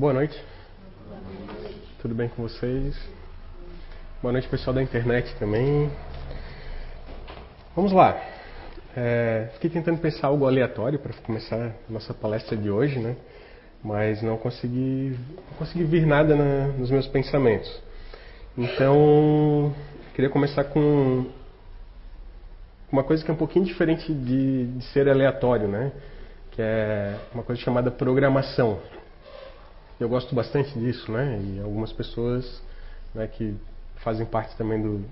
Boa 0.00 0.14
noite. 0.14 0.42
Tudo 2.00 2.14
bem 2.14 2.30
com 2.30 2.42
vocês? 2.42 2.98
Boa 4.22 4.32
noite, 4.32 4.48
pessoal 4.48 4.72
da 4.72 4.82
internet 4.82 5.36
também. 5.38 5.90
Vamos 7.76 7.92
lá. 7.92 8.18
É, 8.96 9.50
fiquei 9.52 9.68
tentando 9.68 9.98
pensar 9.98 10.28
algo 10.28 10.46
aleatório 10.46 10.98
para 10.98 11.12
começar 11.22 11.74
a 11.86 11.92
nossa 11.92 12.14
palestra 12.14 12.56
de 12.56 12.70
hoje, 12.70 12.98
né? 12.98 13.14
Mas 13.84 14.22
não 14.22 14.38
consegui, 14.38 15.18
não 15.50 15.58
consegui 15.58 15.84
vir 15.84 16.06
nada 16.06 16.34
na, 16.34 16.68
nos 16.68 16.90
meus 16.90 17.06
pensamentos. 17.06 17.70
Então, 18.56 19.74
queria 20.14 20.30
começar 20.30 20.64
com 20.64 21.26
uma 22.90 23.04
coisa 23.04 23.22
que 23.22 23.30
é 23.30 23.34
um 23.34 23.36
pouquinho 23.36 23.66
diferente 23.66 24.14
de, 24.14 24.66
de 24.66 24.84
ser 24.94 25.10
aleatório, 25.10 25.68
né? 25.68 25.92
Que 26.52 26.62
é 26.62 27.18
uma 27.34 27.42
coisa 27.42 27.60
chamada 27.60 27.90
programação. 27.90 28.78
Eu 30.00 30.08
gosto 30.08 30.34
bastante 30.34 30.78
disso, 30.78 31.12
né? 31.12 31.38
E 31.44 31.60
algumas 31.60 31.92
pessoas 31.92 32.62
né, 33.14 33.26
que 33.26 33.54
fazem 33.96 34.24
parte 34.24 34.56
também 34.56 34.80
do, 34.80 35.04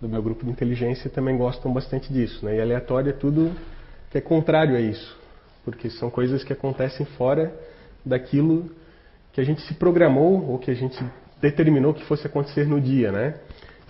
do 0.00 0.08
meu 0.08 0.22
grupo 0.22 0.44
de 0.44 0.50
inteligência 0.52 1.10
também 1.10 1.36
gostam 1.36 1.72
bastante 1.72 2.12
disso, 2.12 2.44
né? 2.44 2.56
E 2.56 2.60
aleatório 2.60 3.10
é 3.10 3.12
tudo 3.12 3.52
que 4.08 4.18
é 4.18 4.20
contrário 4.20 4.76
a 4.76 4.80
isso, 4.80 5.18
porque 5.64 5.90
são 5.90 6.08
coisas 6.08 6.44
que 6.44 6.52
acontecem 6.52 7.04
fora 7.04 7.52
daquilo 8.06 8.70
que 9.32 9.40
a 9.40 9.44
gente 9.44 9.62
se 9.62 9.74
programou 9.74 10.48
ou 10.48 10.60
que 10.60 10.70
a 10.70 10.74
gente 10.74 10.96
determinou 11.40 11.92
que 11.92 12.04
fosse 12.04 12.24
acontecer 12.24 12.68
no 12.68 12.80
dia, 12.80 13.10
né? 13.10 13.34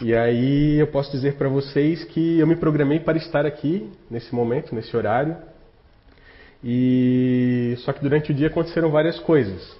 E 0.01 0.17
aí 0.17 0.77
eu 0.79 0.87
posso 0.87 1.13
dizer 1.13 1.35
para 1.35 1.51
vocês 1.51 2.03
que 2.05 2.39
eu 2.39 2.47
me 2.47 2.57
programei 2.57 2.99
para 2.99 3.19
estar 3.19 3.45
aqui 3.45 3.93
nesse 4.11 4.35
momento, 4.35 4.75
nesse 4.75 4.97
horário. 4.97 5.37
E 6.65 7.75
só 7.81 7.93
que 7.93 8.01
durante 8.01 8.33
o 8.33 8.35
dia 8.35 8.47
aconteceram 8.47 8.91
várias 8.91 9.19
coisas. 9.19 9.80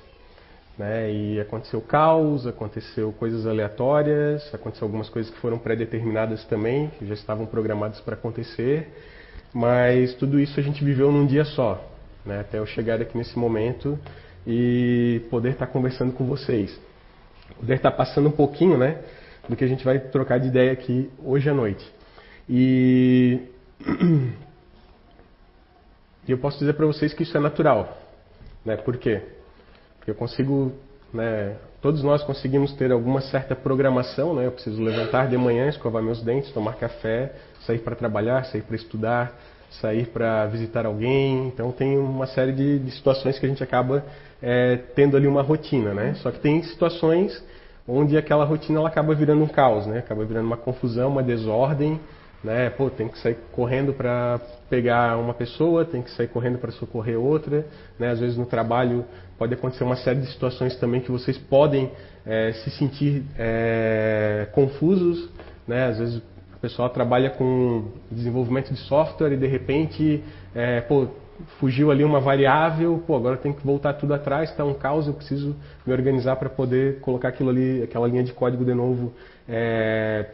Né? 0.79 1.13
E 1.13 1.41
aconteceu 1.41 1.81
caos, 1.81 2.47
aconteceu 2.47 3.13
coisas 3.13 3.47
aleatórias, 3.47 4.53
aconteceu 4.55 4.87
algumas 4.87 5.09
coisas 5.09 5.31
que 5.31 5.39
foram 5.39 5.59
pré-determinadas 5.59 6.45
também, 6.47 6.89
que 6.99 7.07
já 7.07 7.15
estavam 7.15 7.47
programadas 7.47 8.01
para 8.01 8.15
acontecer, 8.15 8.89
mas 9.53 10.15
tudo 10.15 10.41
isso 10.41 10.59
a 10.59 10.63
gente 10.63 10.83
viveu 10.85 11.13
num 11.13 11.27
dia 11.27 11.45
só, 11.45 11.85
né? 12.25 12.41
até 12.41 12.59
eu 12.59 12.67
chegar 12.67 13.01
aqui 13.01 13.17
nesse 13.19 13.39
momento 13.39 13.99
e 14.47 15.23
poder 15.31 15.51
estar 15.51 15.67
conversando 15.67 16.13
com 16.13 16.25
vocês. 16.25 16.79
Poder 17.59 17.75
estar 17.75 17.91
passando 17.91 18.29
um 18.29 18.33
pouquinho 18.33 18.79
né, 18.79 19.03
do 19.49 19.57
que 19.57 19.65
a 19.65 19.69
gente 19.69 19.85
vai 19.85 19.99
trocar 19.99 20.39
de 20.39 20.49
ideia 20.49 20.73
aqui 20.73 21.11
hoje 21.23 21.51
à 21.51 21.55
noite. 21.55 21.85
E, 22.49 23.41
e 26.27 26.31
eu 26.33 26.39
posso 26.39 26.59
dizer 26.59 26.75
para 26.75 26.87
vocês 26.87 27.13
que 27.13 27.23
isso 27.23 27.37
é 27.37 27.41
natural. 27.41 27.99
Né? 28.65 28.77
Por 28.77 28.97
quê? 28.97 29.23
Eu 30.11 30.15
consigo, 30.17 30.73
né, 31.15 31.55
todos 31.81 32.03
nós 32.03 32.23
conseguimos 32.25 32.73
ter 32.73 32.91
alguma 32.91 33.21
certa 33.21 33.55
programação, 33.55 34.35
né? 34.35 34.47
Eu 34.47 34.51
preciso 34.51 34.83
levantar 34.83 35.29
de 35.29 35.37
manhã, 35.37 35.69
escovar 35.69 36.03
meus 36.03 36.21
dentes, 36.21 36.51
tomar 36.51 36.75
café, 36.75 37.33
sair 37.65 37.79
para 37.79 37.95
trabalhar, 37.95 38.45
sair 38.47 38.63
para 38.63 38.75
estudar, 38.75 39.33
sair 39.81 40.07
para 40.07 40.47
visitar 40.47 40.85
alguém. 40.85 41.47
Então 41.47 41.71
tem 41.71 41.97
uma 41.97 42.27
série 42.27 42.53
de, 42.53 42.81
de 42.81 42.91
situações 42.91 43.39
que 43.39 43.47
a 43.47 43.49
gente 43.49 43.63
acaba 43.63 44.05
é, 44.43 44.79
tendo 44.97 45.17
ali 45.17 45.29
uma 45.29 45.43
rotina, 45.43 45.95
né? 45.95 46.15
Só 46.17 46.33
que 46.33 46.41
tem 46.41 46.61
situações 46.65 47.41
onde 47.87 48.17
aquela 48.17 48.45
rotina 48.45 48.81
ela 48.81 48.89
acaba 48.89 49.15
virando 49.15 49.45
um 49.45 49.49
caos, 49.49 49.87
né? 49.87 50.01
Acaba 50.01 50.25
virando 50.25 50.47
uma 50.47 50.57
confusão, 50.57 51.09
uma 51.09 51.23
desordem 51.23 52.01
né? 52.43 52.71
Pô, 52.71 52.89
tem 52.89 53.09
que 53.09 53.19
sair 53.19 53.37
correndo 53.53 53.93
para 53.93 54.41
pegar 54.69 55.19
uma 55.19 55.35
pessoa, 55.35 55.85
tem 55.85 56.03
que 56.03 56.11
sair 56.13 56.29
correndo 56.29 56.59
para 56.59 56.71
socorrer 56.73 57.19
outra, 57.19 57.67
né? 57.99 58.11
Às 58.11 58.21
vezes 58.21 58.37
no 58.37 58.47
trabalho 58.47 59.05
pode 59.39 59.55
acontecer 59.55 59.85
uma 59.85 59.97
série 59.97 60.21
de 60.21 60.27
situações 60.33 60.77
também 60.77 61.01
que 61.01 61.11
vocês 61.11 61.37
podem 61.37 61.91
é, 62.25 62.53
se 62.53 62.71
sentir 62.71 63.25
é, 63.39 64.49
confusos, 64.53 65.29
né? 65.67 65.87
Às 65.87 65.99
vezes 65.99 66.17
o 66.17 66.61
pessoal 66.61 66.89
trabalha 66.91 67.31
com 67.31 67.93
desenvolvimento 68.11 68.73
de 68.73 68.81
software 68.81 69.33
e 69.33 69.37
de 69.37 69.47
repente, 69.47 70.23
é, 70.55 70.81
pô, 70.83 71.09
fugiu 71.59 71.91
ali 71.91 72.05
uma 72.05 72.21
variável, 72.21 73.03
pô, 73.07 73.17
agora 73.17 73.37
tem 73.37 73.53
que 73.53 73.65
voltar 73.67 73.95
tudo 73.95 74.13
atrás, 74.13 74.51
está 74.51 74.65
um 74.65 74.75
caos, 74.75 75.07
eu 75.07 75.15
preciso 75.15 75.57
me 75.87 75.93
organizar 75.93 76.37
para 76.37 76.51
poder 76.51 77.01
colocar 77.01 77.29
aquilo 77.29 77.51
ali, 77.51 77.83
aquela 77.83 78.07
linha 78.07 78.23
de 78.23 78.33
código 78.33 78.65
de 78.65 78.75
novo 78.75 79.13
é, 79.49 80.27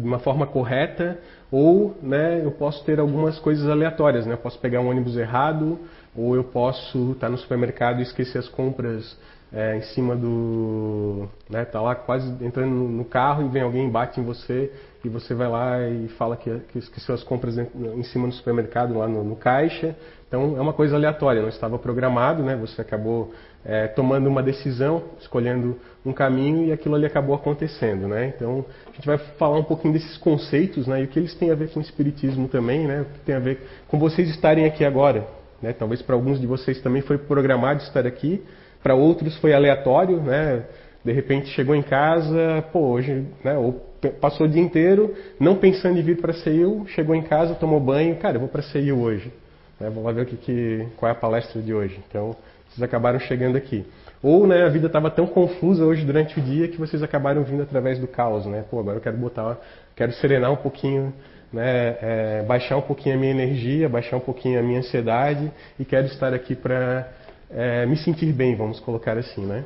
de 0.00 0.06
uma 0.06 0.18
forma 0.18 0.46
correta, 0.46 1.18
ou 1.50 1.96
né, 2.02 2.44
eu 2.44 2.50
posso 2.50 2.84
ter 2.84 2.98
algumas 2.98 3.38
coisas 3.38 3.68
aleatórias. 3.68 4.26
Né? 4.26 4.34
Eu 4.34 4.38
posso 4.38 4.58
pegar 4.58 4.80
um 4.80 4.88
ônibus 4.88 5.16
errado, 5.16 5.78
ou 6.16 6.34
eu 6.34 6.44
posso 6.44 7.12
estar 7.12 7.28
no 7.28 7.38
supermercado 7.38 8.00
e 8.00 8.02
esquecer 8.02 8.38
as 8.38 8.48
compras 8.48 9.16
é, 9.52 9.76
em 9.76 9.82
cima 9.82 10.16
do. 10.16 11.28
Né, 11.48 11.64
tá 11.64 11.80
lá 11.80 11.94
quase 11.94 12.28
entrando 12.44 12.74
no 12.74 13.04
carro 13.04 13.46
e 13.46 13.48
vem 13.48 13.62
alguém, 13.62 13.88
bate 13.88 14.20
em 14.20 14.24
você 14.24 14.72
e 15.04 15.08
você 15.08 15.34
vai 15.34 15.48
lá 15.48 15.80
e 15.88 16.08
fala 16.08 16.36
que, 16.36 16.50
que 16.72 16.78
esqueceu 16.78 17.14
as 17.14 17.22
compras 17.22 17.56
em, 17.58 18.02
cima 18.04 18.26
do 18.26 18.34
supermercado, 18.34 18.98
lá 18.98 19.06
no, 19.06 19.22
no, 19.22 19.36
caixa. 19.36 19.94
Então 20.26 20.56
é 20.56 20.60
uma 20.60 20.72
coisa 20.72 20.96
aleatória, 20.96 21.42
não 21.42 21.48
estava 21.48 21.78
programado, 21.78 22.42
né? 22.42 22.56
você 22.56 22.80
acabou 22.80 23.32
é, 23.64 23.86
tomando 23.86 24.28
uma 24.28 24.42
decisão, 24.42 25.02
escolhendo 25.20 25.78
um 26.04 26.12
caminho 26.12 26.66
e 26.66 26.72
aquilo 26.72 26.94
ali 26.94 27.06
acabou 27.06 27.34
acontecendo. 27.34 28.06
Né? 28.06 28.32
Então 28.36 28.64
a 28.86 28.92
gente 28.92 29.06
vai 29.06 29.16
falar 29.38 29.58
um 29.58 29.64
pouquinho 29.64 29.94
desses 29.94 30.16
conceitos 30.18 30.86
né? 30.86 31.00
e 31.00 31.04
o 31.04 31.08
que 31.08 31.18
eles 31.18 31.34
têm 31.34 31.50
a 31.50 31.54
ver 31.54 31.70
com 31.70 31.80
o 31.80 31.82
Espiritismo 31.82 32.46
também, 32.48 32.86
né? 32.86 33.02
o 33.02 33.04
que 33.04 33.20
tem 33.20 33.34
a 33.34 33.38
ver 33.38 33.58
com 33.88 33.98
vocês 33.98 34.28
estarem 34.28 34.66
aqui 34.66 34.84
agora. 34.84 35.26
Né? 35.62 35.72
Talvez 35.72 36.02
para 36.02 36.14
alguns 36.14 36.38
de 36.38 36.46
vocês 36.46 36.80
também 36.82 37.00
foi 37.00 37.16
programado 37.16 37.82
estar 37.82 38.06
aqui, 38.06 38.42
para 38.82 38.94
outros 38.94 39.36
foi 39.38 39.54
aleatório, 39.54 40.20
né? 40.20 40.64
de 41.02 41.12
repente 41.12 41.48
chegou 41.50 41.74
em 41.74 41.82
casa, 41.82 42.62
pô, 42.70 42.80
hoje, 42.80 43.26
né? 43.42 43.56
ou 43.56 43.94
passou 44.20 44.46
o 44.46 44.48
dia 44.48 44.60
inteiro 44.60 45.14
não 45.40 45.56
pensando 45.56 45.98
em 45.98 46.02
vir 46.02 46.18
para 46.18 46.32
a 46.32 46.34
CEIU, 46.34 46.84
chegou 46.88 47.14
em 47.14 47.22
casa, 47.22 47.54
tomou 47.54 47.80
banho, 47.80 48.16
cara, 48.16 48.36
eu 48.36 48.40
vou 48.40 48.48
para 48.48 48.60
a 48.60 48.64
CEIU 48.64 49.00
hoje. 49.00 49.32
Né? 49.80 49.88
Vou 49.90 50.04
lá 50.04 50.12
ver 50.12 50.22
o 50.22 50.26
que, 50.26 50.36
que, 50.36 50.86
qual 50.96 51.08
é 51.08 51.12
a 51.12 51.14
palestra 51.14 51.60
de 51.60 51.72
hoje. 51.72 51.98
Então, 52.08 52.36
vocês 52.74 52.82
acabaram 52.82 53.20
chegando 53.20 53.56
aqui. 53.56 53.86
Ou 54.20 54.46
né, 54.46 54.64
a 54.64 54.68
vida 54.68 54.88
estava 54.88 55.10
tão 55.10 55.26
confusa 55.26 55.84
hoje 55.84 56.04
durante 56.04 56.38
o 56.38 56.42
dia 56.42 56.66
que 56.66 56.76
vocês 56.76 57.02
acabaram 57.02 57.44
vindo 57.44 57.62
através 57.62 57.98
do 57.98 58.08
caos. 58.08 58.46
Né? 58.46 58.64
Pô, 58.68 58.80
agora 58.80 58.96
eu 58.96 59.00
quero 59.00 59.16
botar, 59.16 59.56
quero 59.94 60.12
serenar 60.14 60.50
um 60.50 60.56
pouquinho, 60.56 61.14
né, 61.52 61.96
é, 62.02 62.42
baixar 62.42 62.76
um 62.76 62.82
pouquinho 62.82 63.14
a 63.14 63.18
minha 63.18 63.30
energia, 63.30 63.88
baixar 63.88 64.16
um 64.16 64.20
pouquinho 64.20 64.58
a 64.58 64.62
minha 64.62 64.80
ansiedade 64.80 65.50
e 65.78 65.84
quero 65.84 66.06
estar 66.06 66.34
aqui 66.34 66.56
para 66.56 67.08
é, 67.48 67.86
me 67.86 67.96
sentir 67.96 68.32
bem, 68.32 68.56
vamos 68.56 68.80
colocar 68.80 69.16
assim, 69.16 69.46
né? 69.46 69.64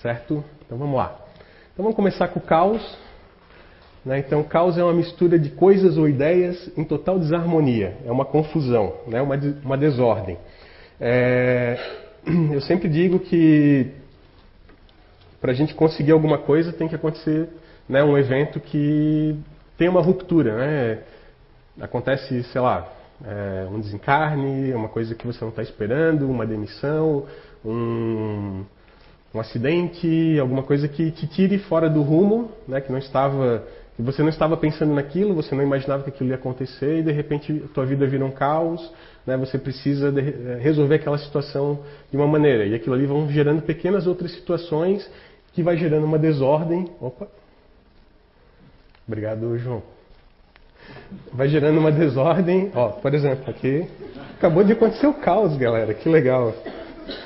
Certo? 0.00 0.44
Então 0.64 0.78
vamos 0.78 0.96
lá. 0.96 1.18
Então 1.72 1.82
vamos 1.82 1.96
começar 1.96 2.28
com 2.28 2.38
o 2.38 2.42
caos. 2.42 2.96
Né? 4.04 4.20
Então, 4.20 4.42
caos 4.44 4.78
é 4.78 4.84
uma 4.84 4.94
mistura 4.94 5.38
de 5.38 5.50
coisas 5.50 5.98
ou 5.98 6.08
ideias 6.08 6.70
em 6.76 6.84
total 6.84 7.18
desarmonia, 7.18 7.96
é 8.06 8.12
uma 8.12 8.24
confusão, 8.24 8.94
né? 9.06 9.20
uma, 9.20 9.36
uma 9.64 9.76
desordem. 9.76 10.38
É, 11.00 11.78
eu 12.52 12.60
sempre 12.60 12.88
digo 12.88 13.18
que 13.20 13.92
para 15.40 15.52
a 15.52 15.54
gente 15.54 15.74
conseguir 15.74 16.12
alguma 16.12 16.38
coisa 16.38 16.72
tem 16.72 16.88
que 16.88 16.94
acontecer 16.94 17.48
né, 17.88 18.02
um 18.02 18.18
evento 18.18 18.58
que 18.60 19.36
tem 19.76 19.88
uma 19.88 20.02
ruptura. 20.02 20.56
Né? 20.56 20.98
Acontece, 21.80 22.42
sei 22.44 22.60
lá, 22.60 22.92
é, 23.24 23.66
um 23.70 23.80
desencarne, 23.80 24.72
uma 24.74 24.88
coisa 24.88 25.14
que 25.14 25.26
você 25.26 25.38
não 25.42 25.50
está 25.50 25.62
esperando, 25.62 26.28
uma 26.28 26.44
demissão, 26.44 27.26
um, 27.64 28.64
um 29.32 29.40
acidente, 29.40 30.38
alguma 30.40 30.62
coisa 30.62 30.88
que 30.88 31.10
te 31.12 31.26
tire 31.26 31.58
fora 31.58 31.88
do 31.88 32.02
rumo, 32.02 32.50
né, 32.66 32.80
que 32.80 32.90
não 32.90 32.98
estava 32.98 33.64
e 33.98 34.02
você 34.02 34.22
não 34.22 34.28
estava 34.28 34.56
pensando 34.56 34.94
naquilo, 34.94 35.34
você 35.34 35.54
não 35.54 35.62
imaginava 35.62 36.04
que 36.04 36.10
aquilo 36.10 36.28
ia 36.28 36.36
acontecer 36.36 37.00
e 37.00 37.02
de 37.02 37.10
repente 37.10 37.64
a 37.64 37.74
tua 37.74 37.84
vida 37.84 38.06
vira 38.06 38.24
um 38.24 38.30
caos, 38.30 38.92
né? 39.26 39.36
Você 39.36 39.58
precisa 39.58 40.12
de, 40.12 40.20
eh, 40.20 40.58
resolver 40.60 40.94
aquela 40.94 41.18
situação 41.18 41.80
de 42.08 42.16
uma 42.16 42.26
maneira 42.26 42.64
e 42.64 42.74
aquilo 42.74 42.94
ali 42.94 43.06
vão 43.06 43.28
gerando 43.28 43.60
pequenas 43.62 44.06
outras 44.06 44.30
situações 44.32 45.10
que 45.52 45.64
vai 45.64 45.76
gerando 45.76 46.04
uma 46.04 46.18
desordem. 46.18 46.88
Opa. 47.00 47.26
Obrigado, 49.06 49.58
João. 49.58 49.82
Vai 51.32 51.48
gerando 51.48 51.78
uma 51.80 51.90
desordem. 51.90 52.70
Ó, 52.74 52.90
por 52.90 53.12
exemplo, 53.14 53.50
aqui 53.50 53.84
acabou 54.36 54.62
de 54.62 54.72
acontecer 54.74 55.08
o 55.08 55.14
caos, 55.14 55.56
galera. 55.56 55.92
Que 55.92 56.08
legal. 56.08 56.54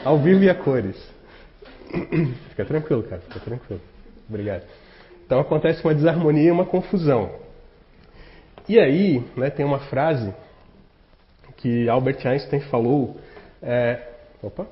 Ao 0.02 0.19
vivo 0.19 0.43
e 0.43 0.49
a 0.49 0.55
cores. 0.55 0.97
Fica 2.49 2.64
tranquilo, 2.64 3.02
cara. 3.02 3.20
Fica 3.20 3.41
tranquilo. 3.41 3.81
Obrigado. 4.26 4.62
Então 5.25 5.41
acontece 5.41 5.83
uma 5.85 5.95
desarmonia 5.95 6.49
e 6.49 6.51
uma 6.51 6.67
confusão. 6.67 7.31
E 8.69 8.79
aí, 8.79 9.23
né, 9.37 9.51
tem 9.51 9.65
uma 9.65 9.81
frase 9.81 10.33
que 11.57 11.89
Albert 11.89 12.27
Einstein 12.27 12.61
falou. 12.63 13.17
É... 13.63 13.99
Opa! 14.43 14.67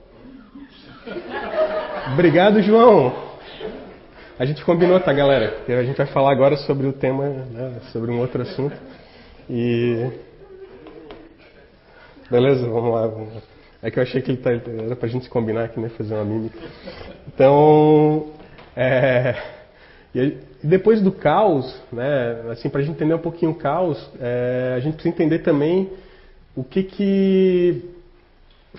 Obrigado, 2.13 2.63
João! 2.63 3.31
A 4.39 4.45
gente 4.45 4.65
combinou, 4.65 4.99
tá, 4.99 5.13
galera? 5.13 5.59
A 5.69 5.83
gente 5.83 5.97
vai 5.97 6.07
falar 6.07 6.33
agora 6.33 6.57
sobre 6.57 6.87
o 6.87 6.93
tema, 6.93 7.29
né, 7.29 7.81
sobre 7.93 8.11
um 8.11 8.19
outro 8.21 8.41
assunto. 8.43 8.75
E. 9.49 10.11
Beleza, 12.31 12.67
vamos 12.67 12.95
lá. 12.95 13.07
Vamos 13.07 13.35
lá. 13.35 13.43
É 13.83 13.91
que 13.91 13.99
eu 13.99 14.03
achei 14.03 14.23
que 14.23 14.31
ele 14.31 14.39
tá, 14.39 14.51
era 14.51 14.95
pra 14.95 15.09
gente 15.09 15.29
combinar 15.29 15.65
aqui, 15.65 15.81
né? 15.81 15.89
Fazer 15.91 16.15
uma 16.15 16.25
mímica. 16.25 16.59
Então, 17.29 18.31
é, 18.77 19.35
e 20.15 20.39
depois 20.63 21.01
do 21.01 21.13
caos, 21.13 21.75
né? 21.93 22.43
Assim, 22.51 22.69
pra 22.69 22.81
gente 22.81 22.93
entender 22.93 23.15
um 23.15 23.19
pouquinho 23.19 23.53
o 23.53 23.55
caos, 23.55 24.11
é, 24.21 24.75
a 24.77 24.81
gente 24.81 24.95
precisa 24.95 25.15
entender 25.15 25.41
também 25.41 25.91
o 26.57 26.65
que 26.65 26.83
que 26.83 27.85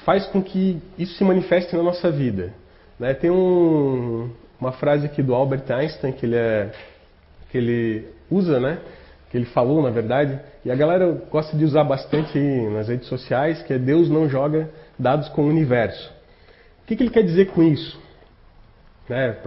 faz 0.05 0.25
com 0.27 0.41
que 0.41 0.81
isso 0.97 1.15
se 1.15 1.23
manifeste 1.23 1.75
na 1.75 1.83
nossa 1.83 2.11
vida. 2.11 2.53
Né? 2.99 3.13
Tem 3.13 3.29
um, 3.29 4.29
uma 4.59 4.71
frase 4.73 5.05
aqui 5.05 5.23
do 5.23 5.33
Albert 5.33 5.63
Einstein 5.69 6.11
que 6.13 6.25
ele, 6.25 6.35
é, 6.35 6.71
que 7.49 7.57
ele 7.57 8.07
usa, 8.29 8.59
né? 8.59 8.79
que 9.29 9.37
ele 9.37 9.45
falou, 9.45 9.81
na 9.81 9.89
verdade, 9.89 10.37
e 10.65 10.69
a 10.69 10.75
galera 10.75 11.09
gosta 11.31 11.55
de 11.55 11.63
usar 11.63 11.85
bastante 11.85 12.37
nas 12.37 12.89
redes 12.89 13.07
sociais, 13.07 13.63
que 13.63 13.73
é 13.73 13.79
Deus 13.79 14.09
não 14.09 14.27
joga 14.27 14.69
dados 14.99 15.29
com 15.29 15.43
o 15.43 15.47
universo. 15.47 16.11
O 16.83 16.87
que, 16.87 16.97
que 16.97 17.03
ele 17.03 17.09
quer 17.09 17.23
dizer 17.23 17.47
com 17.47 17.63
isso? 17.63 17.97
Né? 19.07 19.37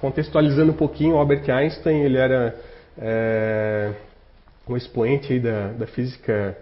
Contextualizando 0.00 0.72
um 0.72 0.76
pouquinho, 0.76 1.16
Albert 1.16 1.48
Einstein 1.50 2.02
ele 2.02 2.18
era 2.18 2.54
é, 2.96 3.92
um 4.68 4.76
expoente 4.76 5.38
da, 5.40 5.72
da, 5.72 5.86
física, 5.86 6.56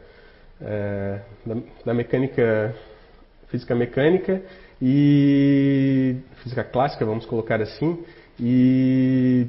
é, 0.61 1.21
da, 1.45 1.57
da 1.85 1.95
mecânica, 1.95 2.75
física 3.49 3.75
mecânica 3.75 4.41
e 4.81 6.17
física 6.43 6.65
clássica, 6.65 7.05
vamos 7.05 7.27
colocar 7.27 7.61
assim, 7.61 8.03
e 8.41 9.47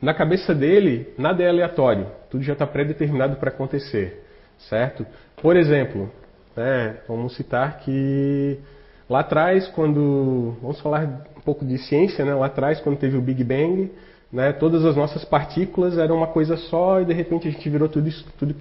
na 0.00 0.14
cabeça 0.14 0.54
dele, 0.54 1.12
nada 1.18 1.42
é 1.42 1.48
aleatório, 1.48 2.06
tudo 2.30 2.42
já 2.42 2.54
está 2.54 2.66
pré-determinado 2.66 3.36
para 3.36 3.50
acontecer, 3.50 4.24
certo? 4.58 5.06
Por 5.36 5.56
exemplo, 5.56 6.10
né, 6.56 6.96
vamos 7.06 7.36
citar 7.36 7.78
que 7.80 8.58
lá 9.08 9.20
atrás, 9.20 9.68
quando. 9.68 10.56
Vamos 10.62 10.80
falar 10.80 11.24
pouco 11.44 11.64
de 11.64 11.78
ciência, 11.78 12.24
né? 12.24 12.34
lá 12.34 12.46
atrás, 12.46 12.80
quando 12.80 12.98
teve 12.98 13.16
o 13.16 13.20
Big 13.20 13.42
Bang, 13.42 13.90
né, 14.32 14.52
todas 14.52 14.84
as 14.84 14.96
nossas 14.96 15.24
partículas 15.24 15.98
eram 15.98 16.16
uma 16.16 16.28
coisa 16.28 16.56
só 16.56 17.00
e 17.00 17.04
de 17.04 17.12
repente 17.12 17.46
a 17.46 17.50
gente 17.50 17.68
virou 17.68 17.88
tudo 17.88 18.08
isso, 18.08 18.26
tudo 18.38 18.54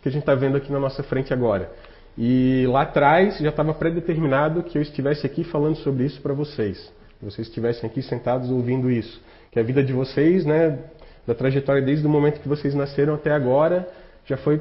que 0.00 0.08
a 0.08 0.10
gente 0.10 0.22
está 0.22 0.34
vendo 0.34 0.56
aqui 0.56 0.72
na 0.72 0.80
nossa 0.80 1.02
frente 1.02 1.32
agora. 1.34 1.70
E 2.16 2.66
lá 2.68 2.82
atrás 2.82 3.38
já 3.38 3.50
estava 3.50 3.74
pré-determinado 3.74 4.62
que 4.62 4.78
eu 4.78 4.82
estivesse 4.82 5.26
aqui 5.26 5.44
falando 5.44 5.76
sobre 5.76 6.04
isso 6.04 6.20
para 6.20 6.32
vocês. 6.32 6.90
Vocês 7.20 7.46
estivessem 7.48 7.88
aqui 7.88 8.00
sentados 8.00 8.50
ouvindo 8.50 8.90
isso 8.90 9.20
que 9.50 9.58
a 9.58 9.62
vida 9.62 9.82
de 9.82 9.92
vocês, 9.92 10.44
né, 10.44 10.78
da 11.26 11.34
trajetória 11.34 11.82
desde 11.82 12.06
o 12.06 12.10
momento 12.10 12.40
que 12.40 12.48
vocês 12.48 12.74
nasceram 12.74 13.14
até 13.14 13.30
agora, 13.30 13.88
já 14.26 14.36
foi 14.36 14.60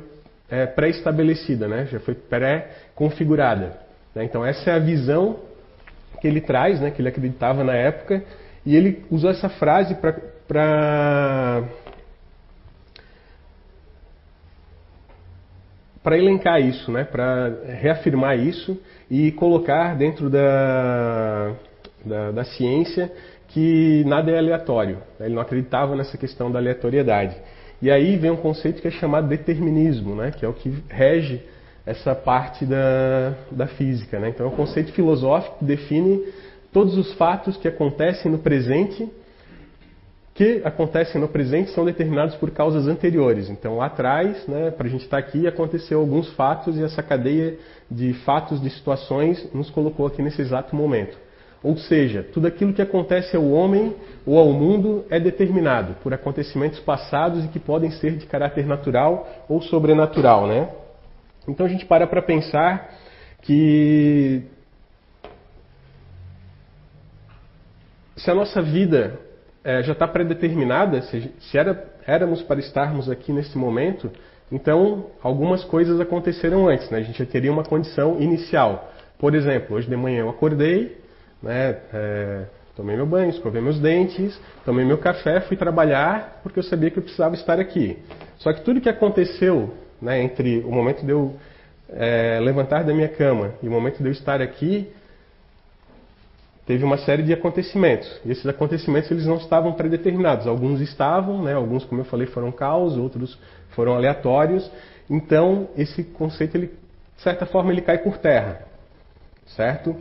é, 0.50 0.66
pré-estabelecida, 0.66 1.68
né, 1.68 1.88
já 1.92 2.00
foi 2.00 2.14
pré-configurada. 2.14 3.78
Né? 4.14 4.24
Então 4.24 4.46
essa 4.46 4.70
é 4.72 4.74
a 4.74 4.80
visão 4.80 5.38
ele 6.28 6.42
traz, 6.42 6.80
né, 6.80 6.92
que 6.92 7.02
ele 7.02 7.10
acreditava 7.10 7.64
na 7.64 7.74
época, 7.74 8.24
e 8.66 8.76
ele 8.76 9.04
usou 9.10 9.30
essa 9.30 9.50
frase 9.50 9.96
para 9.96 11.64
para 16.04 16.18
elencar 16.18 16.62
isso, 16.62 16.90
né, 16.90 17.04
para 17.04 17.50
reafirmar 17.66 18.40
isso 18.40 18.82
e 19.12 19.30
colocar 19.34 19.94
dentro 19.98 20.30
da, 20.30 21.54
da, 22.06 22.32
da 22.32 22.44
ciência 22.46 23.12
que 23.50 24.04
nada 24.06 24.32
é 24.32 24.38
aleatório. 24.38 25.00
Ele 25.20 25.36
não 25.36 25.42
acreditava 25.42 25.98
nessa 25.98 26.18
questão 26.18 26.50
da 26.50 26.60
aleatoriedade. 26.60 27.36
E 27.82 27.92
aí 27.92 28.16
vem 28.16 28.32
um 28.32 28.38
conceito 28.38 28.82
que 28.82 28.88
é 28.88 28.92
chamado 28.92 29.28
determinismo, 29.28 30.16
né? 30.16 30.32
que 30.32 30.46
é 30.46 30.48
o 30.48 30.54
que 30.54 30.74
rege 30.90 31.44
essa 31.88 32.14
parte 32.14 32.66
da, 32.66 33.34
da 33.50 33.66
física. 33.66 34.20
Né? 34.20 34.30
Então 34.30 34.46
é 34.46 34.50
um 34.50 34.56
conceito 34.56 34.92
filosófico 34.92 35.60
que 35.60 35.66
define 35.66 36.22
todos 36.74 36.98
os 36.98 37.14
fatos 37.14 37.56
que 37.56 37.66
acontecem 37.66 38.30
no 38.30 38.40
presente, 38.40 39.10
que 40.34 40.62
acontecem 40.66 41.20
no 41.20 41.30
presente 41.30 41.72
são 41.72 41.86
determinados 41.86 42.36
por 42.36 42.52
causas 42.52 42.88
anteriores. 42.88 43.50
Então 43.50 43.78
lá 43.78 43.86
atrás, 43.86 44.46
né, 44.48 44.70
para 44.70 44.86
a 44.86 44.90
gente 44.90 45.06
estar 45.06 45.22
tá 45.22 45.28
aqui, 45.28 45.48
aconteceu 45.48 46.02
alguns 46.02 46.30
fatos 46.34 46.78
e 46.78 46.84
essa 46.84 47.02
cadeia 47.02 47.58
de 47.90 48.14
fatos, 48.26 48.62
de 48.62 48.70
situações, 48.70 49.50
nos 49.54 49.70
colocou 49.70 50.06
aqui 50.06 50.22
nesse 50.22 50.42
exato 50.42 50.76
momento. 50.76 51.18
Ou 51.64 51.78
seja, 51.78 52.22
tudo 52.22 52.48
aquilo 52.48 52.74
que 52.74 52.82
acontece 52.82 53.36
ao 53.36 53.50
homem 53.50 53.96
ou 54.26 54.38
ao 54.38 54.52
mundo 54.52 55.06
é 55.10 55.20
determinado 55.20 55.96
por 56.04 56.14
acontecimentos 56.14 56.80
passados 56.82 57.46
e 57.46 57.48
que 57.48 57.60
podem 57.60 57.92
ser 57.92 58.18
de 58.18 58.26
caráter 58.26 58.68
natural 58.68 59.28
ou 59.50 59.62
sobrenatural, 59.62 60.46
né? 60.46 60.70
Então 61.48 61.66
a 61.66 61.70
gente 61.70 61.86
para 61.86 62.06
para 62.06 62.22
pensar 62.22 62.94
que 63.42 64.44
se 68.18 68.30
a 68.30 68.36
nossa 68.36 68.62
vida 68.62 69.20
é, 69.64 69.84
já 69.84 69.94
está 69.94 70.08
predeterminada, 70.08 71.02
se, 71.04 71.32
se 71.40 71.58
era, 71.58 71.86
éramos 72.06 72.42
para 72.42 72.60
estarmos 72.60 73.10
aqui 73.10 73.32
nesse 73.32 73.58
momento, 73.58 74.12
então 74.52 75.08
algumas 75.22 75.64
coisas 75.64 76.00
aconteceram 76.00 76.68
antes, 76.68 76.90
né? 76.90 77.00
A 77.00 77.02
gente 77.02 77.20
já 77.20 77.26
teria 77.26 77.52
uma 77.52 77.64
condição 77.64 78.20
inicial. 78.20 78.92
Por 79.20 79.36
exemplo, 79.36 79.76
hoje 79.76 79.90
de 79.90 79.96
manhã 79.96 80.22
eu 80.22 80.30
acordei, 80.30 80.98
né? 81.42 81.78
É, 81.94 82.46
tomei 82.76 82.96
meu 82.96 83.06
banho, 83.06 83.30
escovei 83.30 83.62
meus 83.62 83.80
dentes, 83.80 84.40
tomei 84.64 84.86
meu 84.86 84.98
café, 84.98 85.42
fui 85.42 85.58
trabalhar 85.58 86.40
porque 86.44 86.60
eu 86.60 86.64
sabia 86.64 86.90
que 86.90 86.98
eu 86.98 87.04
precisava 87.04 87.36
estar 87.36 87.60
aqui. 87.60 87.98
Só 88.38 88.54
que 88.54 88.62
tudo 88.62 88.82
que 88.82 88.90
aconteceu 88.90 89.74
né, 90.02 90.22
entre 90.22 90.60
o 90.60 90.72
momento 90.72 91.06
de 91.06 91.12
eu 91.12 91.36
é, 91.90 92.40
levantar 92.42 92.84
da 92.84 92.94
minha 92.94 93.08
cama 93.08 93.54
e 93.62 93.68
o 93.68 93.72
momento 93.72 93.98
de 93.98 94.06
eu 94.06 94.12
estar 94.12 94.42
aqui, 94.42 94.90
teve 96.66 96.84
uma 96.84 96.98
série 96.98 97.24
de 97.24 97.34
acontecimentos. 97.34 98.20
E 98.26 98.32
esses 98.32 98.46
acontecimentos 98.46 99.10
eles 99.10 99.26
não 99.26 99.38
estavam 99.38 99.74
predeterminados. 99.74 100.46
Alguns 100.48 100.82
estavam, 100.82 101.42
né, 101.42 101.54
alguns, 101.54 101.86
como 101.86 102.02
eu 102.02 102.06
falei, 102.06 102.28
foram 102.28 102.52
caos, 102.52 102.98
outros 102.98 103.40
foram 103.70 103.94
aleatórios. 103.96 104.70
Então, 105.10 105.70
esse 105.78 106.04
conceito, 106.04 106.58
ele, 106.58 106.68
de 107.16 107.24
certa 107.24 107.46
forma, 107.46 107.72
ele 107.72 107.82
cai 107.82 107.98
por 108.00 108.18
terra. 108.18 108.62
Certo? 109.56 109.96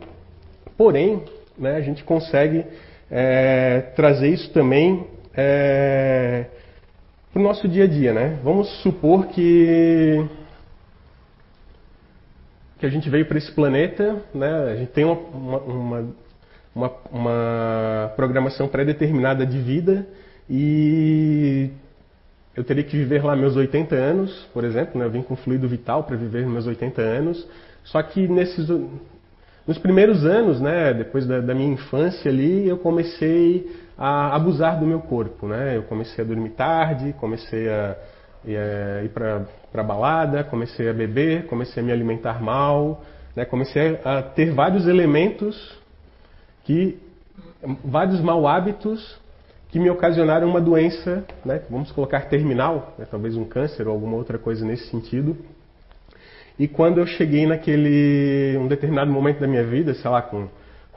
Porém, 0.77 1.23
né, 1.57 1.75
a 1.77 1.81
gente 1.81 2.03
consegue 2.03 2.65
é, 3.09 3.79
trazer 3.95 4.27
isso 4.27 4.51
também 4.51 5.07
é, 5.33 6.45
para 7.37 7.41
o 7.41 7.43
nosso 7.43 7.67
dia 7.67 7.83
a 7.83 7.87
dia. 7.87 8.11
Né? 8.13 8.39
Vamos 8.43 8.67
supor 8.81 9.27
que, 9.27 10.25
que 12.79 12.85
a 12.85 12.89
gente 12.89 13.07
veio 13.11 13.27
para 13.27 13.37
esse 13.37 13.51
planeta, 13.51 14.23
né? 14.33 14.71
a 14.71 14.75
gente 14.75 14.91
tem 14.91 15.05
uma, 15.05 15.19
uma, 15.19 16.15
uma, 16.73 16.91
uma 17.11 18.13
programação 18.15 18.67
pré-determinada 18.67 19.45
de 19.45 19.59
vida 19.59 20.07
e 20.49 21.69
eu 22.55 22.63
teria 22.63 22.83
que 22.83 22.97
viver 22.97 23.23
lá 23.23 23.35
meus 23.35 23.55
80 23.55 23.93
anos, 23.93 24.47
por 24.51 24.63
exemplo, 24.63 24.97
né? 24.97 25.05
eu 25.05 25.11
vim 25.11 25.21
com 25.21 25.35
fluido 25.35 25.67
vital 25.67 26.05
para 26.05 26.15
viver 26.15 26.43
meus 26.47 26.65
80 26.65 26.99
anos, 27.03 27.47
só 27.83 28.01
que 28.01 28.27
nesses, 28.27 28.67
nos 29.67 29.77
primeiros 29.77 30.25
anos, 30.25 30.59
né, 30.59 30.91
depois 30.91 31.27
da, 31.27 31.39
da, 31.39 31.53
minha 31.53 31.71
infância 31.71 32.31
ali, 32.31 32.67
eu 32.67 32.79
comecei 32.79 33.69
a 33.97 34.35
abusar 34.35 34.79
do 34.79 34.85
meu 34.85 34.99
corpo, 34.99 35.47
né? 35.47 35.75
Eu 35.75 35.83
comecei 35.83 36.23
a 36.23 36.27
dormir 36.27 36.51
tarde, 36.51 37.13
comecei 37.19 37.69
a, 37.69 37.95
a 38.45 39.03
ir 39.03 39.09
para 39.09 39.83
balada, 39.83 40.43
comecei 40.43 40.89
a 40.89 40.93
beber, 40.93 41.47
comecei 41.47 41.81
a 41.81 41.85
me 41.85 41.91
alimentar 41.91 42.41
mal, 42.41 43.01
né? 43.35 43.45
Comecei 43.45 43.99
a 44.03 44.21
ter 44.21 44.51
vários 44.51 44.87
elementos 44.87 45.77
que 46.63 46.99
vários 47.83 48.21
mal 48.21 48.47
hábitos 48.47 49.19
que 49.69 49.79
me 49.79 49.89
ocasionaram 49.89 50.47
uma 50.47 50.61
doença, 50.61 51.25
né? 51.43 51.61
Vamos 51.69 51.91
colocar 51.91 52.29
terminal, 52.29 52.93
né? 52.97 53.05
talvez 53.09 53.35
um 53.35 53.45
câncer 53.45 53.87
ou 53.87 53.93
alguma 53.93 54.15
outra 54.15 54.37
coisa 54.37 54.65
nesse 54.65 54.89
sentido 54.89 55.35
e 56.59 56.67
quando 56.67 56.97
eu 56.99 57.05
cheguei 57.05 57.45
naquele 57.45 58.57
um 58.57 58.67
determinado 58.67 59.11
momento 59.11 59.39
da 59.39 59.47
minha 59.47 59.63
vida, 59.63 59.93
sei 59.93 60.09
lá, 60.09 60.21
com 60.21 60.47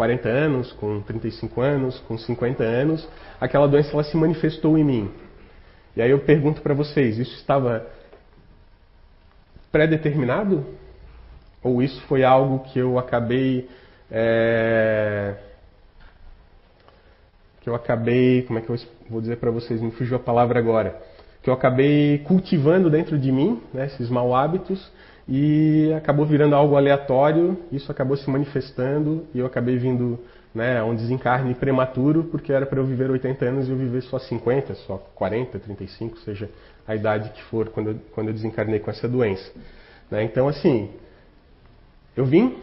40 0.01 0.29
anos, 0.31 0.73
com 0.73 1.03
35 1.03 1.61
anos, 1.61 1.99
com 2.09 2.17
50 2.17 2.65
anos, 2.65 3.07
aquela 3.39 3.69
doença 3.69 3.93
ela 3.93 4.03
se 4.03 4.17
manifestou 4.17 4.79
em 4.79 4.83
mim. 4.83 5.11
E 5.95 6.01
aí 6.01 6.11
eu 6.11 6.21
pergunto 6.21 6.63
para 6.63 6.73
vocês, 6.73 7.19
isso 7.19 7.35
estava 7.35 7.87
pré-determinado? 9.71 10.65
Ou 11.63 11.83
isso 11.83 12.01
foi 12.09 12.25
algo 12.25 12.61
que 12.61 12.79
eu 12.79 12.99
acabei 12.99 13.69
é... 14.11 15.35
que 17.61 17.69
eu 17.69 17.75
acabei, 17.75 18.41
como 18.45 18.59
é 18.59 18.63
que 18.63 18.71
eu 18.71 18.79
vou 19.11 19.21
dizer 19.21 19.37
para 19.37 19.51
vocês, 19.51 19.83
me 19.83 19.91
fugiu 19.91 20.17
a 20.17 20.21
palavra 20.21 20.59
agora, 20.59 20.99
que 21.43 21.51
eu 21.51 21.53
acabei 21.53 22.21
cultivando 22.27 22.89
dentro 22.89 23.19
de 23.19 23.31
mim, 23.31 23.63
né, 23.75 23.85
esses 23.85 24.09
mau 24.09 24.35
hábitos, 24.35 24.91
e 25.31 25.93
acabou 25.97 26.27
virando 26.27 26.57
algo 26.57 26.75
aleatório, 26.75 27.57
isso 27.71 27.93
acabou 27.93 28.17
se 28.17 28.29
manifestando 28.29 29.25
e 29.33 29.39
eu 29.39 29.47
acabei 29.47 29.77
vindo 29.77 30.19
né, 30.53 30.83
um 30.83 30.93
desencarne 30.93 31.55
prematuro, 31.55 32.25
porque 32.25 32.53
era 32.53 32.67
para 32.67 32.81
eu 32.81 32.85
viver 32.85 33.09
80 33.09 33.45
anos 33.45 33.69
e 33.69 33.71
eu 33.71 33.77
viver 33.77 34.03
só 34.03 34.19
50, 34.19 34.75
só 34.75 34.97
40, 35.15 35.57
35, 35.61 36.19
seja 36.19 36.51
a 36.85 36.97
idade 36.97 37.31
que 37.31 37.41
for 37.45 37.69
quando 37.69 37.91
eu, 37.91 37.97
quando 38.13 38.27
eu 38.27 38.35
desencarnei 38.35 38.81
com 38.81 38.91
essa 38.91 39.09
doença. 39.09 39.53
Né? 40.11 40.25
Então, 40.25 40.49
assim, 40.49 40.91
eu 42.17 42.25
vim 42.25 42.57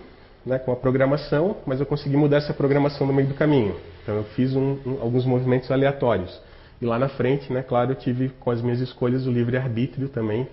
né, 0.45 0.59
com 0.59 0.73
a 0.73 0.75
programação, 0.75 1.55
mas 1.65 1.79
eu 1.79 1.85
consegui 1.85 2.17
mudar 2.17 2.37
essa 2.37 2.53
programação 2.53 3.07
no 3.07 3.13
meio 3.13 3.29
do 3.29 3.33
caminho. 3.33 3.77
Então 4.03 4.15
eu 4.15 4.23
fiz 4.35 4.53
um, 4.53 4.77
um, 4.85 4.97
alguns 5.01 5.25
movimentos 5.25 5.71
aleatórios. 5.71 6.37
E 6.81 6.85
lá 6.85 6.99
na 6.99 7.07
frente, 7.07 7.51
né, 7.53 7.63
claro, 7.63 7.91
eu 7.91 7.95
tive 7.95 8.27
com 8.27 8.51
as 8.51 8.61
minhas 8.61 8.81
escolhas 8.81 9.25
o 9.25 9.31
livre 9.31 9.55
arbítrio 9.55 10.09
também 10.09 10.45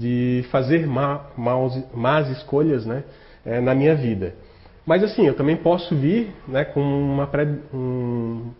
de 0.00 0.46
fazer 0.50 0.86
má, 0.86 1.26
maus, 1.36 1.78
más 1.94 2.26
escolhas, 2.30 2.86
né, 2.86 3.04
é, 3.44 3.60
na 3.60 3.74
minha 3.74 3.94
vida. 3.94 4.34
Mas 4.86 5.04
assim, 5.04 5.26
eu 5.26 5.34
também 5.34 5.56
posso 5.56 5.94
vir 5.94 6.32
né, 6.48 6.64
com 6.64 6.80
uma, 6.80 7.26
pré, 7.26 7.46
um, 7.72 8.50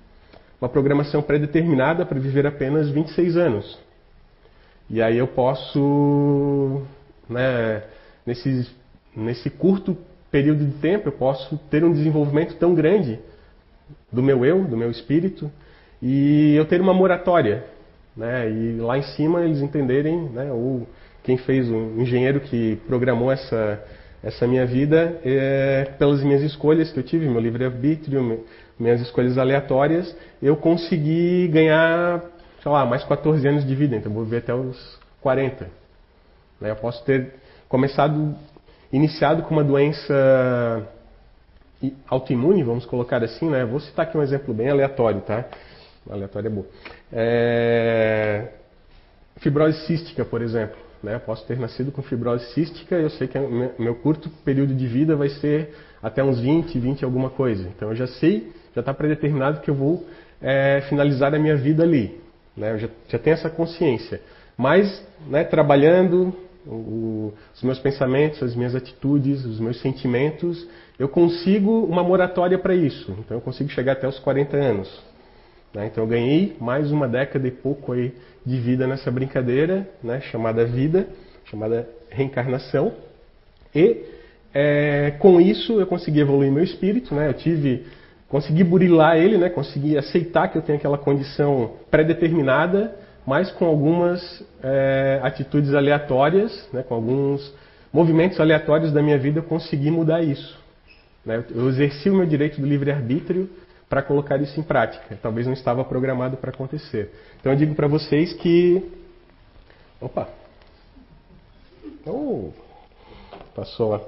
uma 0.61 0.69
programação 0.69 1.23
pré-determinada 1.23 2.05
para 2.05 2.21
viver 2.21 2.47
apenas 2.47 2.91
26 2.91 3.39
anos. 3.39 3.79
E 4.91 5.01
aí 5.01 5.17
eu 5.17 5.27
posso, 5.29 6.83
né, 7.27 7.85
nesse, 8.27 8.69
nesse 9.17 9.49
curto 9.49 9.97
período 10.31 10.63
de 10.63 10.73
tempo, 10.73 11.09
eu 11.09 11.13
posso 11.13 11.57
ter 11.71 11.83
um 11.83 11.93
desenvolvimento 11.93 12.55
tão 12.57 12.75
grande 12.75 13.19
do 14.13 14.23
meu 14.23 14.45
eu, 14.45 14.63
do 14.65 14.77
meu 14.77 14.91
espírito, 14.91 15.51
e 16.03 16.55
eu 16.55 16.67
ter 16.67 16.83
uma 16.83 16.93
moratória. 16.93 17.65
Né, 18.15 18.51
e 18.51 18.77
lá 18.77 18.99
em 18.99 19.03
cima 19.03 19.43
eles 19.43 19.63
entenderem, 19.63 20.29
né, 20.29 20.53
ou 20.53 20.87
quem 21.23 21.37
fez, 21.37 21.69
o 21.69 22.01
engenheiro 22.01 22.41
que 22.41 22.77
programou 22.87 23.31
essa, 23.31 23.83
essa 24.23 24.47
minha 24.47 24.67
vida, 24.67 25.21
é, 25.25 25.93
pelas 25.99 26.23
minhas 26.23 26.43
escolhas 26.43 26.93
que 26.93 26.99
eu 26.99 27.03
tive, 27.03 27.29
meu 27.29 27.41
livre-arbítrio, 27.41 28.45
minhas 28.79 29.01
escolhas 29.01 29.37
aleatórias, 29.37 30.17
eu 30.43 30.57
consegui 30.57 31.49
ganhar, 31.49 32.23
sei 32.63 32.73
lá, 32.73 32.87
mais 32.87 33.05
14 33.05 33.47
anos 33.47 33.67
de 33.67 33.75
vida, 33.75 33.97
então 33.97 34.13
vou 34.13 34.25
viver 34.25 34.39
até 34.39 34.55
os 34.55 34.99
40. 35.21 35.69
Né? 36.61 36.71
Eu 36.71 36.77
posso 36.77 37.05
ter 37.05 37.35
começado, 37.69 38.35
iniciado 38.93 39.43
com 39.43 39.55
uma 39.55 39.65
doença 39.65 40.87
autoimune, 42.09 42.63
vamos 42.63 42.85
colocar 42.85 43.23
assim, 43.23 43.49
né? 43.49 43.65
Vou 43.65 43.81
citar 43.81 44.07
aqui 44.07 44.17
um 44.17 44.23
exemplo 44.23 44.53
bem 44.53 44.69
aleatório, 44.69 45.23
tá? 45.23 45.47
Aleatório 46.11 46.49
é 46.49 46.51
bom. 46.51 46.65
É... 47.13 48.49
Fibrose 49.39 49.87
cística, 49.87 50.25
por 50.25 50.43
exemplo. 50.43 50.90
Né? 51.03 51.19
Posso 51.19 51.47
ter 51.47 51.59
nascido 51.59 51.91
com 51.91 52.03
fibrose 52.03 52.53
cística 52.53 52.95
eu 52.95 53.11
sei 53.11 53.27
que 53.27 53.39
meu 53.79 53.95
curto 53.97 54.29
período 54.45 54.75
de 54.75 54.87
vida 54.87 55.17
vai 55.17 55.29
ser 55.29 55.75
até 56.03 56.23
uns 56.23 56.41
20, 56.41 56.79
20 56.79 57.05
alguma 57.05 57.31
coisa. 57.31 57.69
Então 57.75 57.89
eu 57.91 57.97
já 57.97 58.07
sei, 58.07 58.53
já 58.75 58.81
está 58.81 58.93
predeterminado 58.93 59.61
que 59.61 59.71
eu 59.71 59.75
vou 59.75 60.07
é, 60.41 60.83
finalizar 60.89 61.35
a 61.35 61.39
minha 61.39 61.57
vida 61.57 61.83
ali. 61.83 62.21
Né? 62.57 62.73
Eu 62.73 62.79
já, 62.79 62.89
já 63.09 63.19
tenho 63.19 63.35
essa 63.35 63.49
consciência. 63.49 64.21
Mas, 64.57 65.07
né, 65.27 65.45
trabalhando 65.45 66.35
o, 66.67 67.33
os 67.55 67.63
meus 67.63 67.79
pensamentos, 67.79 68.43
as 68.43 68.55
minhas 68.55 68.75
atitudes, 68.75 69.45
os 69.45 69.59
meus 69.59 69.81
sentimentos, 69.81 70.67
eu 70.99 71.09
consigo 71.09 71.85
uma 71.85 72.03
moratória 72.03 72.59
para 72.59 72.75
isso. 72.75 73.11
Então 73.19 73.37
eu 73.37 73.41
consigo 73.41 73.71
chegar 73.71 73.93
até 73.93 74.07
os 74.07 74.19
40 74.19 74.57
anos. 74.57 75.03
Né? 75.75 75.87
Então 75.87 76.05
eu 76.05 76.09
ganhei 76.09 76.57
mais 76.61 76.91
uma 76.91 77.07
década 77.07 77.47
e 77.47 77.51
pouco 77.51 77.93
aí 77.93 78.13
de 78.45 78.59
vida 78.59 78.87
nessa 78.87 79.11
brincadeira, 79.11 79.89
né, 80.03 80.21
chamada 80.21 80.65
vida, 80.65 81.07
chamada 81.45 81.89
reencarnação. 82.09 82.93
E 83.75 84.05
é, 84.53 85.13
com 85.19 85.41
isso 85.41 85.81
eu 85.81 85.87
consegui 85.87 86.21
evoluir 86.21 86.51
meu 86.51 86.65
espírito, 86.65 87.15
né? 87.15 87.29
Eu 87.29 87.35
tive, 87.35 87.87
consegui 88.29 88.65
burilar 88.65 89.17
ele, 89.17 89.39
né? 89.39 89.49
Consegui 89.49 89.97
aceitar 89.97 90.49
que 90.49 90.59
eu 90.59 90.63
tenho 90.63 90.79
aquela 90.79 90.99
condição 90.99 91.77
pré-determinada, 91.91 92.97
mas 93.25 93.51
com 93.53 93.65
algumas 93.65 94.45
é, 94.63 95.21
atitudes 95.23 95.73
aleatórias, 95.73 96.69
né? 96.73 96.83
Com 96.83 96.95
alguns 96.95 97.55
movimentos 97.93 98.41
aleatórios 98.41 98.93
da 98.93 99.03
minha 99.03 99.19
vida 99.19 99.39
eu 99.39 99.45
consegui 99.45 99.91
mudar 99.91 100.23
isso. 100.23 100.59
Né? 101.25 101.45
Eu 101.55 101.69
exerci 101.69 102.09
o 102.09 102.15
meu 102.15 102.27
direito 102.27 102.61
do 102.61 102.67
livre 102.67 102.91
arbítrio 102.91 103.49
para 103.91 104.03
colocar 104.03 104.41
isso 104.41 104.59
em 104.59 104.63
prática. 104.63 105.19
Talvez 105.21 105.47
não 105.47 105.53
estava 105.53 105.85
programado 105.85 106.37
para 106.37 106.51
acontecer. 106.51 107.13
Então 107.41 107.51
eu 107.53 107.59
digo 107.59 107.75
para 107.75 107.89
vocês 107.89 108.33
que. 108.33 108.89
Opa! 110.01 110.29
Oh, 112.07 112.51
passou 113.55 113.91
lá. 113.91 114.01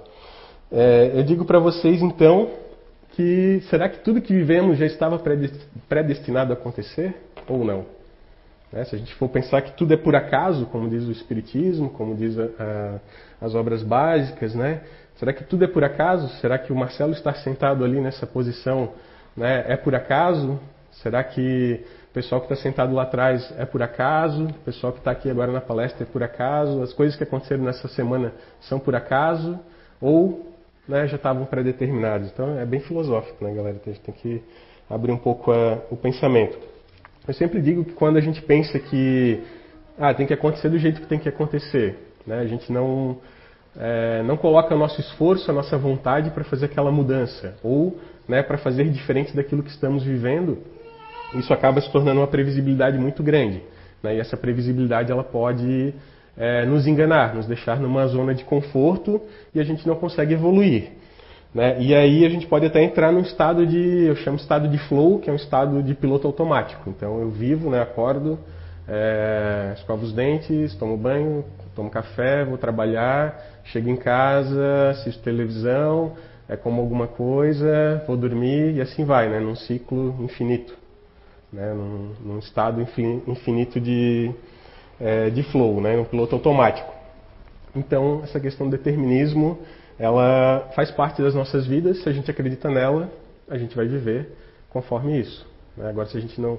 É, 0.70 1.10
eu 1.14 1.24
digo 1.24 1.44
para 1.44 1.58
vocês 1.58 2.00
então 2.00 2.50
que 3.10 3.60
será 3.68 3.88
que 3.88 3.98
tudo 3.98 4.22
que 4.22 4.32
vivemos 4.32 4.78
já 4.78 4.86
estava 4.86 5.20
predestinado 5.88 6.52
a 6.52 6.54
acontecer 6.54 7.14
ou 7.46 7.64
não? 7.64 7.84
Né? 8.72 8.84
Se 8.84 8.94
a 8.94 8.98
gente 8.98 9.12
for 9.16 9.28
pensar 9.28 9.60
que 9.62 9.76
tudo 9.76 9.92
é 9.92 9.96
por 9.96 10.14
acaso, 10.14 10.64
como 10.66 10.88
diz 10.88 11.04
o 11.04 11.12
Espiritismo, 11.12 11.90
como 11.90 12.14
diz 12.14 12.38
a, 12.38 12.44
a, 13.40 13.46
as 13.46 13.54
obras 13.54 13.82
básicas, 13.82 14.54
né? 14.54 14.80
Será 15.16 15.32
que 15.32 15.44
tudo 15.44 15.64
é 15.64 15.68
por 15.68 15.84
acaso? 15.84 16.28
Será 16.40 16.56
que 16.56 16.72
o 16.72 16.76
Marcelo 16.76 17.12
estar 17.12 17.34
sentado 17.34 17.84
ali 17.84 18.00
nessa 18.00 18.26
posição 18.26 18.92
né, 19.36 19.64
é 19.68 19.76
por 19.76 19.94
acaso? 19.94 20.60
Será 20.90 21.24
que 21.24 21.84
o 22.10 22.12
pessoal 22.12 22.40
que 22.40 22.52
está 22.52 22.62
sentado 22.62 22.94
lá 22.94 23.02
atrás 23.04 23.52
é 23.58 23.64
por 23.64 23.82
acaso? 23.82 24.44
O 24.44 24.64
pessoal 24.64 24.92
que 24.92 24.98
está 24.98 25.10
aqui 25.10 25.30
agora 25.30 25.50
na 25.50 25.60
palestra 25.60 26.04
é 26.04 26.06
por 26.06 26.22
acaso? 26.22 26.82
As 26.82 26.92
coisas 26.92 27.16
que 27.16 27.24
aconteceram 27.24 27.64
nessa 27.64 27.88
semana 27.88 28.32
são 28.60 28.78
por 28.78 28.94
acaso? 28.94 29.58
Ou 30.00 30.52
né, 30.86 31.06
já 31.06 31.16
estavam 31.16 31.46
pré-determinadas? 31.46 32.30
Então 32.30 32.58
é 32.58 32.66
bem 32.66 32.80
filosófico, 32.80 33.42
né, 33.44 33.54
galera? 33.54 33.80
A 33.84 33.88
gente 33.88 34.00
tem 34.00 34.14
que 34.14 34.42
abrir 34.88 35.12
um 35.12 35.18
pouco 35.18 35.50
a, 35.50 35.78
o 35.90 35.96
pensamento. 35.96 36.58
Eu 37.26 37.32
sempre 37.32 37.60
digo 37.62 37.84
que 37.84 37.92
quando 37.92 38.18
a 38.18 38.20
gente 38.20 38.42
pensa 38.42 38.78
que 38.78 39.42
ah, 39.98 40.12
tem 40.12 40.26
que 40.26 40.34
acontecer 40.34 40.68
do 40.68 40.78
jeito 40.78 41.00
que 41.00 41.06
tem 41.06 41.18
que 41.18 41.28
acontecer, 41.28 41.96
né, 42.26 42.40
a 42.40 42.46
gente 42.46 42.70
não 42.70 43.18
é, 43.76 44.22
não 44.22 44.36
coloca 44.36 44.74
o 44.74 44.78
nosso 44.78 45.00
esforço, 45.00 45.50
a 45.50 45.54
nossa 45.54 45.78
vontade 45.78 46.30
para 46.30 46.44
fazer 46.44 46.66
aquela 46.66 46.90
mudança, 46.90 47.54
ou 47.62 47.98
né, 48.28 48.42
para 48.42 48.58
fazer 48.58 48.88
diferente 48.90 49.34
daquilo 49.34 49.62
que 49.62 49.70
estamos 49.70 50.04
vivendo, 50.04 50.58
isso 51.34 51.52
acaba 51.52 51.80
se 51.80 51.90
tornando 51.90 52.20
uma 52.20 52.26
previsibilidade 52.26 52.98
muito 52.98 53.22
grande. 53.22 53.62
Né, 54.02 54.16
e 54.16 54.20
essa 54.20 54.36
previsibilidade 54.36 55.10
ela 55.10 55.24
pode 55.24 55.94
é, 56.36 56.64
nos 56.66 56.86
enganar, 56.86 57.34
nos 57.34 57.46
deixar 57.46 57.80
numa 57.80 58.06
zona 58.06 58.34
de 58.34 58.44
conforto 58.44 59.20
e 59.54 59.60
a 59.60 59.64
gente 59.64 59.86
não 59.86 59.96
consegue 59.96 60.34
evoluir. 60.34 60.90
Né? 61.54 61.80
E 61.80 61.94
aí 61.94 62.24
a 62.24 62.28
gente 62.28 62.46
pode 62.46 62.66
até 62.66 62.82
entrar 62.82 63.12
num 63.12 63.20
estado 63.20 63.66
de, 63.66 64.04
eu 64.06 64.16
chamo 64.16 64.36
estado 64.36 64.68
de 64.68 64.78
flow, 64.88 65.18
que 65.18 65.28
é 65.28 65.32
um 65.32 65.36
estado 65.36 65.82
de 65.82 65.94
piloto 65.94 66.26
automático. 66.26 66.88
Então 66.88 67.20
eu 67.20 67.30
vivo, 67.30 67.70
né, 67.70 67.80
acordo, 67.80 68.38
é, 68.88 69.72
escovo 69.76 70.04
os 70.04 70.12
dentes, 70.12 70.74
tomo 70.74 70.96
banho, 70.96 71.44
tomo 71.74 71.90
café, 71.90 72.44
vou 72.44 72.58
trabalhar, 72.58 73.40
chego 73.64 73.88
em 73.88 73.96
casa, 73.96 74.90
assisto 74.90 75.22
televisão, 75.22 76.14
é, 76.48 76.56
como 76.56 76.80
alguma 76.80 77.06
coisa, 77.06 78.02
vou 78.06 78.16
dormir 78.16 78.74
e 78.74 78.80
assim 78.80 79.04
vai, 79.04 79.28
né, 79.28 79.38
num 79.40 79.54
ciclo 79.54 80.16
infinito, 80.20 80.76
né, 81.52 81.72
num, 81.72 82.12
num 82.20 82.38
estado 82.38 82.80
infinito 83.26 83.80
de, 83.80 84.30
é, 85.00 85.30
de 85.30 85.42
flow, 85.44 85.80
né, 85.80 85.96
num 85.96 86.04
piloto 86.04 86.34
automático. 86.34 86.92
Então, 87.74 88.20
essa 88.22 88.38
questão 88.38 88.68
do 88.68 88.76
determinismo, 88.76 89.58
ela 89.98 90.70
faz 90.74 90.90
parte 90.90 91.22
das 91.22 91.34
nossas 91.34 91.66
vidas, 91.66 92.02
se 92.02 92.08
a 92.08 92.12
gente 92.12 92.30
acredita 92.30 92.68
nela, 92.68 93.10
a 93.48 93.56
gente 93.56 93.74
vai 93.74 93.86
viver 93.86 94.32
conforme 94.68 95.18
isso. 95.18 95.46
Né? 95.76 95.88
Agora, 95.88 96.06
se 96.08 96.16
a 96.16 96.20
gente 96.20 96.40
não 96.40 96.58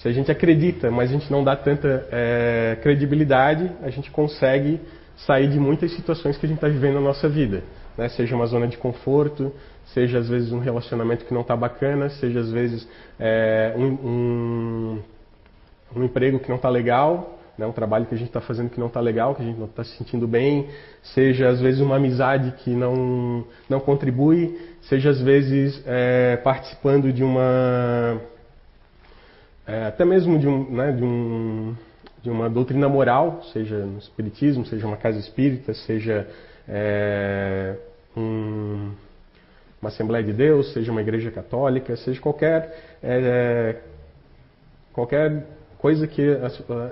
se 0.00 0.06
a 0.06 0.12
gente 0.12 0.30
acredita, 0.30 0.90
mas 0.90 1.10
a 1.10 1.12
gente 1.12 1.30
não 1.30 1.42
dá 1.42 1.56
tanta 1.56 2.06
é, 2.12 2.78
credibilidade, 2.82 3.70
a 3.82 3.90
gente 3.90 4.10
consegue 4.10 4.80
sair 5.26 5.48
de 5.48 5.58
muitas 5.58 5.92
situações 5.92 6.36
que 6.36 6.46
a 6.46 6.48
gente 6.48 6.58
está 6.58 6.68
vivendo 6.68 6.94
na 6.94 7.00
nossa 7.00 7.28
vida. 7.28 7.64
Né? 7.96 8.08
Seja 8.10 8.36
uma 8.36 8.46
zona 8.46 8.68
de 8.68 8.78
conforto, 8.78 9.52
seja 9.92 10.18
às 10.18 10.28
vezes 10.28 10.52
um 10.52 10.60
relacionamento 10.60 11.24
que 11.24 11.34
não 11.34 11.40
está 11.40 11.56
bacana, 11.56 12.08
seja 12.10 12.38
às 12.38 12.50
vezes 12.50 12.88
é, 13.18 13.74
um, 13.76 13.86
um, 13.86 15.02
um, 15.96 16.04
emprego 16.04 16.38
que 16.38 16.48
não 16.48 16.56
está 16.56 16.68
legal, 16.68 17.36
né? 17.58 17.66
um 17.66 17.72
trabalho 17.72 18.06
que 18.06 18.14
a 18.14 18.18
gente 18.18 18.28
está 18.28 18.40
fazendo 18.40 18.70
que 18.70 18.78
não 18.78 18.86
está 18.86 19.00
legal, 19.00 19.34
que 19.34 19.42
a 19.42 19.44
gente 19.44 19.58
não 19.58 19.66
está 19.66 19.82
se 19.82 19.96
sentindo 19.96 20.28
bem, 20.28 20.68
seja 21.02 21.48
às 21.48 21.60
vezes 21.60 21.80
uma 21.80 21.96
amizade 21.96 22.52
que 22.58 22.70
não, 22.70 23.44
não 23.68 23.80
contribui, 23.80 24.56
seja 24.82 25.10
às 25.10 25.20
vezes 25.20 25.82
é, 25.84 26.36
participando 26.36 27.12
de 27.12 27.24
uma 27.24 28.20
é, 29.68 29.84
até 29.84 30.02
mesmo 30.02 30.38
de, 30.38 30.48
um, 30.48 30.70
né, 30.70 30.92
de, 30.92 31.04
um, 31.04 31.76
de, 32.22 32.30
uma 32.30 32.48
doutrina 32.48 32.88
moral, 32.88 33.42
seja 33.52 33.84
no 33.84 33.98
espiritismo, 33.98 34.64
seja 34.64 34.86
uma 34.86 34.96
casa 34.96 35.18
espírita, 35.18 35.74
seja 35.74 36.26
é, 36.66 37.76
um, 38.16 38.92
uma 39.80 39.90
Assembleia 39.90 40.24
de 40.24 40.32
Deus, 40.32 40.72
seja 40.72 40.90
uma 40.90 41.02
igreja 41.02 41.30
católica, 41.30 41.94
seja 41.96 42.18
qualquer, 42.18 42.96
é, 43.02 43.76
qualquer 44.94 45.44
coisa 45.76 46.06
que 46.06 46.22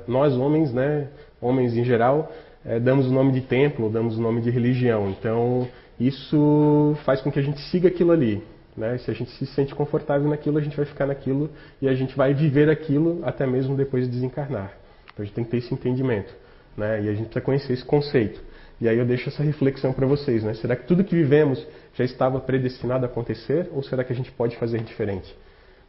nós 0.06 0.34
homens, 0.34 0.70
né, 0.70 1.08
homens 1.40 1.74
em 1.74 1.82
geral, 1.82 2.30
é, 2.62 2.78
damos 2.78 3.06
o 3.06 3.10
nome 3.10 3.32
de 3.32 3.40
templo, 3.40 3.88
damos 3.88 4.18
o 4.18 4.20
nome 4.20 4.42
de 4.42 4.50
religião. 4.50 5.08
Então 5.08 5.66
isso 5.98 6.94
faz 7.06 7.22
com 7.22 7.32
que 7.32 7.38
a 7.38 7.42
gente 7.42 7.58
siga 7.70 7.88
aquilo 7.88 8.12
ali. 8.12 8.44
Né? 8.76 8.98
Se 8.98 9.10
a 9.10 9.14
gente 9.14 9.30
se 9.32 9.46
sente 9.46 9.74
confortável 9.74 10.28
naquilo, 10.28 10.58
a 10.58 10.60
gente 10.60 10.76
vai 10.76 10.84
ficar 10.84 11.06
naquilo 11.06 11.50
e 11.80 11.88
a 11.88 11.94
gente 11.94 12.16
vai 12.16 12.34
viver 12.34 12.68
aquilo 12.68 13.20
até 13.24 13.46
mesmo 13.46 13.74
depois 13.74 14.04
de 14.04 14.10
desencarnar. 14.10 14.72
Então 15.12 15.22
a 15.22 15.24
gente 15.24 15.34
tem 15.34 15.44
que 15.44 15.50
ter 15.50 15.58
esse 15.58 15.72
entendimento. 15.72 16.34
Né? 16.76 17.04
E 17.04 17.08
a 17.08 17.12
gente 17.12 17.24
precisa 17.24 17.40
conhecer 17.40 17.72
esse 17.72 17.84
conceito. 17.84 18.40
E 18.78 18.88
aí 18.88 18.98
eu 18.98 19.06
deixo 19.06 19.30
essa 19.30 19.42
reflexão 19.42 19.92
para 19.92 20.06
vocês. 20.06 20.44
Né? 20.44 20.52
Será 20.54 20.76
que 20.76 20.86
tudo 20.86 21.02
que 21.02 21.14
vivemos 21.14 21.66
já 21.94 22.04
estava 22.04 22.38
predestinado 22.38 23.06
a 23.06 23.08
acontecer? 23.08 23.68
Ou 23.72 23.82
será 23.82 24.04
que 24.04 24.12
a 24.12 24.16
gente 24.16 24.30
pode 24.32 24.56
fazer 24.56 24.82
diferente? 24.82 25.34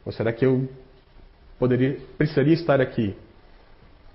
Ou 0.06 0.12
será 0.12 0.32
que 0.32 0.46
eu 0.46 0.66
poderia, 1.58 1.98
precisaria 2.16 2.54
estar 2.54 2.80
aqui? 2.80 3.14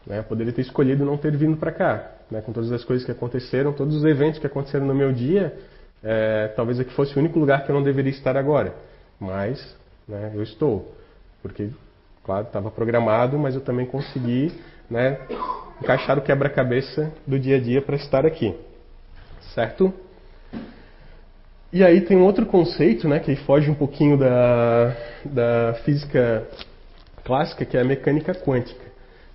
Né? 0.07 0.23
Poderia 0.23 0.51
ter 0.51 0.61
escolhido 0.61 1.05
não 1.05 1.17
ter 1.17 1.37
vindo 1.37 1.57
para 1.57 1.71
cá, 1.71 2.11
né? 2.31 2.41
com 2.41 2.51
todas 2.51 2.71
as 2.71 2.83
coisas 2.83 3.05
que 3.05 3.11
aconteceram, 3.11 3.71
todos 3.71 3.95
os 3.95 4.03
eventos 4.03 4.39
que 4.39 4.47
aconteceram 4.47 4.87
no 4.87 4.95
meu 4.95 5.11
dia. 5.11 5.55
É, 6.03 6.49
talvez 6.55 6.79
aqui 6.79 6.93
fosse 6.93 7.15
o 7.15 7.19
único 7.19 7.39
lugar 7.39 7.63
que 7.63 7.71
eu 7.71 7.75
não 7.75 7.83
deveria 7.83 8.11
estar 8.11 8.35
agora, 8.35 8.75
mas 9.17 9.75
né, 10.07 10.31
eu 10.35 10.43
estou, 10.43 10.93
porque, 11.41 11.69
claro, 12.25 12.45
estava 12.45 12.69
programado, 12.69 13.39
mas 13.39 13.55
eu 13.55 13.61
também 13.61 13.85
consegui 13.85 14.51
né, 14.89 15.17
encaixar 15.81 16.17
o 16.17 16.21
quebra-cabeça 16.21 17.11
do 17.25 17.39
dia 17.39 17.55
a 17.55 17.59
dia 17.59 17.81
para 17.81 17.95
estar 17.95 18.25
aqui, 18.25 18.53
certo? 19.55 19.93
E 21.71 21.83
aí 21.83 22.01
tem 22.01 22.17
um 22.17 22.25
outro 22.25 22.45
conceito, 22.45 23.07
né, 23.07 23.19
que 23.19 23.35
foge 23.37 23.71
um 23.71 23.73
pouquinho 23.73 24.17
da, 24.17 24.95
da 25.23 25.73
física 25.85 26.45
clássica, 27.23 27.65
que 27.65 27.77
é 27.77 27.81
a 27.81 27.85
mecânica 27.85 28.35
quântica. 28.35 28.92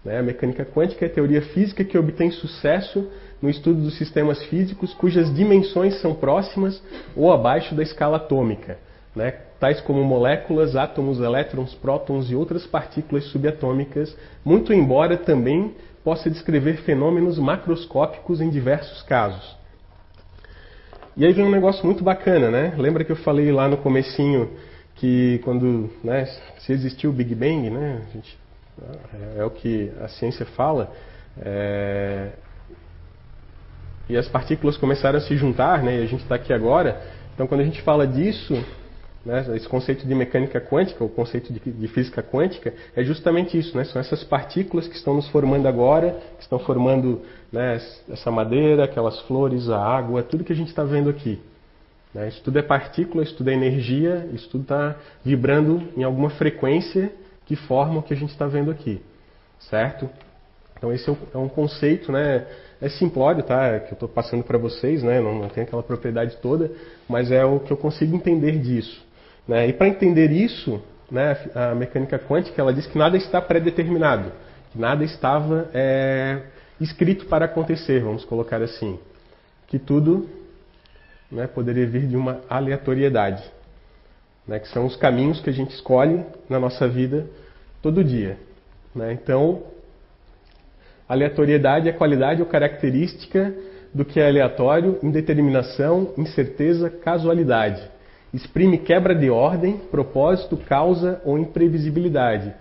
Né? 0.08 0.18
A 0.18 0.22
mecânica 0.22 0.64
quântica 0.64 1.04
é 1.04 1.08
a 1.08 1.12
teoria 1.12 1.42
física 1.42 1.84
que 1.84 1.98
obtém 1.98 2.30
sucesso 2.30 3.06
no 3.42 3.50
estudo 3.50 3.82
dos 3.82 3.98
sistemas 3.98 4.42
físicos 4.44 4.94
cujas 4.94 5.32
dimensões 5.34 6.00
são 6.00 6.14
próximas 6.14 6.82
ou 7.14 7.30
abaixo 7.30 7.74
da 7.74 7.82
escala 7.82 8.16
atômica, 8.16 8.78
né? 9.14 9.34
tais 9.60 9.82
como 9.82 10.02
moléculas, 10.02 10.76
átomos, 10.76 11.20
elétrons, 11.20 11.74
prótons 11.74 12.30
e 12.30 12.34
outras 12.34 12.66
partículas 12.66 13.24
subatômicas, 13.24 14.16
muito 14.42 14.72
embora 14.72 15.18
também 15.18 15.74
possa 16.02 16.30
descrever 16.30 16.78
fenômenos 16.78 17.38
macroscópicos 17.38 18.40
em 18.40 18.48
diversos 18.48 19.02
casos. 19.02 19.58
E 21.18 21.26
aí 21.26 21.34
vem 21.34 21.44
um 21.44 21.50
negócio 21.50 21.84
muito 21.84 22.02
bacana, 22.02 22.50
né? 22.50 22.74
Lembra 22.78 23.04
que 23.04 23.12
eu 23.12 23.16
falei 23.16 23.52
lá 23.52 23.68
no 23.68 23.76
comecinho 23.76 24.48
que 24.94 25.38
quando 25.44 25.90
né, 26.02 26.24
se 26.60 26.72
existiu 26.72 27.10
o 27.10 27.12
Big 27.12 27.34
Bang, 27.34 27.68
né, 27.68 28.02
gente, 28.14 28.38
é, 28.82 29.40
é, 29.40 29.44
o 29.44 29.50
que 29.50 29.92
a 30.00 30.08
ciência 30.08 30.47
fala, 30.47 30.92
é, 31.40 32.30
e 34.08 34.16
as 34.16 34.28
partículas 34.28 34.76
começaram 34.76 35.18
a 35.18 35.20
se 35.20 35.37
juntar, 35.37 35.82
né, 35.82 36.00
e 36.00 36.02
a 36.02 36.06
gente 36.06 36.23
está 36.23 36.37
aqui 36.37 36.52
agora. 36.52 37.00
Então, 37.35 37.47
quando 37.47 37.61
a 37.61 37.64
gente 37.64 37.82
fala 37.82 38.06
disso, 38.06 38.54
né, 39.25 39.44
esse 39.54 39.68
conceito 39.68 40.06
de 40.06 40.14
mecânica 40.14 40.61
quântica, 40.61 41.04
o 41.04 41.08
conceito 41.08 41.52
de, 41.52 41.61
de, 41.61 41.88
física 41.88 42.23
quântica, 42.23 42.73
é 42.97 43.04
justamente 43.04 43.58
isso. 43.58 43.76
Né, 43.76 43.85
são 43.85 44.00
essas 44.00 44.25
partículas 44.25 44.88
que 44.88 44.97
estão 44.97 45.14
nos 45.14 45.28
formando 45.28 45.68
agora, 45.68 46.18
que 46.37 46.42
estão 46.42 46.58
formando 46.58 47.20
né, 47.52 47.78
essa 48.11 48.30
madeira, 48.30 48.85
aquelas 48.85 49.20
flores, 49.23 49.68
a 49.68 49.78
água, 49.78 50.23
tudo 50.23 50.44
que 50.44 50.52
a 50.52 50.56
gente 50.56 50.68
está 50.68 50.85
vendo 50.85 51.11
aqui. 51.11 51.38
Né, 52.14 52.28
isso 52.28 52.42
tudo 52.42 52.58
é 52.58 52.62
partícula, 52.62 53.23
isso 53.23 53.37
tudo 53.37 53.50
é 53.50 53.52
energia, 53.52 54.26
isso 54.32 54.49
tudo 54.49 54.62
está 54.62 54.97
vibrando 55.23 55.82
em 55.97 56.02
alguma 56.02 56.30
frequência 56.30 57.12
que 57.48 57.56
forma 57.56 57.98
o 57.98 58.02
que 58.02 58.14
a 58.14 58.16
gente 58.16 58.30
está 58.30 58.46
vendo 58.46 58.70
aqui. 58.70 59.02
Certo? 59.58 60.08
Então, 60.76 60.92
esse 60.92 61.10
é 61.10 61.38
um 61.38 61.48
conceito, 61.48 62.12
né? 62.12 62.46
é 62.80 62.88
simplório, 62.88 63.42
tá? 63.42 63.80
Que 63.80 63.92
eu 63.92 63.94
estou 63.94 64.08
passando 64.08 64.44
para 64.44 64.56
vocês, 64.56 65.02
né? 65.02 65.20
Não, 65.20 65.36
não 65.40 65.48
tem 65.48 65.64
aquela 65.64 65.82
propriedade 65.82 66.36
toda, 66.36 66.70
mas 67.08 67.30
é 67.32 67.44
o 67.44 67.60
que 67.60 67.72
eu 67.72 67.76
consigo 67.76 68.14
entender 68.14 68.58
disso. 68.58 69.04
Né? 69.46 69.68
E 69.68 69.72
para 69.72 69.88
entender 69.88 70.30
isso, 70.30 70.80
né, 71.10 71.36
a 71.54 71.74
mecânica 71.74 72.18
quântica 72.18 72.60
ela 72.60 72.72
diz 72.72 72.86
que 72.86 72.98
nada 72.98 73.16
está 73.16 73.40
pré-determinado, 73.40 74.30
que 74.70 74.78
nada 74.78 75.02
estava 75.04 75.68
é, 75.72 76.42
escrito 76.80 77.26
para 77.26 77.46
acontecer, 77.46 78.02
vamos 78.02 78.24
colocar 78.24 78.60
assim, 78.62 78.98
que 79.66 79.78
tudo 79.78 80.28
né, 81.32 81.46
poderia 81.46 81.86
vir 81.86 82.06
de 82.06 82.16
uma 82.16 82.40
aleatoriedade, 82.48 83.42
né, 84.48 84.58
que 84.58 84.68
são 84.68 84.86
os 84.86 84.96
caminhos 84.96 85.40
que 85.40 85.50
a 85.50 85.52
gente 85.52 85.74
escolhe 85.74 86.24
na 86.48 86.58
nossa 86.58 86.88
vida 86.88 87.26
todo 87.82 88.02
dia. 88.02 88.38
Né? 88.94 89.12
Então, 89.12 89.62
Aleatoriedade 91.08 91.88
é 91.88 91.92
qualidade 91.92 92.42
ou 92.42 92.46
característica 92.46 93.54
do 93.94 94.04
que 94.04 94.20
é 94.20 94.28
aleatório, 94.28 94.98
indeterminação, 95.02 96.12
incerteza, 96.18 96.90
casualidade. 96.90 97.82
Exprime 98.32 98.76
quebra 98.76 99.14
de 99.14 99.30
ordem, 99.30 99.78
propósito, 99.90 100.58
causa 100.58 101.18
ou 101.24 101.38
imprevisibilidade. 101.38 102.52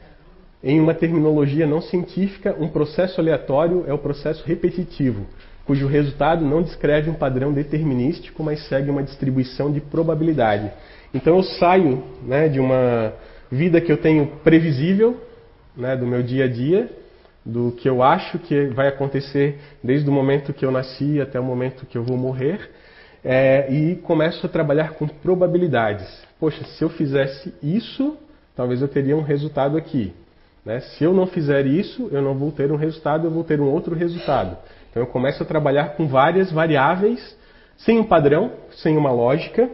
Em 0.63 0.79
uma 0.79 0.93
terminologia 0.93 1.67
não 1.67 1.81
científica, 1.81 2.55
um 2.57 2.69
processo 2.69 3.19
aleatório 3.19 3.83
é 3.85 3.93
o 3.93 3.97
processo 3.97 4.45
repetitivo, 4.45 5.27
cujo 5.65 5.85
resultado 5.85 6.45
não 6.45 6.63
descreve 6.63 7.09
um 7.09 7.15
padrão 7.15 7.51
determinístico, 7.51 8.41
mas 8.41 8.65
segue 8.69 8.89
uma 8.89 9.03
distribuição 9.03 9.69
de 9.69 9.81
probabilidade. 9.81 10.71
Então 11.17 11.35
eu 11.35 11.43
saio 11.43 12.03
né, 12.21 12.47
de 12.47 12.59
uma 12.59 13.11
vida 13.51 13.81
que 13.81 13.91
eu 13.91 13.97
tenho 13.97 14.27
previsível, 14.43 15.19
né, 15.75 15.95
do 15.95 16.05
meu 16.05 16.21
dia 16.21 16.45
a 16.45 16.47
dia, 16.47 16.91
do 17.43 17.71
que 17.71 17.89
eu 17.89 18.03
acho 18.03 18.37
que 18.37 18.67
vai 18.67 18.87
acontecer 18.87 19.57
desde 19.83 20.07
o 20.07 20.13
momento 20.13 20.53
que 20.53 20.63
eu 20.63 20.69
nasci 20.69 21.19
até 21.19 21.39
o 21.39 21.43
momento 21.43 21.87
que 21.87 21.97
eu 21.97 22.03
vou 22.03 22.17
morrer, 22.17 22.69
é, 23.25 23.65
e 23.71 23.95
começo 23.95 24.45
a 24.45 24.49
trabalhar 24.49 24.91
com 24.91 25.07
probabilidades. 25.07 26.07
Poxa, 26.39 26.63
se 26.63 26.83
eu 26.83 26.89
fizesse 26.89 27.51
isso, 27.63 28.15
talvez 28.55 28.83
eu 28.83 28.87
teria 28.87 29.17
um 29.17 29.23
resultado 29.23 29.75
aqui. 29.75 30.13
Né? 30.63 30.81
Se 30.81 31.03
eu 31.03 31.15
não 31.15 31.25
fizer 31.25 31.65
isso, 31.65 32.09
eu 32.11 32.21
não 32.21 32.35
vou 32.35 32.51
ter 32.51 32.71
um 32.71 32.75
resultado, 32.75 33.25
eu 33.25 33.31
vou 33.31 33.43
ter 33.43 33.59
um 33.59 33.71
outro 33.71 33.95
resultado. 33.95 34.55
Então 34.91 35.01
eu 35.01 35.07
começo 35.07 35.41
a 35.41 35.45
trabalhar 35.47 35.95
com 35.95 36.07
várias 36.07 36.51
variáveis, 36.51 37.35
sem 37.75 37.97
um 37.97 38.03
padrão, 38.03 38.51
sem 38.83 38.95
uma 38.95 39.11
lógica, 39.11 39.67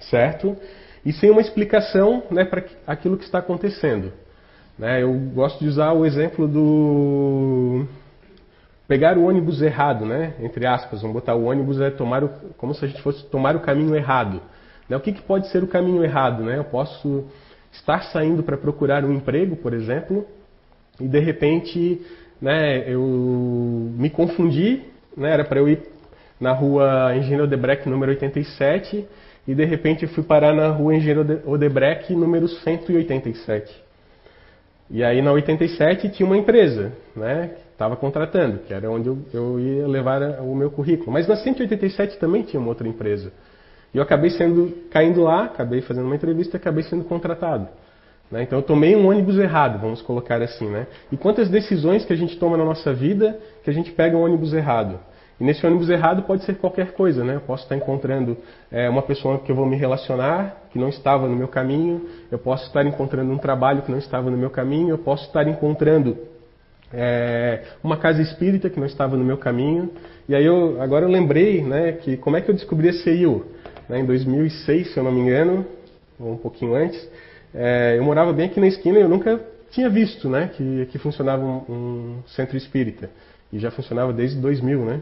certo? 0.00 0.56
E 1.04 1.12
sem 1.12 1.30
uma 1.30 1.40
explicação 1.40 2.22
né, 2.30 2.44
para 2.44 2.64
aquilo 2.86 3.16
que 3.16 3.24
está 3.24 3.38
acontecendo. 3.38 4.12
Né? 4.78 5.02
Eu 5.02 5.12
gosto 5.34 5.58
de 5.58 5.68
usar 5.68 5.92
o 5.92 6.04
exemplo 6.04 6.46
do 6.46 7.86
pegar 8.86 9.18
o 9.18 9.24
ônibus 9.24 9.60
errado, 9.60 10.06
né? 10.06 10.32
Entre 10.40 10.66
aspas, 10.66 11.02
vamos 11.02 11.14
botar 11.14 11.34
o 11.34 11.44
ônibus 11.44 11.78
é 11.78 11.90
tomar 11.90 12.24
o, 12.24 12.30
como 12.56 12.74
se 12.74 12.84
a 12.84 12.88
gente 12.88 13.02
fosse 13.02 13.22
tomar 13.26 13.54
o 13.54 13.60
caminho 13.60 13.94
errado. 13.94 14.40
Né? 14.88 14.96
O 14.96 15.00
que, 15.00 15.12
que 15.12 15.20
pode 15.20 15.48
ser 15.48 15.62
o 15.62 15.68
caminho 15.68 16.02
errado, 16.02 16.42
né? 16.42 16.56
Eu 16.56 16.64
posso 16.64 17.26
estar 17.70 18.04
saindo 18.04 18.42
para 18.42 18.56
procurar 18.56 19.04
um 19.04 19.12
emprego, 19.12 19.56
por 19.56 19.74
exemplo, 19.74 20.26
e 20.98 21.06
de 21.06 21.18
repente, 21.18 22.00
né? 22.40 22.90
Eu 22.90 23.02
me 23.02 24.08
confundi, 24.08 24.82
né? 25.14 25.32
Era 25.32 25.44
para 25.44 25.60
eu 25.60 25.68
ir 25.68 25.82
na 26.40 26.52
rua 26.52 27.14
Engenheiro 27.14 27.44
Odebrecht 27.44 27.86
número 27.88 28.12
87 28.12 29.06
e 29.48 29.54
de 29.54 29.64
repente 29.64 30.06
fui 30.06 30.22
parar 30.22 30.54
na 30.54 30.68
rua 30.68 30.94
Engenheiro 30.94 31.40
Odebrecht 31.46 32.12
número 32.14 32.46
187. 32.46 33.74
E 34.90 35.02
aí 35.02 35.22
na 35.22 35.32
87 35.32 36.10
tinha 36.10 36.26
uma 36.26 36.36
empresa, 36.36 36.92
né, 37.16 37.52
que 37.54 37.72
estava 37.72 37.96
contratando, 37.96 38.58
que 38.58 38.74
era 38.74 38.90
onde 38.90 39.08
eu, 39.08 39.18
eu, 39.32 39.58
ia 39.58 39.88
levar 39.88 40.20
o 40.42 40.54
meu 40.54 40.70
currículo. 40.70 41.10
Mas 41.10 41.26
na 41.26 41.34
187 41.34 42.18
também 42.18 42.42
tinha 42.42 42.60
uma 42.60 42.68
outra 42.68 42.86
empresa. 42.86 43.32
E 43.94 43.96
eu 43.96 44.02
acabei 44.02 44.28
sendo 44.28 44.70
caindo 44.90 45.22
lá, 45.22 45.44
acabei 45.44 45.80
fazendo 45.80 46.04
uma 46.04 46.14
entrevista, 46.14 46.56
e 46.56 46.58
acabei 46.58 46.84
sendo 46.84 47.04
contratado. 47.04 47.68
Né? 48.30 48.42
Então 48.42 48.58
eu 48.58 48.62
tomei 48.62 48.94
um 48.94 49.08
ônibus 49.08 49.38
errado, 49.38 49.80
vamos 49.80 50.02
colocar 50.02 50.42
assim, 50.42 50.68
né? 50.68 50.86
E 51.10 51.16
quantas 51.16 51.48
decisões 51.48 52.04
que 52.04 52.12
a 52.12 52.16
gente 52.16 52.36
toma 52.38 52.58
na 52.58 52.64
nossa 52.66 52.92
vida 52.92 53.38
que 53.64 53.70
a 53.70 53.72
gente 53.72 53.92
pega 53.92 54.14
um 54.14 54.20
ônibus 54.20 54.52
errado? 54.52 55.00
E 55.40 55.44
nesse 55.44 55.64
ônibus 55.64 55.88
errado 55.88 56.22
pode 56.22 56.44
ser 56.44 56.56
qualquer 56.56 56.92
coisa, 56.92 57.24
né? 57.24 57.36
Eu 57.36 57.40
posso 57.40 57.62
estar 57.62 57.76
encontrando 57.76 58.36
é, 58.72 58.88
uma 58.88 59.02
pessoa 59.02 59.38
que 59.38 59.52
eu 59.52 59.56
vou 59.56 59.66
me 59.66 59.76
relacionar, 59.76 60.64
que 60.72 60.78
não 60.78 60.88
estava 60.88 61.28
no 61.28 61.36
meu 61.36 61.46
caminho, 61.46 62.06
eu 62.30 62.38
posso 62.38 62.66
estar 62.66 62.84
encontrando 62.84 63.32
um 63.32 63.38
trabalho 63.38 63.82
que 63.82 63.90
não 63.90 63.98
estava 63.98 64.30
no 64.30 64.36
meu 64.36 64.50
caminho, 64.50 64.90
eu 64.90 64.98
posso 64.98 65.26
estar 65.26 65.46
encontrando 65.46 66.18
é, 66.92 67.62
uma 67.84 67.96
casa 67.96 68.20
espírita 68.20 68.68
que 68.68 68.80
não 68.80 68.86
estava 68.86 69.16
no 69.16 69.24
meu 69.24 69.38
caminho. 69.38 69.90
E 70.28 70.34
aí 70.34 70.44
eu, 70.44 70.82
agora 70.82 71.04
eu 71.04 71.10
lembrei, 71.10 71.62
né, 71.62 71.92
que 71.92 72.16
como 72.16 72.36
é 72.36 72.40
que 72.40 72.50
eu 72.50 72.54
descobri 72.54 72.88
a 72.88 72.92
CIU? 72.92 73.46
Né, 73.88 74.00
em 74.00 74.04
2006, 74.04 74.92
se 74.92 74.98
eu 74.98 75.04
não 75.04 75.12
me 75.12 75.20
engano, 75.20 75.64
ou 76.18 76.32
um 76.32 76.36
pouquinho 76.36 76.74
antes, 76.74 77.08
é, 77.54 77.94
eu 77.96 78.02
morava 78.02 78.32
bem 78.32 78.46
aqui 78.46 78.58
na 78.58 78.66
esquina 78.66 78.98
e 78.98 79.02
eu 79.02 79.08
nunca 79.08 79.40
tinha 79.70 79.88
visto, 79.88 80.28
né, 80.28 80.50
que 80.56 80.82
aqui 80.82 80.98
funcionava 80.98 81.44
um, 81.44 81.62
um 81.68 82.22
centro 82.26 82.56
espírita. 82.56 83.08
E 83.52 83.58
já 83.58 83.70
funcionava 83.70 84.12
desde 84.12 84.38
2000, 84.40 84.84
né? 84.84 85.00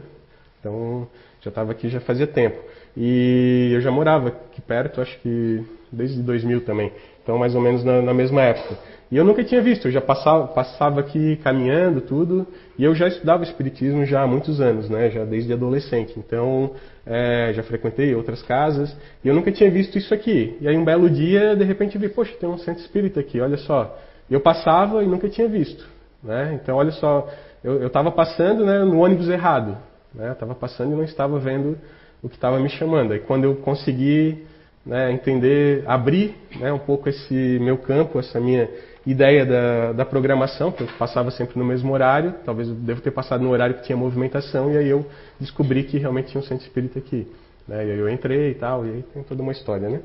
Então, 0.67 1.07
já 1.39 1.49
estava 1.49 1.71
aqui 1.71 1.87
já 1.87 2.01
fazia 2.01 2.27
tempo. 2.27 2.57
E 2.95 3.71
eu 3.73 3.79
já 3.79 3.89
morava 3.89 4.29
aqui 4.29 4.61
perto, 4.61 4.99
acho 4.99 5.17
que 5.19 5.63
desde 5.91 6.21
2000 6.21 6.61
também. 6.65 6.91
Então, 7.23 7.37
mais 7.37 7.55
ou 7.55 7.61
menos 7.61 7.83
na, 7.83 8.01
na 8.01 8.13
mesma 8.13 8.41
época. 8.41 8.77
E 9.09 9.15
eu 9.15 9.23
nunca 9.23 9.41
tinha 9.43 9.61
visto, 9.61 9.87
eu 9.87 9.91
já 9.91 10.01
passava, 10.01 10.47
passava 10.47 10.99
aqui 10.99 11.37
caminhando, 11.37 12.01
tudo, 12.01 12.45
e 12.77 12.83
eu 12.83 12.93
já 12.93 13.07
estudava 13.07 13.43
Espiritismo 13.43 14.05
já 14.05 14.23
há 14.23 14.27
muitos 14.27 14.59
anos, 14.59 14.89
né? 14.89 15.09
Já 15.09 15.23
desde 15.23 15.53
adolescente. 15.53 16.13
Então, 16.17 16.71
é, 17.05 17.53
já 17.53 17.63
frequentei 17.63 18.13
outras 18.13 18.41
casas, 18.41 18.93
e 19.23 19.27
eu 19.29 19.33
nunca 19.33 19.49
tinha 19.51 19.71
visto 19.71 19.97
isso 19.97 20.13
aqui. 20.13 20.57
E 20.59 20.67
aí, 20.67 20.75
um 20.75 20.83
belo 20.83 21.09
dia, 21.09 21.55
de 21.55 21.63
repente, 21.63 21.97
vi, 21.97 22.09
poxa, 22.09 22.33
tem 22.37 22.49
um 22.49 22.57
centro 22.57 22.81
espírita 22.81 23.21
aqui, 23.21 23.39
olha 23.39 23.57
só. 23.57 23.97
Eu 24.29 24.41
passava 24.41 25.01
e 25.01 25.07
nunca 25.07 25.29
tinha 25.29 25.47
visto. 25.47 25.87
Né? 26.21 26.59
Então, 26.61 26.75
olha 26.75 26.91
só, 26.91 27.29
eu 27.63 27.87
estava 27.87 28.11
passando 28.11 28.65
né, 28.65 28.79
no 28.79 28.99
ônibus 28.99 29.29
errado. 29.29 29.77
Né? 30.17 30.31
Estava 30.31 30.55
passando 30.55 30.93
e 30.93 30.95
não 30.95 31.03
estava 31.03 31.39
vendo 31.39 31.77
o 32.21 32.27
que 32.27 32.35
estava 32.35 32.59
me 32.59 32.69
chamando. 32.69 33.13
E 33.13 33.19
quando 33.19 33.43
eu 33.43 33.55
consegui 33.57 34.43
né, 34.83 35.11
entender, 35.11 35.83
abrir 35.85 36.35
né, 36.59 36.73
um 36.73 36.79
pouco 36.79 37.07
esse 37.07 37.59
meu 37.61 37.77
campo, 37.77 38.19
essa 38.19 38.39
minha 38.39 38.67
ideia 39.05 39.45
da, 39.45 39.93
da 39.93 40.05
programação, 40.05 40.71
que 40.71 40.83
eu 40.83 40.87
passava 40.97 41.29
sempre 41.29 41.59
no 41.59 41.63
mesmo 41.63 41.93
horário, 41.93 42.33
talvez 42.43 42.67
eu 42.67 42.75
devo 42.75 42.99
ter 42.99 43.11
passado 43.11 43.43
no 43.43 43.51
horário 43.51 43.75
que 43.75 43.83
tinha 43.83 43.95
movimentação, 43.95 44.71
e 44.71 44.77
aí 44.77 44.87
eu 44.87 45.05
descobri 45.39 45.83
que 45.83 45.97
realmente 45.97 46.29
tinha 46.29 46.41
um 46.41 46.45
centro 46.45 46.65
espírita 46.65 46.99
aqui. 46.99 47.27
Né, 47.67 47.85
e 47.85 47.91
aí 47.91 47.99
eu 47.99 48.09
entrei 48.09 48.51
e 48.51 48.55
tal, 48.55 48.85
e 48.85 48.89
aí 48.89 49.05
tem 49.13 49.23
toda 49.23 49.43
uma 49.43 49.51
história, 49.51 49.87
né? 49.87 50.01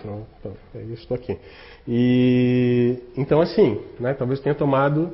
Senão, 0.00 0.26
então, 0.40 0.52
eu 0.74 0.94
estou 0.94 1.14
aqui. 1.14 1.38
E 1.86 2.98
então 3.16 3.40
assim, 3.40 3.80
né, 4.00 4.12
talvez 4.12 4.40
tenha 4.40 4.54
tomado 4.54 5.12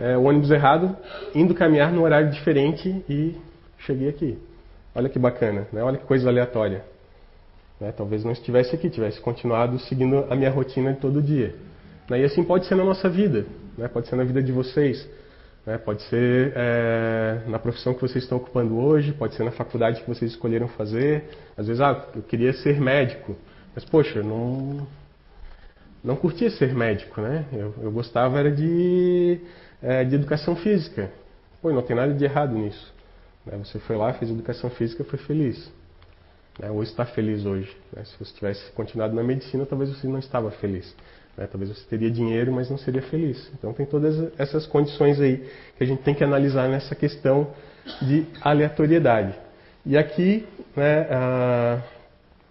é, 0.00 0.16
o 0.16 0.24
ônibus 0.24 0.50
errado, 0.50 0.96
indo 1.34 1.54
caminhar 1.54 1.92
num 1.92 2.02
horário 2.02 2.30
diferente 2.30 3.04
e 3.08 3.36
cheguei 3.78 4.08
aqui. 4.08 4.38
Olha 4.94 5.08
que 5.08 5.18
bacana, 5.18 5.66
né? 5.72 5.82
olha 5.82 5.98
que 5.98 6.04
coisa 6.04 6.28
aleatória. 6.28 6.84
Né? 7.80 7.92
Talvez 7.92 8.24
não 8.24 8.32
estivesse 8.32 8.74
aqui, 8.74 8.88
tivesse 8.88 9.20
continuado 9.20 9.78
seguindo 9.80 10.24
a 10.30 10.36
minha 10.36 10.50
rotina 10.50 10.92
de 10.92 11.00
todo 11.00 11.22
dia. 11.22 11.54
Né? 12.08 12.20
E 12.20 12.24
assim 12.24 12.42
pode 12.44 12.66
ser 12.66 12.74
na 12.74 12.84
nossa 12.84 13.08
vida, 13.08 13.46
né? 13.76 13.88
pode 13.88 14.08
ser 14.08 14.16
na 14.16 14.24
vida 14.24 14.42
de 14.42 14.52
vocês, 14.52 15.08
né? 15.66 15.78
pode 15.78 16.02
ser 16.04 16.52
é, 16.54 17.40
na 17.46 17.58
profissão 17.58 17.94
que 17.94 18.00
vocês 18.00 18.24
estão 18.24 18.38
ocupando 18.38 18.78
hoje, 18.78 19.12
pode 19.12 19.34
ser 19.34 19.44
na 19.44 19.50
faculdade 19.50 20.00
que 20.00 20.08
vocês 20.08 20.30
escolheram 20.32 20.68
fazer. 20.68 21.24
Às 21.56 21.66
vezes, 21.66 21.80
ah, 21.80 22.04
eu 22.14 22.22
queria 22.22 22.52
ser 22.52 22.80
médico, 22.80 23.36
mas 23.74 23.84
poxa, 23.84 24.22
não 24.22 24.86
não 26.04 26.16
curtia 26.16 26.50
ser 26.50 26.74
médico, 26.74 27.18
né? 27.18 27.46
Eu, 27.50 27.74
eu 27.80 27.90
gostava 27.90 28.38
era 28.38 28.50
de, 28.50 29.40
é, 29.82 30.04
de 30.04 30.14
educação 30.14 30.56
física. 30.56 31.10
Pô, 31.60 31.72
não 31.72 31.82
tem 31.82 31.96
nada 31.96 32.12
de 32.12 32.24
errado 32.24 32.54
nisso. 32.54 32.92
Né? 33.46 33.58
Você 33.58 33.78
foi 33.78 33.96
lá, 33.96 34.12
fez 34.12 34.30
educação 34.30 34.70
física, 34.70 35.04
foi 35.04 35.18
feliz. 35.18 35.70
Né? 36.58 36.70
Ou 36.70 36.82
está 36.82 37.04
feliz 37.04 37.44
hoje. 37.44 37.74
Né? 37.94 38.04
Se 38.04 38.18
você 38.18 38.34
tivesse 38.34 38.70
continuado 38.72 39.14
na 39.14 39.22
medicina, 39.22 39.66
talvez 39.66 39.90
você 39.90 40.06
não 40.06 40.18
estava 40.18 40.50
feliz. 40.50 40.94
Né? 41.36 41.46
Talvez 41.46 41.70
você 41.70 41.84
teria 41.88 42.10
dinheiro, 42.10 42.52
mas 42.52 42.70
não 42.70 42.78
seria 42.78 43.02
feliz. 43.02 43.50
Então 43.58 43.72
tem 43.72 43.86
todas 43.86 44.32
essas 44.38 44.66
condições 44.66 45.20
aí 45.20 45.48
que 45.76 45.84
a 45.84 45.86
gente 45.86 46.02
tem 46.02 46.14
que 46.14 46.24
analisar 46.24 46.68
nessa 46.68 46.94
questão 46.94 47.48
de 48.02 48.26
aleatoriedade. 48.40 49.34
E 49.84 49.98
aqui, 49.98 50.46
né, 50.74 51.06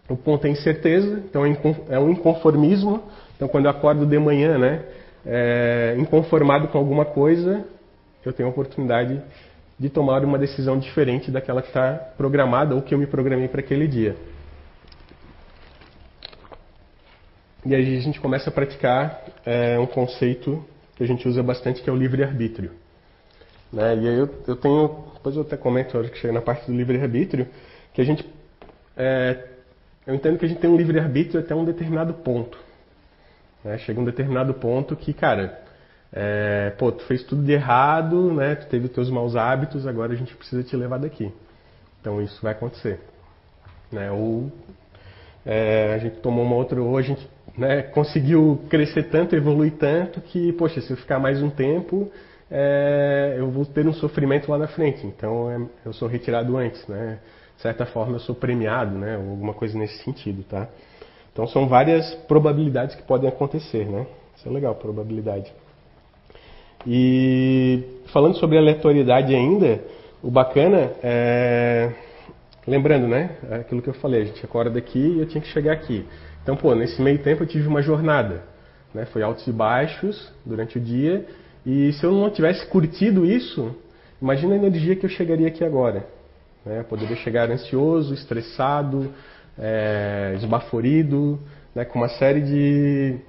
o 0.08 0.16
ponto 0.16 0.46
é 0.46 0.50
incerteza, 0.50 1.24
então 1.28 1.44
é 1.90 2.00
um 2.00 2.12
inconformismo. 2.12 3.02
Então 3.36 3.48
quando 3.48 3.66
eu 3.66 3.72
acordo 3.72 4.06
de 4.06 4.20
manhã, 4.20 4.58
né, 4.60 4.84
é, 5.26 5.96
inconformado 5.98 6.68
com 6.68 6.78
alguma 6.78 7.06
coisa, 7.06 7.66
eu 8.26 8.34
tenho 8.34 8.48
a 8.50 8.52
oportunidade 8.52 9.22
de 9.80 9.90
tomar 9.90 10.24
uma 10.24 10.38
decisão 10.38 10.78
diferente 10.78 11.32
daquela 11.32 11.62
que 11.62 11.70
está 11.70 11.94
programada 12.18 12.76
ou 12.76 12.82
que 12.82 12.94
eu 12.94 12.98
me 12.98 13.08
programei 13.08 13.48
para 13.48 13.60
aquele 13.60 13.88
dia. 13.88 14.16
E 17.66 17.74
aí 17.74 17.98
a 17.98 18.02
gente 18.02 18.20
começa 18.20 18.50
a 18.50 18.54
praticar 18.54 19.24
é, 19.46 19.80
um 19.80 19.86
conceito 19.86 20.64
que 20.96 21.04
a 21.04 21.08
gente 21.08 21.28
usa 21.28 21.42
bastante, 21.42 21.82
que 21.82 21.90
é 21.90 21.94
o 21.94 21.96
livre-arbítrio. 21.96 22.72
Né? 23.72 23.96
E 23.96 24.08
aí 24.08 24.20
eu, 24.20 24.30
eu, 24.48 24.56
tenho, 24.56 25.06
depois 25.14 25.36
eu 25.36 25.42
até 25.42 25.56
comento, 25.56 25.98
hora 25.98 26.10
que 26.10 26.18
chega 26.18 26.34
na 26.34 26.42
parte 26.42 26.70
do 26.70 26.76
livre-arbítrio, 26.76 27.48
que 27.94 28.02
a 28.02 28.04
gente, 28.04 28.26
é, 28.98 29.48
eu 30.06 30.14
entendo 30.14 30.38
que 30.38 30.46
a 30.46 30.48
gente 30.48 30.60
tem 30.60 30.70
um 30.70 30.76
livre-arbítrio 30.76 31.40
até 31.40 31.56
um 31.56 31.64
determinado 31.64 32.14
ponto. 32.14 32.58
Né? 33.64 33.78
Chega 33.80 34.00
um 34.00 34.06
determinado 34.06 34.54
ponto 34.54 34.96
que, 34.96 35.14
cara, 35.14 35.62
é, 36.12 36.72
pô, 36.78 36.92
tu 36.92 37.04
fez 37.06 37.24
tudo 37.24 37.44
de 37.44 37.54
errado, 37.54 38.32
né? 38.34 38.56
Tu 38.56 38.68
teve 38.68 38.88
teus 38.88 39.10
maus 39.10 39.36
hábitos, 39.36 39.88
agora 39.88 40.14
a 40.14 40.16
gente 40.16 40.36
precisa 40.36 40.64
te 40.64 40.76
levar 40.76 41.00
daqui. 41.00 41.32
Então 42.00 42.22
isso 42.22 42.40
vai 42.42 42.52
acontecer. 42.52 43.00
Né? 43.92 44.12
Ou 44.12 44.52
é, 45.46 45.94
a 45.94 45.98
gente 45.98 46.18
tomou 46.18 46.46
uma 46.46 46.56
outra, 46.56 46.82
ou 46.82 46.98
a 46.98 47.02
gente 47.02 47.28
né, 47.58 47.82
conseguiu 47.82 48.62
crescer 48.70 49.04
tanto, 49.04 49.36
evoluir 49.36 49.74
tanto, 49.74 50.22
que, 50.22 50.54
poxa, 50.54 50.82
se 50.82 50.92
eu 50.92 50.98
ficar 50.98 51.20
mais 51.20 51.42
um 51.42 51.50
tempo, 51.50 52.12
é, 52.50 53.36
eu 53.38 53.50
vou 53.50 53.66
ter 53.66 53.88
um 53.88 53.94
sofrimento 53.94 54.52
lá 54.52 54.58
na 54.58 54.68
frente. 54.68 55.06
Então 55.08 55.50
é, 55.50 55.88
eu 55.88 55.94
sou 55.94 56.08
retirado 56.08 56.56
antes, 56.58 56.86
né? 56.88 57.20
De 57.56 57.62
certa 57.62 57.86
forma 57.86 58.16
eu 58.16 58.20
sou 58.20 58.36
premiado, 58.36 58.96
né? 58.96 59.18
Ou 59.18 59.32
alguma 59.32 59.54
coisa 59.54 59.78
nesse 59.78 60.04
sentido, 60.04 60.44
tá? 60.44 60.68
Então 61.34 61.48
são 61.48 61.68
várias 61.68 62.14
probabilidades 62.28 62.96
que 62.96 63.02
podem 63.02 63.28
acontecer, 63.28 63.86
né? 63.86 64.06
Isso 64.38 64.48
é 64.48 64.52
legal, 64.52 64.76
probabilidade. 64.76 65.52
E 66.86 67.84
falando 68.08 68.36
sobre 68.38 68.58
aleatoriedade 68.58 69.34
ainda, 69.34 69.82
o 70.22 70.30
bacana 70.30 70.92
é. 71.02 71.92
Lembrando, 72.66 73.08
né? 73.08 73.32
Aquilo 73.52 73.82
que 73.82 73.90
eu 73.90 73.94
falei, 73.96 74.22
a 74.22 74.26
gente 74.26 74.46
acorda 74.46 74.72
daqui 74.72 75.00
e 75.00 75.20
eu 75.20 75.26
tinha 75.26 75.42
que 75.42 75.50
chegar 75.50 75.74
aqui. 75.74 76.06
Então, 76.42 76.56
pô, 76.56 76.74
nesse 76.74 77.02
meio 77.02 77.20
tempo 77.20 77.44
eu 77.44 77.48
tive 77.48 77.68
uma 77.68 77.82
jornada. 77.82 78.44
Né? 78.94 79.06
Foi 79.06 79.22
altos 79.22 79.46
e 79.48 79.52
baixos 79.52 80.32
durante 80.46 80.78
o 80.78 80.82
dia. 80.82 81.26
E 81.66 81.92
se 81.94 82.06
eu 82.06 82.12
não 82.12 82.30
tivesse 82.30 82.66
curtido 82.68 83.26
isso, 83.26 83.76
imagina 84.22 84.54
a 84.54 84.58
energia 84.58 84.96
que 84.96 85.06
eu 85.06 85.10
chegaria 85.10 85.48
aqui 85.48 85.64
agora. 85.64 86.06
Né? 86.66 86.80
Eu 86.80 86.84
poderia 86.86 87.16
chegar 87.18 87.50
ansioso, 87.50 88.14
estressado, 88.14 89.10
é, 89.58 90.34
esbaforido, 90.36 91.40
né? 91.76 91.86
com 91.86 92.00
uma 92.00 92.10
série 92.10 92.42
de 92.42 93.20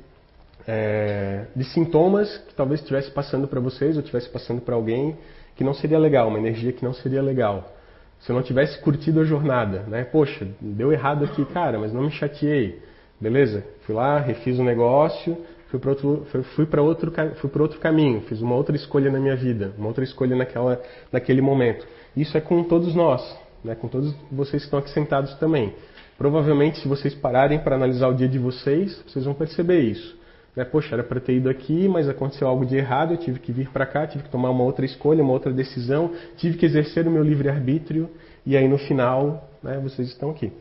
é, 0.66 1.44
de 1.54 1.64
sintomas 1.64 2.38
que 2.48 2.54
talvez 2.54 2.80
estivesse 2.80 3.10
passando 3.10 3.46
para 3.46 3.60
vocês 3.60 3.96
ou 3.96 4.00
estivesse 4.00 4.28
passando 4.28 4.60
para 4.60 4.74
alguém 4.74 5.16
que 5.56 5.62
não 5.62 5.74
seria 5.74 5.98
legal, 5.98 6.28
uma 6.28 6.38
energia 6.38 6.72
que 6.72 6.84
não 6.84 6.94
seria 6.94 7.22
legal. 7.22 7.72
Se 8.20 8.32
eu 8.32 8.37
não 8.37 8.42
tivesse 8.42 8.80
curtido 8.80 9.20
a 9.20 9.24
jornada, 9.24 9.80
né? 9.87 10.04
Poxa, 10.04 10.48
deu 10.60 10.92
errado 10.92 11.24
aqui, 11.24 11.44
cara, 11.44 11.78
mas 11.78 11.92
não 11.92 12.02
me 12.02 12.10
chateei. 12.10 12.82
Beleza? 13.20 13.64
Fui 13.82 13.94
lá, 13.94 14.18
refiz 14.18 14.58
o 14.58 14.62
um 14.62 14.64
negócio, 14.64 15.37
fui 15.68 15.78
para 15.78 15.90
outro, 15.90 16.26
fui 16.54 16.66
outro, 16.78 17.12
fui 17.37 17.50
outro 17.60 17.78
caminho, 17.78 18.22
fiz 18.22 18.40
uma 18.40 18.54
outra 18.54 18.74
escolha 18.74 19.10
na 19.10 19.20
minha 19.20 19.37
vida, 19.37 19.72
uma 19.76 19.88
outra 19.88 20.02
escolha 20.02 20.34
naquela, 20.34 20.80
naquele 21.12 21.40
momento. 21.40 21.87
Isso 22.16 22.37
é 22.37 22.40
com 22.40 22.64
todos 22.64 22.94
nós, 22.94 23.22
né? 23.62 23.74
Com 23.74 23.88
todos 23.88 24.14
vocês 24.32 24.62
que 24.62 24.66
estão 24.66 24.78
aqui 24.78 24.90
sentados 24.90 25.34
também. 25.34 25.74
Provavelmente, 26.16 26.81
se 26.81 26.88
vocês 26.88 27.14
pararem 27.14 27.59
para 27.59 27.77
analisar 27.77 28.09
o 28.09 28.14
dia 28.14 28.29
de 28.29 28.38
vocês, 28.38 29.03
vocês 29.07 29.24
vão 29.24 29.35
perceber 29.35 29.81
isso. 29.81 30.16
Né? 30.55 30.64
Poxa, 30.64 30.94
era 30.94 31.03
para 31.03 31.20
ter 31.20 31.35
ido 31.35 31.48
aqui, 31.48 31.88
mas 31.88 32.09
aconteceu 32.09 32.46
algo 32.46 32.64
de 32.64 32.77
errado, 32.77 33.14
eu 33.14 33.18
tive 33.18 33.40
que 33.40 33.53
vir 33.53 33.68
para 33.70 33.85
cá, 33.85 34.07
tive 34.07 34.24
que 34.24 34.31
tomar 34.31 34.50
uma 34.50 34.62
outra 34.62 34.85
escolha, 34.85 35.22
uma 35.22 35.33
outra 35.33 35.53
decisão, 35.53 36.12
tive 36.37 36.57
que 36.57 36.66
exercer 36.66 37.07
o 37.07 37.11
meu 37.11 37.22
livre-arbítrio, 37.22 38.09
e 38.46 38.57
aí 38.57 38.68
no 38.68 38.79
final 38.79 39.48
né, 39.62 39.81
vocês 39.83 40.09
estão 40.09 40.31
aqui. 40.31 40.53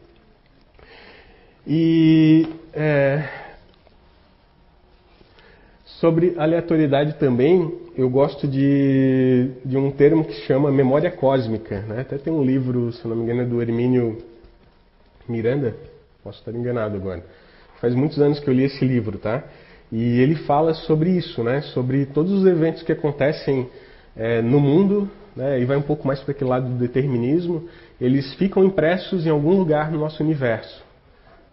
E 1.65 2.47
é, 2.73 3.23
sobre 5.85 6.33
aleatoriedade 6.37 7.13
também, 7.13 7.79
eu 7.95 8.09
gosto 8.09 8.47
de, 8.47 9.51
de 9.63 9.77
um 9.77 9.91
termo 9.91 10.25
que 10.25 10.33
chama 10.45 10.71
memória 10.71 11.11
cósmica. 11.11 11.81
Né? 11.81 12.01
Até 12.01 12.17
tem 12.17 12.33
um 12.33 12.43
livro, 12.43 12.91
se 12.91 13.07
não 13.07 13.15
me 13.15 13.23
engano, 13.23 13.43
é 13.43 13.45
do 13.45 13.61
Hermínio 13.61 14.17
Miranda, 15.27 15.75
posso 16.23 16.39
estar 16.39 16.51
enganado 16.51 16.95
agora. 16.95 17.23
Faz 17.79 17.93
muitos 17.95 18.19
anos 18.19 18.39
que 18.39 18.49
eu 18.49 18.53
li 18.53 18.63
esse 18.63 18.83
livro, 18.85 19.17
tá? 19.17 19.43
E 19.91 20.19
ele 20.19 20.33
fala 20.35 20.73
sobre 20.73 21.11
isso, 21.11 21.43
né? 21.43 21.61
sobre 21.61 22.07
todos 22.07 22.31
os 22.31 22.47
eventos 22.47 22.81
que 22.81 22.91
acontecem 22.91 23.69
é, 24.15 24.41
no 24.41 24.59
mundo, 24.59 25.07
né? 25.35 25.61
e 25.61 25.65
vai 25.65 25.77
um 25.77 25.83
pouco 25.83 26.07
mais 26.07 26.19
para 26.19 26.31
aquele 26.31 26.49
lado 26.49 26.67
do 26.67 26.75
determinismo, 26.75 27.67
eles 28.01 28.33
ficam 28.33 28.63
impressos 28.63 29.27
em 29.27 29.29
algum 29.29 29.51
lugar 29.51 29.91
no 29.91 29.99
nosso 29.99 30.23
universo. 30.23 30.83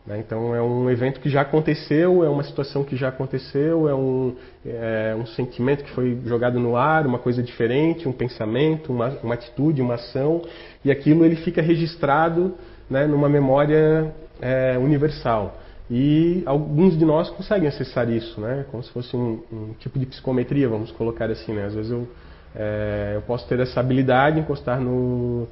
Né? 0.06 0.20
Então 0.20 0.54
é 0.54 0.62
um 0.62 0.88
evento 0.88 1.20
que 1.20 1.28
já 1.28 1.42
aconteceu, 1.42 2.24
é 2.24 2.30
uma 2.30 2.42
situação 2.42 2.82
que 2.82 2.96
já 2.96 3.08
aconteceu, 3.08 3.86
é 3.86 3.94
um, 3.94 4.34
é 4.64 5.14
um 5.14 5.26
sentimento 5.26 5.84
que 5.84 5.90
foi 5.90 6.18
jogado 6.24 6.58
no 6.58 6.76
ar, 6.76 7.06
uma 7.06 7.18
coisa 7.18 7.42
diferente, 7.42 8.08
um 8.08 8.12
pensamento, 8.12 8.90
uma, 8.90 9.08
uma 9.22 9.34
atitude, 9.34 9.82
uma 9.82 9.96
ação, 9.96 10.40
e 10.82 10.90
aquilo 10.90 11.26
ele 11.26 11.36
fica 11.36 11.60
registrado 11.60 12.54
né, 12.90 13.06
numa 13.06 13.28
memória 13.28 14.12
é, 14.42 14.76
universal. 14.76 15.56
E 15.90 16.42
alguns 16.46 16.96
de 16.98 17.04
nós 17.04 17.30
conseguem 17.30 17.68
acessar 17.68 18.08
isso, 18.08 18.40
né? 18.40 18.64
Como 18.70 18.82
se 18.82 18.90
fosse 18.90 19.16
um, 19.16 19.42
um 19.52 19.72
tipo 19.78 19.98
de 19.98 20.06
psicometria, 20.06 20.68
vamos 20.68 20.92
colocar 20.92 21.28
assim, 21.30 21.52
né? 21.52 21.64
Às 21.64 21.74
vezes 21.74 21.90
eu, 21.90 22.06
é, 22.54 23.12
eu 23.16 23.22
posso 23.22 23.46
ter 23.48 23.58
essa 23.58 23.80
habilidade, 23.80 24.38
encostar 24.38 24.80
no, 24.80 25.48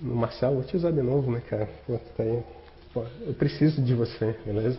no 0.00 0.16
Marcelo, 0.16 0.56
vou 0.56 0.64
te 0.64 0.76
usar 0.76 0.90
de 0.90 1.02
novo, 1.02 1.30
né, 1.30 1.40
cara? 1.48 1.68
Pô, 1.86 1.98
tá 2.16 2.22
aí. 2.22 2.40
Pô, 2.92 3.04
eu 3.24 3.32
preciso 3.34 3.80
de 3.80 3.94
você, 3.94 4.34
beleza? 4.44 4.76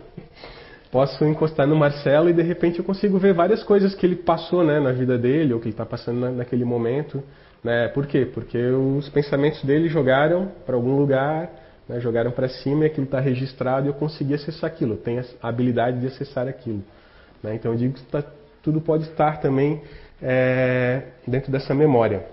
Posso 0.90 1.24
encostar 1.24 1.66
no 1.66 1.74
Marcelo 1.74 2.28
e 2.28 2.34
de 2.34 2.42
repente 2.42 2.78
eu 2.78 2.84
consigo 2.84 3.16
ver 3.16 3.32
várias 3.32 3.62
coisas 3.62 3.94
que 3.94 4.04
ele 4.04 4.16
passou, 4.16 4.62
né, 4.62 4.78
na 4.78 4.92
vida 4.92 5.16
dele 5.16 5.54
ou 5.54 5.58
que 5.58 5.64
ele 5.64 5.72
está 5.72 5.86
passando 5.86 6.20
na, 6.20 6.30
naquele 6.30 6.66
momento, 6.66 7.22
né? 7.64 7.88
Por 7.88 8.06
quê? 8.06 8.26
Porque 8.26 8.58
os 8.58 9.08
pensamentos 9.08 9.64
dele 9.64 9.88
jogaram 9.88 10.52
para 10.66 10.74
algum 10.74 10.98
lugar 10.98 11.61
né, 11.92 12.00
jogaram 12.00 12.30
para 12.30 12.48
cima 12.48 12.84
e 12.84 12.86
aquilo 12.86 13.04
está 13.04 13.20
registrado 13.20 13.86
e 13.86 13.90
eu 13.90 13.94
consegui 13.94 14.32
acessar 14.32 14.70
aquilo, 14.70 14.94
eu 14.94 14.98
tenho 14.98 15.22
a 15.42 15.48
habilidade 15.48 16.00
de 16.00 16.06
acessar 16.06 16.48
aquilo. 16.48 16.82
Né? 17.42 17.54
Então 17.54 17.72
eu 17.72 17.78
digo 17.78 17.94
que 17.94 18.02
tá, 18.04 18.24
tudo 18.62 18.80
pode 18.80 19.04
estar 19.04 19.40
também 19.40 19.82
é, 20.22 21.02
dentro 21.26 21.52
dessa 21.52 21.74
memória, 21.74 22.24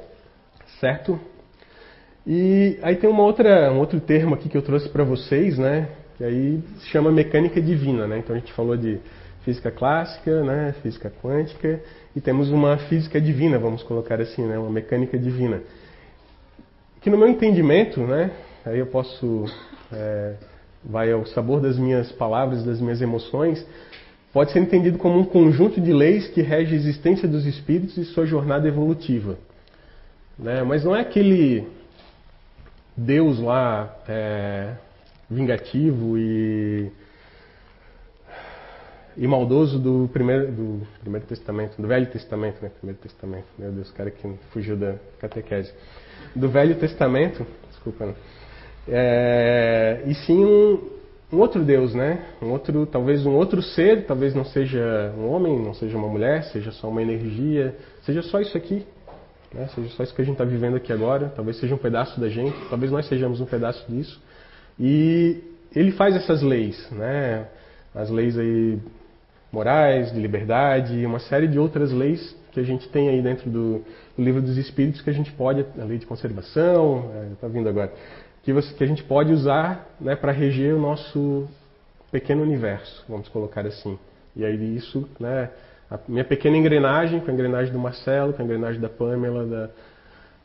certo? 0.80 1.20
E 2.26 2.80
aí 2.82 2.96
tem 2.96 3.10
uma 3.10 3.24
outra, 3.24 3.72
um 3.72 3.80
outro 3.80 4.00
termo 4.00 4.34
aqui 4.34 4.48
que 4.48 4.56
eu 4.58 4.62
trouxe 4.62 4.88
para 4.88 5.04
vocês, 5.04 5.58
né? 5.58 5.90
Que 6.18 6.24
aí 6.24 6.64
se 6.80 6.88
chama 6.90 7.12
mecânica 7.12 7.60
divina, 7.60 8.08
né? 8.08 8.20
Então 8.20 8.36
a 8.36 8.40
gente 8.40 8.54
falou 8.54 8.78
de 8.78 9.00
física 9.44 9.72
clássica, 9.72 10.44
né? 10.44 10.74
Física 10.82 11.12
quântica 11.22 11.82
e 12.16 12.22
temos 12.22 12.50
uma 12.50 12.78
física 12.78 13.20
divina, 13.20 13.58
vamos 13.58 13.84
colocar 13.84 14.22
assim, 14.22 14.46
né? 14.46 14.58
Uma 14.58 14.70
mecânica 14.70 15.18
divina. 15.18 15.62
Que 17.02 17.10
no 17.10 17.18
meu 17.18 17.28
entendimento, 17.28 18.02
né? 18.02 18.32
Aí 18.66 18.80
eu 18.80 18.88
posso 18.88 19.46
é, 19.92 20.36
vai 20.84 21.12
ao 21.12 21.26
sabor 21.26 21.62
das 21.62 21.78
minhas 21.78 22.12
palavras, 22.12 22.64
das 22.64 22.80
minhas 22.80 23.02
emoções, 23.02 23.66
pode 24.32 24.52
ser 24.52 24.60
entendido 24.60 24.98
como 24.98 25.20
um 25.20 25.26
conjunto 25.26 25.82
de 25.82 25.92
leis 25.92 26.28
que 26.28 26.42
rege 26.42 26.74
a 26.74 26.78
existência 26.78 27.28
dos 27.28 27.46
espíritos 27.46 27.98
e 27.98 28.06
sua 28.06 28.26
jornada 28.26 28.68
evolutiva. 28.68 29.38
Né? 30.38 30.64
Mas 30.64 30.84
não 30.84 30.96
é 30.96 31.02
aquele 31.02 31.68
Deus 32.96 33.40
lá 33.40 33.94
é, 34.08 34.74
vingativo 35.30 36.18
e, 36.18 36.90
e 39.18 39.28
maldoso 39.28 39.80
do 39.80 40.10
primeiro, 40.14 40.52
do 40.52 40.88
primeiro 41.02 41.28
Testamento, 41.28 41.82
do 41.82 41.88
Velho 41.88 42.08
Testamento, 42.08 42.62
né? 42.62 42.70
Primeiro 42.78 43.02
Testamento, 43.02 43.48
meu 43.58 43.72
Deus, 43.72 43.90
o 43.90 43.94
cara 43.94 44.12
que 44.12 44.28
fugiu 44.52 44.78
da 44.78 44.96
catequese. 45.20 45.74
Do 46.36 46.50
Velho 46.50 46.76
Testamento, 46.76 47.46
desculpa, 47.70 48.06
né? 48.06 48.16
É, 48.92 50.04
e 50.06 50.14
sim 50.14 50.44
um, 50.44 50.80
um 51.32 51.38
outro 51.38 51.64
Deus, 51.64 51.94
né? 51.94 52.26
Um 52.42 52.50
outro, 52.52 52.86
talvez 52.86 53.26
um 53.26 53.36
outro 53.36 53.62
ser, 53.62 54.06
talvez 54.06 54.34
não 54.34 54.46
seja 54.46 55.14
um 55.18 55.30
homem, 55.30 55.60
não 55.60 55.74
seja 55.74 55.98
uma 55.98 56.08
mulher, 56.08 56.44
seja 56.46 56.72
só 56.72 56.90
uma 56.90 57.02
energia, 57.02 57.76
seja 58.04 58.22
só 58.22 58.40
isso 58.40 58.58
aqui, 58.58 58.86
né? 59.54 59.68
Seja 59.76 59.90
só 59.90 60.04
isso 60.04 60.14
que 60.14 60.22
a 60.22 60.26
gente 60.26 60.34
está 60.34 60.46
vivendo 60.46 60.76
aqui 60.76 60.92
agora, 60.92 61.32
talvez 61.36 61.58
seja 61.60 61.76
um 61.76 61.78
pedaço 61.78 62.20
da 62.20 62.30
gente, 62.30 62.56
talvez 62.70 62.92
nós 62.92 63.08
sejamos 63.08 63.40
um 63.40 63.46
pedaço 63.46 63.86
disso. 63.92 64.20
E 64.80 65.44
ele 65.76 65.92
faz 65.92 66.16
essas 66.16 66.42
leis, 66.42 66.90
né? 66.92 67.48
As 67.94 68.10
leis 68.10 68.38
aí 68.38 68.80
morais, 69.52 70.12
de 70.12 70.20
liberdade, 70.20 71.06
uma 71.06 71.20
série 71.20 71.48
de 71.48 71.60
outras 71.60 71.92
leis 71.92 72.38
que 72.52 72.60
a 72.60 72.64
gente 72.64 72.90
tem 72.90 73.10
aí 73.10 73.22
dentro 73.22 73.50
do, 73.50 73.84
do 74.18 74.24
livro 74.24 74.42
dos 74.42 74.58
Espíritos 74.58 75.02
que 75.02 75.10
a 75.10 75.14
gente 75.14 75.32
pode, 75.32 75.66
a 75.80 75.84
lei 75.84 75.98
de 75.98 76.06
conservação, 76.06 77.12
está 77.34 77.48
é, 77.48 77.50
vindo 77.50 77.70
agora, 77.70 77.92
que, 78.50 78.54
você, 78.54 78.74
que 78.74 78.84
a 78.84 78.88
gente 78.88 79.04
pode 79.04 79.32
usar 79.32 79.88
né, 80.02 80.16
para 80.16 80.32
reger 80.32 80.74
o 80.74 80.80
nosso 80.80 81.48
pequeno 82.12 82.42
universo, 82.42 83.06
vamos 83.08 83.30
colocar 83.30 83.66
assim. 83.68 83.98
E 84.36 84.44
aí 84.44 84.76
isso, 84.76 85.08
né, 85.20 85.52
a 85.90 86.00
minha 86.08 86.24
pequena 86.26 86.58
engrenagem, 86.58 87.20
com 87.20 87.30
a 87.30 87.34
engrenagem 87.34 87.72
do 87.72 87.78
Marcelo, 87.78 88.34
com 88.34 88.42
a 88.42 88.46
engrenagem 88.46 88.82
da 88.82 88.90
Pamela, 88.90 89.46
da, 89.46 89.70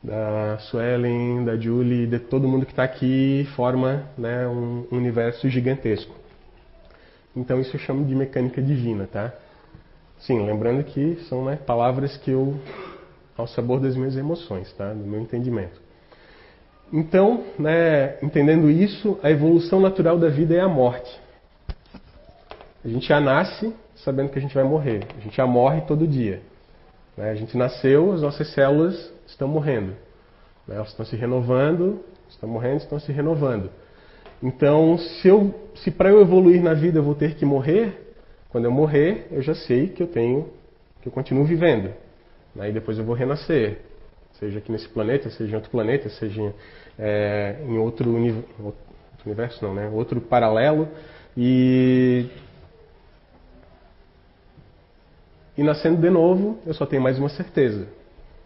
da 0.03 0.57
Suelen, 0.59 1.45
da 1.45 1.57
Julie, 1.57 2.05
de 2.05 2.19
todo 2.19 2.47
mundo 2.47 2.63
que 2.63 2.73
está 2.73 2.83
aqui, 2.83 3.47
forma 3.55 4.03
né, 4.15 4.47
um 4.47 4.85
universo 4.91 5.49
gigantesco. 5.49 6.13
Então 7.35 7.59
isso 7.59 7.75
eu 7.75 7.79
chamo 7.79 8.05
de 8.05 8.13
mecânica 8.13 8.61
divina, 8.61 9.09
tá? 9.11 9.33
Sim, 10.19 10.45
lembrando 10.45 10.83
que 10.83 11.15
são 11.27 11.43
né, 11.43 11.55
palavras 11.55 12.15
que 12.17 12.29
eu, 12.29 12.53
ao 13.35 13.47
sabor 13.47 13.79
das 13.79 13.95
minhas 13.95 14.15
emoções, 14.15 14.71
tá? 14.73 14.93
Do 14.93 15.03
meu 15.03 15.19
entendimento. 15.19 15.84
Então, 16.93 17.43
né, 17.57 18.17
entendendo 18.21 18.69
isso, 18.69 19.19
a 19.23 19.31
evolução 19.31 19.79
natural 19.79 20.17
da 20.17 20.29
vida 20.29 20.55
é 20.55 20.61
a 20.61 20.67
morte. 20.67 21.19
A 22.83 22.87
gente 22.87 23.07
já 23.07 23.19
nasce 23.19 23.73
sabendo 23.95 24.29
que 24.29 24.37
a 24.37 24.41
gente 24.41 24.53
vai 24.53 24.63
morrer. 24.63 25.01
A 25.17 25.21
gente 25.21 25.35
já 25.35 25.47
morre 25.47 25.81
todo 25.81 26.07
dia. 26.07 26.41
Né? 27.17 27.31
A 27.31 27.35
gente 27.35 27.57
nasceu, 27.57 28.11
as 28.11 28.21
nossas 28.21 28.53
células 28.53 29.11
estão 29.25 29.47
morrendo. 29.47 29.93
Né? 30.67 30.75
Elas 30.75 30.89
estão 30.89 31.05
se 31.05 31.15
renovando, 31.15 32.01
estão 32.29 32.47
morrendo, 32.47 32.77
estão 32.77 32.99
se 32.99 33.11
renovando. 33.11 33.69
Então, 34.43 34.97
se, 34.97 35.29
se 35.75 35.91
para 35.91 36.09
eu 36.09 36.21
evoluir 36.21 36.61
na 36.61 36.73
vida 36.73 36.99
eu 36.99 37.03
vou 37.03 37.15
ter 37.15 37.35
que 37.35 37.45
morrer, 37.45 38.13
quando 38.49 38.65
eu 38.65 38.71
morrer, 38.71 39.27
eu 39.31 39.41
já 39.41 39.55
sei 39.55 39.89
que 39.89 40.03
eu 40.03 40.07
tenho, 40.07 40.49
que 41.01 41.07
eu 41.07 41.11
continuo 41.11 41.45
vivendo. 41.45 41.91
Aí 42.59 42.71
depois 42.71 42.97
eu 42.97 43.03
vou 43.03 43.15
renascer, 43.15 43.79
seja 44.39 44.59
aqui 44.59 44.71
nesse 44.71 44.87
planeta, 44.89 45.29
seja 45.29 45.51
em 45.51 45.55
outro 45.55 45.71
planeta, 45.71 46.09
seja 46.09 46.53
é, 46.97 47.57
em 47.67 47.77
outro, 47.77 48.09
uni 48.13 48.31
outro 48.59 48.79
universo, 49.25 49.63
não, 49.65 49.73
né? 49.73 49.89
Outro 49.89 50.21
paralelo 50.21 50.87
e 51.37 52.27
e 55.57 55.63
nascendo 55.63 56.01
de 56.01 56.09
novo, 56.09 56.59
eu 56.65 56.73
só 56.73 56.85
tenho 56.85 57.01
mais 57.01 57.17
uma 57.17 57.29
certeza. 57.29 57.87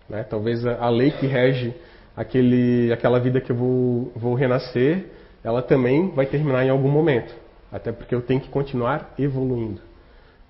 Né? 0.07 0.23
Talvez 0.23 0.65
a, 0.65 0.75
a, 0.75 0.89
lei 0.89 1.09
que 1.11 1.25
rege 1.25 1.73
aquele, 2.15 2.93
aquela 2.93 3.19
vida 3.19 3.41
que 3.41 3.51
eu 3.51 3.55
vou, 3.55 4.11
vou 4.15 4.35
renascer, 4.35 5.05
ela 5.43 5.61
também 5.61 6.11
vai 6.11 6.27
terminar 6.27 6.63
em 6.65 6.69
algum 6.69 6.89
momento. 6.89 7.33
Até 7.71 7.91
porque 7.91 8.13
eu 8.13 8.21
tenho 8.21 8.39
que 8.39 8.49
continuar 8.49 9.13
evoluindo. 9.17 9.81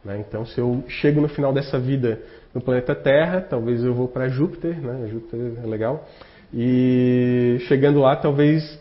Né? 0.04 0.18
Então, 0.20 0.46
se 0.46 0.60
eu 0.60 0.84
chego 0.88 1.22
no 1.22 1.30
final 1.30 1.54
dessa 1.54 1.80
vida 1.80 2.22
no 2.54 2.62
planeta 2.62 2.96
Terra, 2.96 3.42
talvez 3.42 3.84
eu 3.84 3.94
vou 3.94 4.08
para 4.08 4.28
Júpiter, 4.28 4.80
né? 4.80 5.08
Júpiter 5.08 5.54
é 5.64 5.68
legal. 5.68 6.08
E 6.54 7.58
chegando 7.68 8.00
lá, 8.00 8.16
talvez 8.16 8.80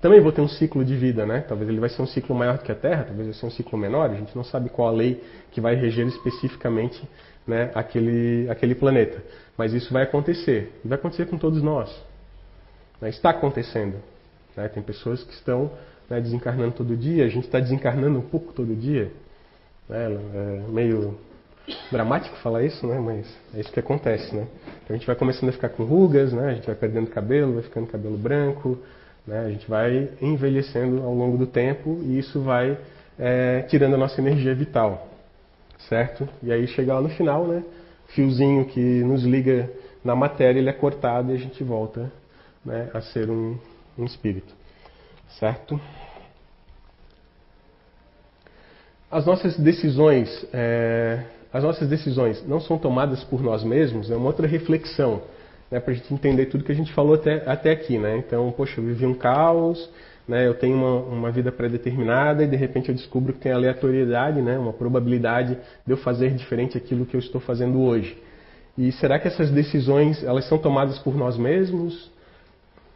também 0.00 0.20
vou 0.20 0.30
ter 0.30 0.40
um 0.40 0.48
ciclo 0.48 0.84
de 0.84 0.94
vida, 0.96 1.26
né? 1.26 1.40
Talvez 1.40 1.68
ele 1.68 1.80
vai 1.80 1.88
ser 1.88 2.00
um 2.00 2.06
ciclo 2.06 2.34
maior 2.34 2.58
do 2.58 2.62
que 2.62 2.70
a 2.70 2.74
Terra, 2.74 3.04
talvez 3.04 3.26
vai 3.26 3.34
ser 3.34 3.46
um 3.46 3.50
ciclo 3.50 3.76
menor. 3.76 4.10
A 4.10 4.14
gente 4.14 4.34
não 4.36 4.44
sabe 4.44 4.68
qual 4.68 4.88
a 4.88 4.92
lei 4.92 5.22
que 5.50 5.60
vai 5.60 5.74
reger 5.74 6.06
especificamente 6.06 7.02
né, 7.44 7.70
aquele, 7.74 8.48
aquele 8.48 8.74
planeta. 8.76 9.20
Mas 9.56 9.72
isso 9.72 9.92
vai 9.92 10.04
acontecer. 10.04 10.72
E 10.84 10.88
vai 10.88 10.96
acontecer 10.96 11.26
com 11.26 11.36
todos 11.36 11.60
nós. 11.60 11.90
Né? 13.00 13.08
Está 13.08 13.30
acontecendo. 13.30 13.96
Né? 14.56 14.68
Tem 14.68 14.82
pessoas 14.82 15.24
que 15.24 15.32
estão 15.32 15.72
né, 16.08 16.20
desencarnando 16.20 16.72
todo 16.72 16.96
dia. 16.96 17.24
A 17.24 17.28
gente 17.28 17.46
está 17.46 17.58
desencarnando 17.58 18.18
um 18.20 18.28
pouco 18.28 18.52
todo 18.52 18.76
dia. 18.76 19.10
Né? 19.88 20.16
É 20.34 20.70
meio 20.70 21.18
dramático 21.90 22.36
falar 22.36 22.62
isso, 22.62 22.86
né? 22.86 22.98
Mas 22.98 23.26
é 23.54 23.60
isso 23.60 23.72
que 23.72 23.80
acontece, 23.80 24.34
né? 24.34 24.46
Então 24.84 24.94
a 24.94 24.98
gente 24.98 25.06
vai 25.06 25.16
começando 25.16 25.48
a 25.50 25.52
ficar 25.52 25.68
com 25.70 25.84
rugas, 25.84 26.32
né? 26.32 26.50
A 26.50 26.54
gente 26.54 26.66
vai 26.66 26.74
perdendo 26.74 27.08
cabelo, 27.10 27.54
vai 27.54 27.62
ficando 27.62 27.86
cabelo 27.86 28.16
branco, 28.16 28.78
né? 29.26 29.40
A 29.40 29.50
gente 29.50 29.68
vai 29.68 30.08
envelhecendo 30.20 31.02
ao 31.02 31.14
longo 31.14 31.36
do 31.36 31.46
tempo 31.46 32.00
e 32.02 32.18
isso 32.18 32.40
vai 32.40 32.78
é, 33.18 33.62
tirando 33.62 33.94
a 33.94 33.98
nossa 33.98 34.20
energia 34.20 34.54
vital, 34.54 35.08
certo? 35.88 36.28
E 36.42 36.52
aí 36.52 36.66
chega 36.68 36.94
lá 36.94 37.00
no 37.00 37.10
final, 37.10 37.46
né? 37.46 37.62
Fiozinho 38.08 38.64
que 38.66 38.80
nos 38.80 39.22
liga 39.22 39.70
na 40.04 40.14
matéria, 40.14 40.58
ele 40.58 40.70
é 40.70 40.72
cortado 40.72 41.32
e 41.32 41.34
a 41.34 41.38
gente 41.38 41.62
volta 41.62 42.10
né, 42.64 42.90
a 42.94 43.00
ser 43.00 43.28
um, 43.28 43.58
um 43.98 44.04
espírito, 44.04 44.54
certo? 45.38 45.78
As 49.10 49.26
nossas 49.26 49.56
decisões, 49.58 50.46
é, 50.52 51.22
as 51.52 51.62
nossas 51.62 51.88
decisões 51.88 52.46
não 52.46 52.60
são 52.60 52.78
tomadas 52.78 53.24
por 53.24 53.42
nós 53.42 53.64
mesmos, 53.64 54.10
é 54.10 54.16
uma 54.16 54.26
outra 54.26 54.46
reflexão 54.46 55.22
né, 55.70 55.80
para 55.80 55.92
a 55.92 55.96
gente 55.96 56.12
entender 56.12 56.46
tudo 56.46 56.64
que 56.64 56.72
a 56.72 56.74
gente 56.74 56.92
falou 56.92 57.14
até, 57.14 57.42
até 57.46 57.70
aqui. 57.70 57.98
Né? 57.98 58.16
Então, 58.16 58.52
poxa, 58.52 58.80
eu 58.80 58.84
vivi 58.84 59.06
um 59.06 59.14
caos, 59.14 59.88
né, 60.26 60.46
eu 60.46 60.54
tenho 60.54 60.76
uma, 60.76 60.96
uma 61.00 61.30
vida 61.30 61.50
pré-determinada 61.50 62.44
e 62.44 62.46
de 62.46 62.56
repente 62.56 62.90
eu 62.90 62.94
descubro 62.94 63.32
que 63.32 63.40
tem 63.40 63.52
aleatoriedade, 63.52 64.42
né, 64.42 64.58
uma 64.58 64.72
probabilidade 64.72 65.56
de 65.86 65.92
eu 65.92 65.96
fazer 65.96 66.34
diferente 66.34 66.76
aquilo 66.76 67.06
que 67.06 67.16
eu 67.16 67.20
estou 67.20 67.40
fazendo 67.40 67.80
hoje. 67.80 68.16
E 68.76 68.92
será 68.92 69.18
que 69.18 69.26
essas 69.26 69.50
decisões 69.50 70.22
elas 70.22 70.46
são 70.48 70.58
tomadas 70.58 70.98
por 70.98 71.16
nós 71.16 71.36
mesmos? 71.36 72.10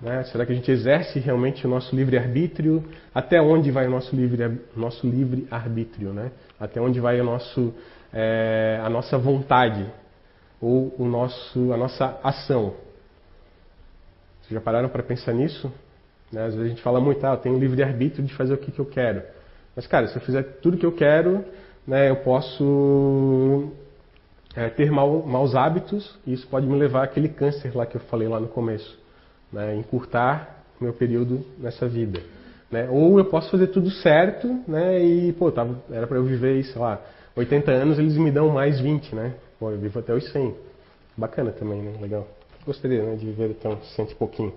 Né? 0.01 0.23
Será 0.25 0.45
que 0.45 0.53
a 0.53 0.55
gente 0.55 0.71
exerce 0.71 1.19
realmente 1.19 1.67
o 1.67 1.71
nosso 1.71 1.95
livre-arbítrio? 1.95 2.85
Até 3.15 3.41
onde 3.41 3.71
vai 3.71 3.87
o 3.87 3.91
nosso 3.91 4.15
livre, 4.15 4.61
nosso 4.77 5.07
livre 5.07 5.47
arbítrio? 5.51 6.13
Né? 6.13 6.31
Até 6.59 6.81
onde 6.81 7.01
vai 7.01 7.21
o 7.21 7.25
nosso, 7.25 7.75
é, 8.13 8.81
a 8.83 8.91
nossa 8.91 9.17
vontade? 9.19 9.87
ou 10.63 10.95
o 10.97 11.05
nosso, 11.05 11.73
a 11.73 11.77
nossa 11.77 12.21
ação. 12.23 12.75
Vocês 14.41 14.53
já 14.53 14.61
pararam 14.61 14.89
para 14.89 15.03
pensar 15.03 15.33
nisso? 15.33 15.71
Né? 16.31 16.45
Às 16.45 16.55
vezes 16.55 16.67
a 16.67 16.69
gente 16.69 16.83
fala 16.83 17.01
muito, 17.01 17.27
ah, 17.27 17.33
eu 17.33 17.39
tenho 17.39 17.59
livre-arbítrio 17.59 18.25
de 18.25 18.33
fazer 18.35 18.55
o 18.55 18.59
que, 18.59 18.71
que 18.71 18.79
eu 18.79 18.87
quero. 18.87 19.23
Mas, 19.75 19.89
cara, 19.89 20.07
se 20.07 20.17
eu 20.17 20.23
fizer 20.23 20.43
tudo 20.63 20.77
o 20.77 20.79
que 20.79 20.87
eu 20.87 20.93
quero, 20.93 21.45
né, 21.87 22.11
eu 22.11 22.17
posso 22.17 23.73
é, 24.55 24.69
ter 24.69 24.91
mal, 24.91 25.23
maus 25.27 25.57
hábitos 25.57 26.17
e 26.25 26.33
isso 26.33 26.47
pode 26.47 26.67
me 26.67 26.79
levar 26.79 27.03
àquele 27.03 27.29
câncer 27.29 27.77
lá 27.77 27.85
que 27.85 27.97
eu 27.97 28.01
falei 28.03 28.29
lá 28.29 28.39
no 28.39 28.49
começo. 28.49 29.01
Né, 29.53 29.75
encurtar 29.75 30.65
meu 30.81 30.93
período 30.93 31.45
nessa 31.59 31.89
vida. 31.89 32.21
Né? 32.71 32.89
Ou 32.89 33.19
eu 33.19 33.25
posso 33.25 33.51
fazer 33.51 33.67
tudo 33.67 33.91
certo 33.91 34.63
né, 34.67 35.03
e, 35.03 35.33
pô, 35.33 35.51
tava, 35.51 35.83
era 35.91 36.07
para 36.07 36.17
eu 36.17 36.25
viver, 36.25 36.63
sei 36.65 36.81
lá, 36.81 37.01
80 37.35 37.71
anos, 37.71 37.99
eles 37.99 38.17
me 38.17 38.31
dão 38.31 38.51
mais 38.51 38.81
20, 38.81 39.15
né? 39.15 39.35
Pô, 39.59 39.71
eu 39.71 39.79
vivo 39.79 39.99
até 39.99 40.13
os 40.13 40.31
100. 40.33 40.55
Bacana 41.17 41.51
também, 41.53 41.81
né? 41.81 41.93
Legal. 42.01 42.27
Gostaria 42.67 43.03
né, 43.03 43.17
de 43.17 43.27
viver 43.27 43.53
até 43.53 43.69
uns 43.69 43.95
100 43.95 44.07
e 44.07 44.15
pouquinho. 44.15 44.53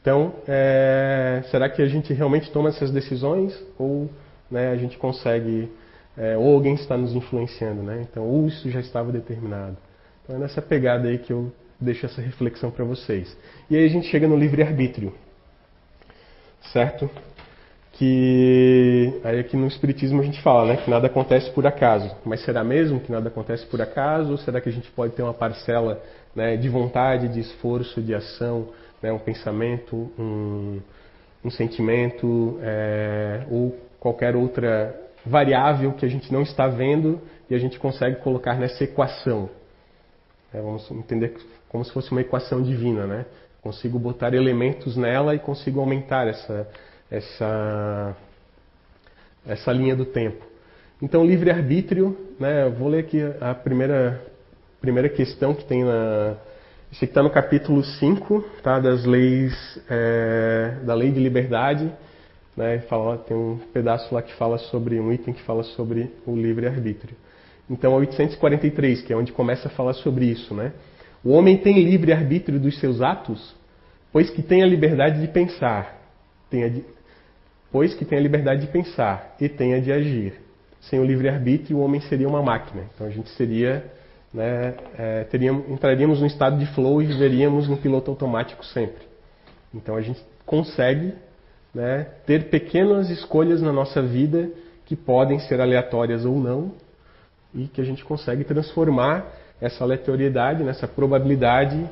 Então, 0.00 0.34
é, 0.46 1.42
será 1.50 1.68
que 1.68 1.82
a 1.82 1.86
gente 1.86 2.12
realmente 2.12 2.50
toma 2.50 2.68
essas 2.68 2.90
decisões 2.90 3.60
ou 3.78 4.08
né, 4.50 4.70
a 4.70 4.76
gente 4.76 4.96
consegue, 4.98 5.68
é, 6.16 6.36
ou 6.36 6.54
alguém 6.54 6.74
está 6.74 6.96
nos 6.96 7.12
influenciando, 7.12 7.82
né? 7.82 8.06
Então, 8.08 8.24
ou 8.24 8.46
isso 8.46 8.70
já 8.70 8.80
estava 8.80 9.10
determinado. 9.10 9.76
Então, 10.22 10.36
é 10.36 10.38
nessa 10.38 10.62
pegada 10.62 11.08
aí 11.08 11.18
que 11.18 11.32
eu 11.32 11.52
deixo 11.80 12.06
essa 12.06 12.20
reflexão 12.20 12.70
para 12.70 12.84
vocês. 12.84 13.36
E 13.68 13.76
aí 13.76 13.84
a 13.84 13.88
gente 13.88 14.06
chega 14.06 14.26
no 14.26 14.36
livre-arbítrio. 14.36 15.12
certo? 16.72 17.10
Que 17.98 19.20
aí 19.24 19.40
aqui 19.40 19.56
no 19.56 19.66
Espiritismo 19.66 20.20
a 20.20 20.24
gente 20.24 20.42
fala 20.42 20.66
né, 20.66 20.76
que 20.76 20.90
nada 20.90 21.06
acontece 21.06 21.50
por 21.52 21.66
acaso. 21.66 22.14
Mas 22.26 22.44
será 22.44 22.62
mesmo 22.62 23.00
que 23.00 23.10
nada 23.10 23.28
acontece 23.28 23.64
por 23.66 23.80
acaso? 23.80 24.32
Ou 24.32 24.38
será 24.38 24.60
que 24.60 24.68
a 24.68 24.72
gente 24.72 24.90
pode 24.90 25.14
ter 25.14 25.22
uma 25.22 25.32
parcela 25.32 26.02
né, 26.34 26.58
de 26.58 26.68
vontade, 26.68 27.26
de 27.28 27.40
esforço, 27.40 28.02
de 28.02 28.14
ação, 28.14 28.68
né, 29.02 29.10
um 29.10 29.18
pensamento, 29.18 30.10
um, 30.18 30.78
um 31.42 31.50
sentimento 31.50 32.58
é, 32.62 33.46
ou 33.50 33.74
qualquer 33.98 34.36
outra 34.36 34.94
variável 35.24 35.92
que 35.92 36.04
a 36.04 36.08
gente 36.08 36.30
não 36.30 36.42
está 36.42 36.68
vendo 36.68 37.18
e 37.48 37.54
a 37.54 37.58
gente 37.58 37.78
consegue 37.78 38.16
colocar 38.16 38.58
nessa 38.58 38.84
equação? 38.84 39.48
É, 40.52 40.60
vamos 40.60 40.90
entender 40.90 41.34
como 41.70 41.82
se 41.82 41.90
fosse 41.92 42.12
uma 42.12 42.20
equação 42.20 42.62
divina, 42.62 43.06
né? 43.06 43.24
Consigo 43.62 43.98
botar 43.98 44.34
elementos 44.34 44.98
nela 44.98 45.34
e 45.34 45.38
consigo 45.38 45.80
aumentar 45.80 46.28
essa, 46.28 46.68
essa, 47.10 48.16
essa 49.46 49.72
linha 49.72 49.94
do 49.94 50.04
tempo. 50.04 50.44
Então, 51.00 51.24
livre-arbítrio, 51.24 52.16
né? 52.40 52.68
Vou 52.70 52.88
ler 52.88 53.00
aqui 53.00 53.20
a 53.40 53.54
primeira, 53.54 54.22
primeira 54.80 55.08
questão 55.08 55.54
que 55.54 55.64
tem 55.64 55.84
na. 55.84 56.36
Isso 56.90 57.04
aqui 57.04 57.10
está 57.10 57.22
no 57.22 57.30
capítulo 57.30 57.84
5 57.84 58.44
tá, 58.62 58.78
das 58.78 59.04
leis, 59.04 59.52
é, 59.90 60.76
da 60.84 60.94
lei 60.94 61.10
de 61.10 61.20
liberdade. 61.20 61.92
Né, 62.56 62.78
fala, 62.88 63.18
tem 63.18 63.36
um 63.36 63.58
pedaço 63.70 64.14
lá 64.14 64.22
que 64.22 64.32
fala 64.36 64.56
sobre, 64.56 64.98
um 64.98 65.12
item 65.12 65.34
que 65.34 65.42
fala 65.42 65.62
sobre 65.62 66.10
o 66.26 66.34
livre-arbítrio. 66.34 67.14
Então, 67.68 67.92
a 67.92 67.96
843, 67.96 69.02
que 69.02 69.12
é 69.12 69.16
onde 69.16 69.30
começa 69.30 69.68
a 69.68 69.70
falar 69.70 69.92
sobre 69.92 70.24
isso, 70.24 70.54
né? 70.54 70.72
O 71.22 71.32
homem 71.32 71.58
tem 71.58 71.82
livre 71.82 72.12
arbítrio 72.12 72.58
dos 72.58 72.78
seus 72.78 73.02
atos, 73.02 73.54
pois 74.10 74.30
que 74.30 74.40
tem 74.40 74.62
a 74.62 74.66
liberdade 74.66 75.20
de 75.20 75.28
pensar, 75.28 76.00
tenha 76.48 76.70
de, 76.70 76.84
pois 77.70 77.94
que 77.94 78.04
tem 78.04 78.18
a 78.18 78.20
liberdade 78.20 78.62
de 78.62 78.66
pensar 78.68 79.36
e 79.40 79.48
tenha 79.48 79.80
de 79.80 79.92
agir. 79.92 80.34
Sem 80.80 81.00
o 81.00 81.04
livre 81.04 81.28
arbítrio, 81.28 81.78
o 81.78 81.80
homem 81.80 82.00
seria 82.02 82.28
uma 82.28 82.42
máquina. 82.42 82.84
Então 82.94 83.06
a 83.06 83.10
gente 83.10 83.28
seria, 83.30 83.84
né, 84.32 84.74
é, 84.96 85.24
teríamos, 85.24 85.68
entraríamos 85.68 86.20
no 86.20 86.26
estado 86.26 86.58
de 86.58 86.66
flow 86.74 87.02
e 87.02 87.06
viveríamos 87.06 87.68
no 87.68 87.76
piloto 87.76 88.10
automático 88.10 88.64
sempre. 88.64 89.04
Então 89.74 89.96
a 89.96 90.00
gente 90.00 90.20
consegue 90.44 91.12
né, 91.74 92.06
ter 92.24 92.48
pequenas 92.48 93.10
escolhas 93.10 93.60
na 93.60 93.72
nossa 93.72 94.00
vida 94.00 94.48
que 94.84 94.94
podem 94.94 95.38
ser 95.40 95.60
aleatórias 95.60 96.24
ou 96.24 96.38
não 96.38 96.72
e 97.54 97.66
que 97.66 97.80
a 97.80 97.84
gente 97.84 98.04
consegue 98.04 98.44
transformar 98.44 99.26
essa 99.60 99.82
aleatoriedade, 99.82 100.62
nessa 100.62 100.86
probabilidade 100.86 101.88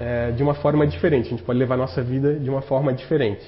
é, 0.00 0.30
de 0.30 0.42
uma 0.42 0.54
forma 0.54 0.86
diferente. 0.86 1.26
A 1.26 1.30
gente 1.30 1.42
pode 1.42 1.58
levar 1.58 1.74
a 1.74 1.78
nossa 1.78 2.02
vida 2.02 2.34
de 2.34 2.48
uma 2.48 2.62
forma 2.62 2.92
diferente. 2.92 3.42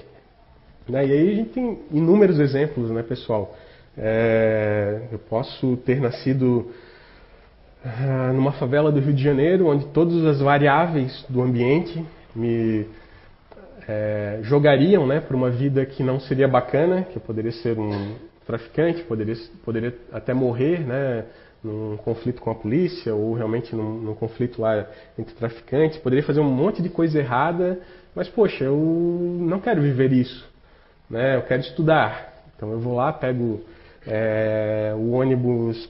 Né? 0.88 1.07
E 1.07 1.12
aí 1.12 1.33
a 1.33 1.35
gente 1.35 1.51
tem 1.51 1.79
inúmeros 1.90 2.38
exemplos, 2.38 2.90
né, 2.90 3.03
pessoal? 3.03 3.55
É, 3.97 5.03
eu 5.12 5.18
posso 5.18 5.77
ter 5.79 6.01
nascido 6.01 6.70
ah, 7.85 8.33
numa 8.33 8.53
favela 8.53 8.90
do 8.90 9.01
Rio 9.01 9.12
de 9.12 9.23
Janeiro, 9.23 9.66
onde 9.66 9.87
todas 9.87 10.25
as 10.25 10.40
variáveis 10.40 11.25
do 11.29 11.42
ambiente 11.42 12.05
me 12.35 12.87
é, 13.87 14.40
jogariam 14.42 15.07
né, 15.07 15.20
para 15.20 15.37
uma 15.37 15.51
vida 15.51 15.85
que 15.87 16.03
não 16.03 16.18
seria 16.18 16.49
bacana, 16.49 17.03
que 17.03 17.16
eu 17.16 17.23
poderia 17.23 17.53
ser 17.53 17.79
um 17.79 18.14
traficante, 18.47 19.03
poderia, 19.05 19.37
poderia 19.64 19.94
até 20.12 20.35
morrer, 20.35 20.81
né, 20.81 21.25
num 21.62 21.97
conflito 21.99 22.42
com 22.42 22.51
a 22.51 22.55
polícia 22.55 23.14
ou 23.14 23.35
realmente 23.35 23.75
num, 23.75 23.99
num, 24.01 24.14
conflito 24.14 24.61
lá 24.61 24.87
entre 25.18 25.35
traficantes, 25.35 25.99
poderia 25.99 26.25
fazer 26.25 26.40
um 26.40 26.51
monte 26.51 26.83
de 26.83 26.90
coisa 26.90 27.18
errada, 27.18 27.81
mas 28.14 28.29
poxa, 28.29 28.64
eu 28.64 28.77
não 28.77 29.61
quero 29.61 29.81
viver 29.81 30.12
isso, 30.12 30.47
né? 31.14 31.37
Eu 31.37 31.42
quero 31.42 31.62
estudar, 31.62 32.42
então 32.57 32.72
eu 32.72 32.81
vou 32.81 32.96
lá, 32.96 33.12
pego 33.12 33.61
é, 34.05 34.92
o 34.96 35.12
ônibus 35.12 35.88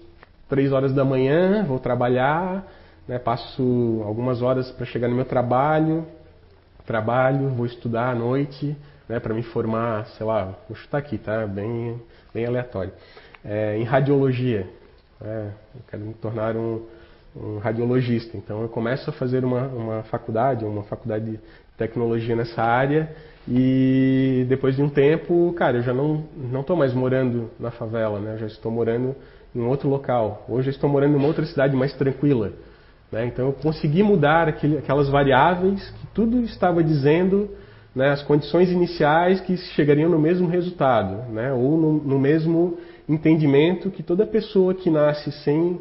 três 0.50 0.70
horas 0.70 0.92
da 0.92 1.02
manhã, 1.02 1.64
vou 1.64 1.78
trabalhar, 1.78 2.62
né? 3.08 3.18
Passo 3.18 4.02
algumas 4.04 4.42
horas 4.42 4.70
para 4.70 4.84
chegar 4.84 5.08
no 5.08 5.16
meu 5.16 5.24
trabalho, 5.24 6.06
trabalho, 6.84 7.48
vou 7.48 7.64
estudar 7.64 8.10
à 8.10 8.14
noite, 8.14 8.76
né? 9.08 9.18
Para 9.18 9.32
me 9.32 9.42
formar, 9.42 10.04
sei 10.08 10.26
lá, 10.26 10.54
vou 10.68 10.76
chutar 10.76 10.98
aqui, 10.98 11.16
tá? 11.16 11.46
Bem, 11.46 11.98
bem 12.34 12.44
aleatório. 12.44 12.92
É, 13.42 13.78
em 13.78 13.84
radiologia, 13.84 14.68
é, 15.22 15.48
eu 15.74 15.80
quero 15.88 16.02
me 16.02 16.12
tornar 16.12 16.54
um, 16.54 16.84
um, 17.34 17.58
radiologista. 17.60 18.36
Então 18.36 18.60
eu 18.60 18.68
começo 18.68 19.08
a 19.08 19.12
fazer 19.14 19.42
uma, 19.42 19.68
uma 19.68 20.02
faculdade, 20.02 20.66
uma 20.66 20.82
faculdade 20.82 21.30
de 21.30 21.40
tecnologia 21.78 22.36
nessa 22.36 22.62
área 22.62 23.10
e 23.48 24.46
depois 24.48 24.74
de 24.76 24.82
um 24.82 24.88
tempo, 24.88 25.52
cara, 25.56 25.78
eu 25.78 25.82
já 25.82 25.92
não 25.92 26.24
não 26.36 26.60
estou 26.60 26.76
mais 26.76 26.94
morando 26.94 27.50
na 27.60 27.70
favela, 27.70 28.18
né? 28.18 28.34
Eu 28.34 28.38
já 28.38 28.46
estou 28.46 28.72
morando 28.72 29.14
em 29.54 29.60
outro 29.60 29.88
local. 29.88 30.44
Hoje 30.48 30.68
eu 30.68 30.72
estou 30.72 30.88
morando 30.88 31.14
em 31.14 31.16
uma 31.16 31.26
outra 31.26 31.44
cidade 31.44 31.76
mais 31.76 31.92
tranquila. 31.92 32.52
Né? 33.12 33.26
Então 33.26 33.46
eu 33.46 33.52
consegui 33.52 34.02
mudar 34.02 34.48
aquele, 34.48 34.78
aquelas 34.78 35.08
variáveis 35.08 35.90
que 35.90 36.06
tudo 36.08 36.40
estava 36.40 36.82
dizendo, 36.82 37.50
né, 37.94 38.10
as 38.10 38.22
condições 38.22 38.70
iniciais 38.70 39.40
que 39.40 39.56
chegariam 39.56 40.10
no 40.10 40.18
mesmo 40.18 40.48
resultado, 40.48 41.30
né, 41.30 41.52
ou 41.52 41.76
no, 41.76 41.92
no 41.92 42.18
mesmo 42.18 42.76
entendimento 43.08 43.90
que 43.90 44.02
toda 44.02 44.26
pessoa 44.26 44.74
que 44.74 44.90
nasce 44.90 45.30
sem 45.44 45.80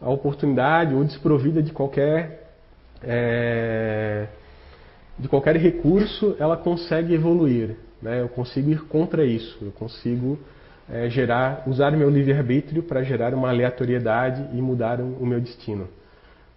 a 0.00 0.08
oportunidade 0.08 0.94
ou 0.94 1.04
desprovida 1.04 1.62
de 1.62 1.72
qualquer 1.72 2.48
é, 3.02 4.26
de 5.20 5.28
qualquer 5.28 5.56
recurso, 5.56 6.34
ela 6.38 6.56
consegue 6.56 7.14
evoluir. 7.14 7.76
Né? 8.00 8.20
Eu 8.22 8.28
consigo 8.28 8.70
ir 8.70 8.80
contra 8.86 9.24
isso. 9.24 9.58
Eu 9.62 9.70
consigo 9.70 10.38
é, 10.88 11.08
gerar, 11.10 11.64
usar 11.66 11.90
meu 11.92 12.08
livre-arbítrio 12.08 12.82
para 12.82 13.02
gerar 13.02 13.34
uma 13.34 13.50
aleatoriedade 13.50 14.56
e 14.56 14.60
mudar 14.62 15.00
o 15.00 15.26
meu 15.26 15.40
destino. 15.40 15.88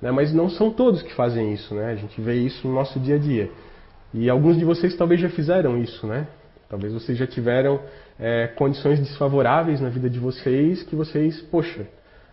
Né? 0.02 0.12
Mas 0.12 0.34
não 0.34 0.49
são 0.49 0.71
todos 0.71 1.02
que 1.02 1.13
fazem 1.13 1.54
isso. 1.54 1.76
Né? 1.76 1.91
A 1.91 1.95
gente 1.95 2.19
vê 2.21 2.36
isso 2.36 2.67
no 2.67 2.73
nosso 2.73 2.99
dia 2.99 3.15
a 3.15 3.19
dia. 3.19 3.52
E 4.13 4.30
alguns 4.30 4.58
de 4.58 4.63
vocês 4.63 4.95
talvez 4.95 5.19
já 5.19 5.30
fizeram 5.30 5.78
isso, 5.82 6.06
né? 6.06 6.28
Talvez 6.69 6.93
vocês 6.93 7.17
já 7.17 7.26
tiveram 7.26 7.80
é, 8.19 8.47
condições 8.47 8.99
desfavoráveis 8.99 9.82
na 9.82 9.89
vida 9.89 10.08
de 10.08 10.19
vocês 10.19 10.84
que 10.84 10.95
vocês, 10.95 11.41
poxa, 11.41 11.88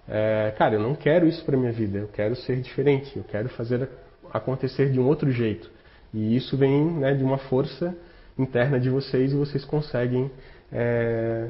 é, 0.07 0.53
cara, 0.59 0.75
eu 0.75 0.81
não 0.81 0.95
quero 0.95 1.27
isso 1.27 1.43
para 1.43 1.57
minha 1.57 1.73
vida, 1.73 1.99
eu 1.99 2.09
quero 2.09 2.37
ser 2.37 2.61
diferente, 2.61 3.17
eu 3.17 3.25
quero 3.25 3.49
fazer 3.49 3.89
acontecer 4.31 4.91
de 4.91 5.01
um 5.01 5.07
outro 5.07 5.31
jeito. 5.31 5.71
E 6.13 6.37
isso 6.37 6.57
vem 6.57 6.85
né, 6.85 7.15
de 7.15 7.23
uma 7.23 7.39
força 7.39 7.95
interna 8.39 8.81
de 8.81 8.91
vocês 8.91 9.33
e 9.33 9.37
vocês 9.37 9.65
conseguem 9.65 10.31
é, 10.73 11.49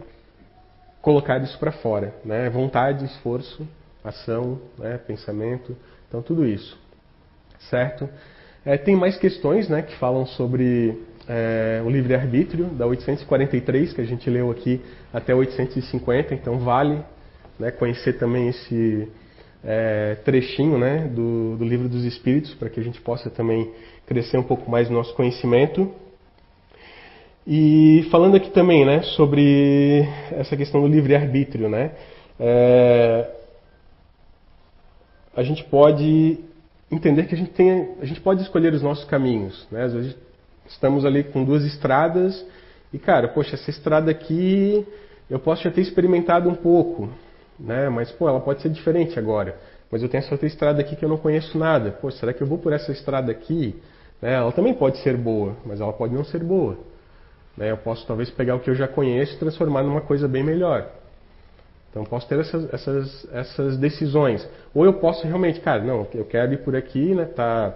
colocar 1.01 1.42
isso 1.42 1.59
para 1.59 1.73
fora. 1.73 2.14
Né? 2.25 2.49
Vontade, 2.51 3.05
esforço, 3.05 3.66
ação, 4.05 4.61
né, 4.79 4.99
pensamento, 4.99 5.77
então 6.09 6.23
tudo 6.23 6.46
isso. 6.46 6.79
Certo? 7.70 8.09
É, 8.64 8.77
tem 8.77 8.96
mais 8.96 9.16
questões 9.16 9.68
né, 9.68 9.83
que 9.83 9.96
falam 9.96 10.27
sobre 10.27 10.99
é, 11.29 11.83
o 11.85 11.88
livre-arbítrio, 11.88 12.66
da 12.66 12.87
843, 12.87 13.92
que 13.92 14.01
a 14.01 14.05
gente 14.05 14.29
leu 14.29 14.51
aqui, 14.51 14.81
até 15.12 15.35
850, 15.35 16.35
então 16.35 16.59
vale 16.59 17.03
né, 17.59 17.70
conhecer 17.70 18.14
também 18.14 18.49
esse 18.49 19.09
é, 19.64 20.16
trechinho 20.25 20.79
né, 20.79 21.09
do, 21.09 21.57
do 21.57 21.64
Livro 21.64 21.88
dos 21.88 22.05
Espíritos, 22.05 22.55
para 22.55 22.68
que 22.68 22.81
a 22.81 22.83
gente 22.83 23.01
possa 23.01 23.31
também 23.31 23.70
crescer 24.07 24.38
um 24.38 24.42
pouco 24.42 24.70
mais 24.70 24.88
no 24.88 24.96
nosso 24.96 25.14
conhecimento. 25.14 25.90
E 27.46 28.07
falando 28.11 28.37
aqui 28.37 28.51
também 28.51 28.85
né, 28.85 29.03
sobre 29.03 30.07
essa 30.33 30.57
questão 30.57 30.81
do 30.81 30.87
livre-arbítrio, 30.87 31.68
né, 31.68 31.92
é, 32.38 33.31
a 35.35 35.42
gente 35.42 35.64
pode 35.64 36.38
entender 36.90 37.25
que 37.25 37.35
a 37.35 37.38
gente, 37.38 37.51
tem, 37.53 37.90
a 38.01 38.05
gente 38.05 38.20
pode 38.20 38.42
escolher 38.42 38.73
os 38.73 38.83
nossos 38.83 39.05
caminhos. 39.05 39.66
Né? 39.70 39.85
Às 39.85 39.92
vezes 39.92 40.16
Estamos 40.70 41.05
ali 41.05 41.24
com 41.24 41.45
duas 41.45 41.64
estradas 41.64 42.47
e, 42.93 42.99
cara, 42.99 43.26
poxa, 43.26 43.57
essa 43.57 43.70
estrada 43.70 44.09
aqui 44.09 44.87
eu 45.28 45.39
posso 45.41 45.64
já 45.64 45.70
ter 45.70 45.80
experimentado 45.80 46.49
um 46.49 46.55
pouco, 46.55 47.09
né? 47.61 47.88
Mas, 47.88 48.11
pô, 48.11 48.28
ela 48.28 48.40
pode 48.40 48.62
ser 48.62 48.70
diferente 48.70 49.18
agora. 49.18 49.56
Mas 49.90 50.02
eu 50.02 50.08
tenho 50.08 50.22
essa 50.22 50.32
outra 50.32 50.46
estrada 50.46 50.80
aqui 50.80 50.96
que 50.96 51.04
eu 51.04 51.08
não 51.08 51.16
conheço 51.16 51.58
nada. 51.58 51.90
Pô, 51.90 52.11
será 52.11 52.32
que 52.32 52.42
eu 52.42 52.46
vou 52.46 52.58
por 52.58 52.72
essa 52.72 52.90
estrada 52.92 53.30
aqui? 53.30 53.80
Né? 54.22 54.34
Ela 54.34 54.52
também 54.52 54.72
pode 54.72 54.98
ser 54.98 55.16
boa, 55.16 55.56
mas 55.66 55.80
ela 55.80 55.92
pode 55.92 56.14
não 56.14 56.24
ser 56.24 56.42
boa. 56.42 56.78
Né? 57.56 57.70
Eu 57.70 57.76
posso 57.76 58.06
talvez 58.06 58.30
pegar 58.30 58.54
o 58.54 58.61
que 58.61 58.70
eu 58.70 58.74
já 58.74 58.86
conheço 58.86 59.34
e 59.34 59.38
transformar 59.38 59.82
numa 59.82 60.00
coisa 60.00 60.28
bem 60.28 60.44
melhor. 60.44 60.88
Então 61.90 62.04
posso 62.04 62.28
ter 62.28 62.38
essas, 62.38 62.72
essas, 62.72 63.28
essas 63.32 63.76
decisões. 63.76 64.48
Ou 64.72 64.84
eu 64.84 64.94
posso 64.94 65.26
realmente, 65.26 65.61
cara, 65.61 65.82
não, 65.82 66.06
eu 66.14 66.24
quero 66.24 66.52
ir 66.52 66.58
por 66.58 66.76
aqui, 66.76 67.14
né? 67.14 67.24
Tá, 67.24 67.74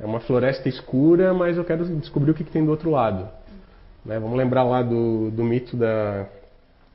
é 0.00 0.04
uma 0.04 0.18
floresta 0.18 0.68
escura, 0.68 1.32
mas 1.32 1.56
eu 1.56 1.64
quero 1.64 1.84
descobrir 1.84 2.32
o 2.32 2.34
que, 2.34 2.42
que 2.42 2.50
tem 2.50 2.64
do 2.64 2.72
outro 2.72 2.90
lado. 2.90 3.28
Né? 4.04 4.18
Vamos 4.18 4.36
lembrar 4.36 4.64
lá 4.64 4.82
do, 4.82 5.30
do 5.30 5.44
mito 5.44 5.76
da, 5.76 6.26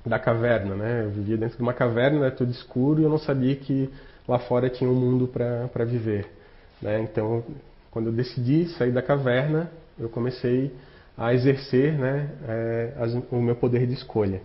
da 0.08 0.20
caverna. 0.20 0.76
Né? 0.76 1.04
Eu 1.06 1.10
vivia 1.12 1.38
dentro 1.38 1.58
de 1.58 1.64
uma 1.64 1.74
caverna, 1.74 2.26
era 2.26 2.36
tudo 2.36 2.52
escuro, 2.52 3.02
e 3.02 3.04
eu 3.04 3.10
não 3.10 3.18
sabia 3.18 3.56
que 3.56 3.90
lá 4.28 4.40
fora 4.40 4.70
tinha 4.70 4.90
um 4.90 4.96
mundo 4.96 5.28
para 5.28 5.86
viver. 5.86 6.28
Né? 6.82 7.02
Então, 7.02 7.44
quando 7.92 8.08
eu 8.08 8.14
decidi 8.14 8.68
sair 8.70 8.92
da 8.92 9.02
caverna, 9.02 9.72
eu 10.00 10.10
comecei 10.10 10.72
a 11.18 11.34
exercer 11.34 11.98
né, 11.98 12.30
é, 12.48 12.94
as, 13.00 13.14
o 13.32 13.42
meu 13.42 13.56
poder 13.56 13.88
de 13.88 13.94
escolha. 13.94 14.42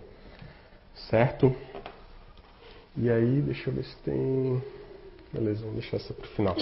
Certo? 1.09 1.55
E 2.95 3.09
aí, 3.09 3.41
deixa 3.41 3.69
eu 3.69 3.73
ver 3.73 3.83
se 3.83 3.95
tem. 4.03 4.61
Beleza, 5.31 5.61
vamos 5.61 5.79
deixar 5.79 5.97
essa 5.97 6.13
para 6.13 6.25
o 6.25 6.29
final. 6.29 6.55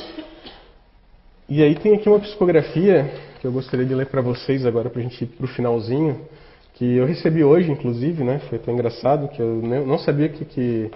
E 1.49 1.61
aí 1.61 1.75
tem 1.75 1.95
aqui 1.95 2.07
uma 2.07 2.19
psicografia 2.19 3.11
que 3.41 3.45
eu 3.45 3.51
gostaria 3.51 3.85
de 3.85 3.93
ler 3.93 4.05
para 4.05 4.21
vocês 4.21 4.65
agora 4.65 4.89
para 4.89 5.01
a 5.01 5.03
gente 5.03 5.23
ir 5.23 5.27
para 5.27 5.45
o 5.45 5.49
finalzinho, 5.49 6.25
que 6.73 6.97
eu 6.97 7.05
recebi 7.05 7.43
hoje, 7.43 7.71
inclusive, 7.71 8.23
né? 8.23 8.39
Foi 8.49 8.57
tão 8.59 8.73
engraçado 8.73 9.27
que 9.29 9.41
eu 9.41 9.61
não 9.61 9.97
sabia 9.99 10.29
que, 10.29 10.45
que, 10.45 10.91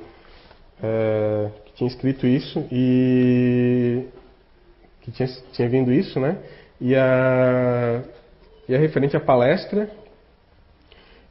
é, 0.82 1.50
que 1.66 1.74
tinha 1.74 1.88
escrito 1.88 2.26
isso 2.26 2.66
e 2.72 4.04
que 5.02 5.12
tinha, 5.12 5.30
tinha 5.54 5.70
vindo 5.70 5.92
isso, 5.92 6.20
né? 6.20 6.38
E 6.82 6.96
a, 6.96 8.02
e 8.68 8.76
a 8.76 8.80
referente 8.80 9.16
à 9.16 9.20
palestra. 9.20 9.90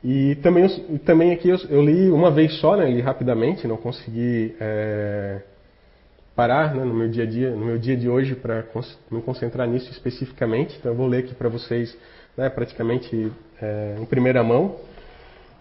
E 0.03 0.35
também, 0.37 0.69
também 1.05 1.33
aqui 1.33 1.49
eu, 1.49 1.59
eu 1.71 1.83
li 1.83 2.11
uma 2.11 2.31
vez 2.31 2.59
só, 2.61 2.77
né? 2.77 2.91
Li 2.91 3.01
rapidamente, 3.01 3.67
não 3.67 3.77
consegui. 3.77 4.55
É, 4.61 5.41
parar 6.35 6.75
né, 6.75 6.85
no 6.85 6.95
meu 6.95 7.09
dia 7.09 7.25
a 7.25 7.27
dia, 7.27 7.51
no 7.51 7.65
meu 7.65 7.79
dia 7.79 7.97
de 7.97 8.09
hoje 8.09 8.35
para 8.35 8.65
me 9.11 9.23
concentrar 9.23 9.69
nisso 9.69 9.91
especificamente. 9.91 10.77
Então 10.79 10.93
eu 10.93 10.97
vou 10.97 11.07
ler 11.07 11.19
aqui 11.19 11.35
para 11.35 11.49
vocês, 11.49 11.97
né, 12.37 12.49
praticamente 12.51 13.33
é, 13.61 13.97
em 14.01 14.05
primeira 14.05 14.43
mão 14.43 14.77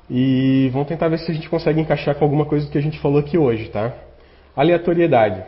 e 0.09 0.69
vamos 0.73 0.87
tentar 0.87 1.07
ver 1.07 1.19
se 1.19 1.31
a 1.31 1.33
gente 1.33 1.49
consegue 1.49 1.79
encaixar 1.79 2.15
com 2.15 2.23
alguma 2.25 2.45
coisa 2.45 2.69
que 2.69 2.77
a 2.77 2.81
gente 2.81 2.99
falou 2.99 3.19
aqui 3.19 3.37
hoje, 3.37 3.69
tá? 3.69 3.93
Aleatoriedade. 4.55 5.43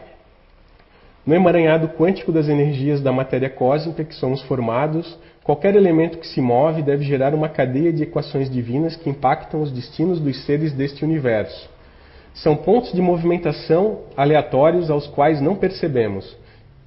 No 1.25 1.33
emaranhado 1.33 1.89
quântico 1.89 2.31
das 2.31 2.47
energias 2.47 3.01
da 3.01 3.11
matéria 3.11 3.49
cósmica 3.49 4.03
que 4.03 4.15
somos 4.15 4.41
formados, 4.43 5.17
qualquer 5.43 5.75
elemento 5.75 6.19
que 6.19 6.27
se 6.27 6.39
move 6.39 6.81
deve 6.81 7.03
gerar 7.03 7.33
uma 7.33 7.49
cadeia 7.49 7.91
de 7.91 8.03
equações 8.03 8.49
divinas 8.49 8.95
que 8.95 9.09
impactam 9.09 9.61
os 9.61 9.71
destinos 9.71 10.19
dos 10.19 10.45
seres 10.45 10.71
deste 10.71 11.03
universo. 11.03 11.69
São 12.35 12.55
pontos 12.55 12.93
de 12.93 13.01
movimentação 13.01 14.01
aleatórios 14.15 14.89
aos 14.89 15.07
quais 15.07 15.41
não 15.41 15.55
percebemos. 15.55 16.37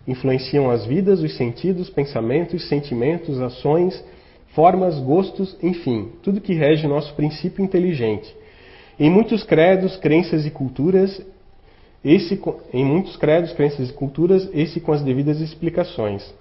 Influenciam 0.06 0.70
as 0.70 0.86
vidas, 0.86 1.20
os 1.20 1.36
sentidos, 1.36 1.90
pensamentos, 1.90 2.68
sentimentos, 2.68 3.40
ações, 3.40 4.02
formas, 4.58 4.98
gostos, 4.98 5.56
enfim, 5.62 6.10
tudo 6.20 6.40
que 6.40 6.52
rege 6.52 6.88
nosso 6.88 7.14
princípio 7.14 7.64
inteligente. 7.64 8.34
Em 8.98 9.08
muitos 9.08 9.44
credos, 9.44 9.96
crenças 9.98 10.44
e 10.44 10.50
culturas, 10.50 11.24
esse, 12.04 12.42
em 12.74 12.84
muitos 12.84 13.16
credos, 13.16 13.52
crenças 13.52 13.88
e 13.88 13.92
culturas, 13.92 14.50
esse 14.52 14.80
com 14.80 14.90
as 14.90 15.00
devidas 15.00 15.40
explicações. 15.40 16.34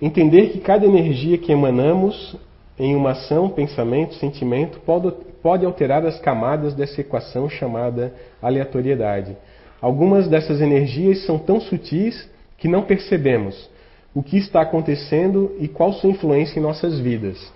Entender 0.00 0.50
que 0.50 0.60
cada 0.60 0.86
energia 0.86 1.36
que 1.38 1.50
emanamos 1.50 2.36
em 2.78 2.94
uma 2.94 3.10
ação, 3.10 3.48
pensamento, 3.48 4.14
sentimento, 4.14 4.78
pode, 4.86 5.10
pode 5.42 5.66
alterar 5.66 6.06
as 6.06 6.20
camadas 6.20 6.72
dessa 6.72 7.00
equação 7.00 7.50
chamada 7.50 8.14
aleatoriedade. 8.40 9.36
Algumas 9.82 10.28
dessas 10.28 10.60
energias 10.60 11.26
são 11.26 11.36
tão 11.36 11.60
sutis 11.60 12.30
que 12.58 12.68
não 12.68 12.82
percebemos 12.82 13.68
o 14.14 14.22
que 14.22 14.38
está 14.38 14.60
acontecendo 14.60 15.56
e 15.58 15.66
qual 15.66 15.92
sua 15.94 16.10
influência 16.10 16.60
em 16.60 16.62
nossas 16.62 17.00
vidas. 17.00 17.55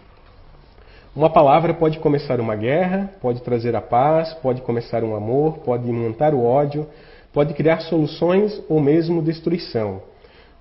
Uma 1.14 1.28
palavra 1.28 1.74
pode 1.74 1.98
começar 1.98 2.38
uma 2.38 2.54
guerra, 2.54 3.10
pode 3.20 3.42
trazer 3.42 3.74
a 3.74 3.80
paz, 3.80 4.32
pode 4.34 4.62
começar 4.62 5.02
um 5.02 5.16
amor, 5.16 5.58
pode 5.58 5.88
imantar 5.88 6.32
o 6.32 6.44
ódio, 6.44 6.86
pode 7.32 7.52
criar 7.52 7.80
soluções 7.80 8.62
ou 8.68 8.80
mesmo 8.80 9.20
destruição. 9.20 10.02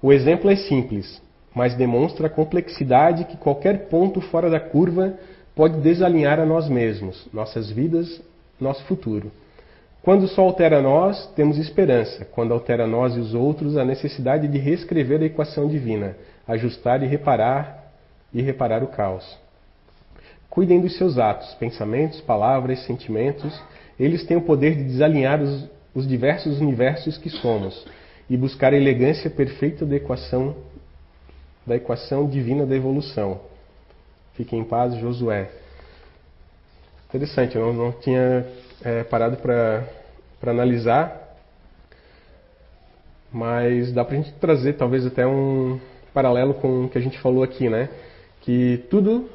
O 0.02 0.12
exemplo 0.12 0.50
é 0.50 0.56
simples, 0.56 1.22
mas 1.54 1.76
demonstra 1.76 2.26
a 2.26 2.32
complexidade 2.32 3.26
que 3.26 3.38
qualquer 3.38 3.90
ponto 3.90 4.22
fora 4.22 4.50
da 4.50 4.60
curva 4.60 5.14
pode 5.56 5.80
desalinhar 5.82 6.40
a 6.40 6.46
nós 6.48 6.68
mesmos, 6.68 7.28
nossas 7.32 7.70
vidas, 7.70 8.20
nosso 8.60 8.84
futuro. 8.86 9.32
Quando 10.02 10.28
só 10.28 10.42
altera 10.42 10.82
nós, 10.82 11.28
temos 11.36 11.60
esperança. 11.60 12.26
Quando 12.26 12.56
altera 12.56 12.88
nós 12.88 13.16
e 13.16 13.20
os 13.20 13.36
outros, 13.36 13.78
a 13.78 13.86
necessidade 13.86 14.48
de 14.48 14.58
reescrever 14.58 15.22
a 15.22 15.26
equação 15.26 15.68
divina, 15.68 16.16
ajustar 16.48 17.04
e 17.04 17.06
reparar 17.06 17.92
e 18.34 18.42
reparar 18.42 18.84
o 18.84 18.88
caos. 18.88 19.38
Cuidem 20.50 20.82
dos 20.82 20.98
seus 20.98 21.18
atos, 21.18 21.54
pensamentos, 21.56 22.22
palavras, 22.22 22.84
sentimentos. 22.86 23.60
Eles 24.00 24.26
têm 24.26 24.38
o 24.38 24.42
poder 24.42 24.76
de 24.76 24.84
desalinhar 24.84 25.42
os, 25.42 25.70
os 25.94 26.08
diversos 26.08 26.60
universos 26.60 27.18
que 27.18 27.30
somos 27.30 27.86
e 28.30 28.38
buscar 28.38 28.74
a 28.74 28.78
elegância 28.78 29.30
perfeita 29.30 29.86
da 29.86 29.96
equação 29.96 30.56
da 31.66 31.76
equação 31.76 32.28
divina 32.28 32.66
da 32.66 32.76
evolução. 32.76 33.42
Fique 34.34 34.56
em 34.56 34.64
paz, 34.64 34.96
Josué. 34.96 35.52
Interessante, 37.08 37.56
eu 37.56 37.68
não, 37.68 37.74
não 37.74 37.92
tinha 37.92 38.46
é, 38.84 39.04
parado 39.04 39.38
para 39.38 39.86
analisar, 40.42 41.38
mas 43.32 43.92
dá 43.92 44.04
para 44.04 44.16
a 44.16 44.22
gente 44.22 44.34
trazer 44.34 44.74
talvez 44.74 45.06
até 45.06 45.28
um 45.28 45.80
paralelo 46.14 46.56
com 46.56 46.86
o 46.86 46.90
que 46.90 46.98
a 46.98 47.02
gente 47.02 47.20
falou 47.20 47.44
aqui, 47.44 47.70
né? 47.70 47.90
Que 48.42 48.84
tudo, 48.90 49.30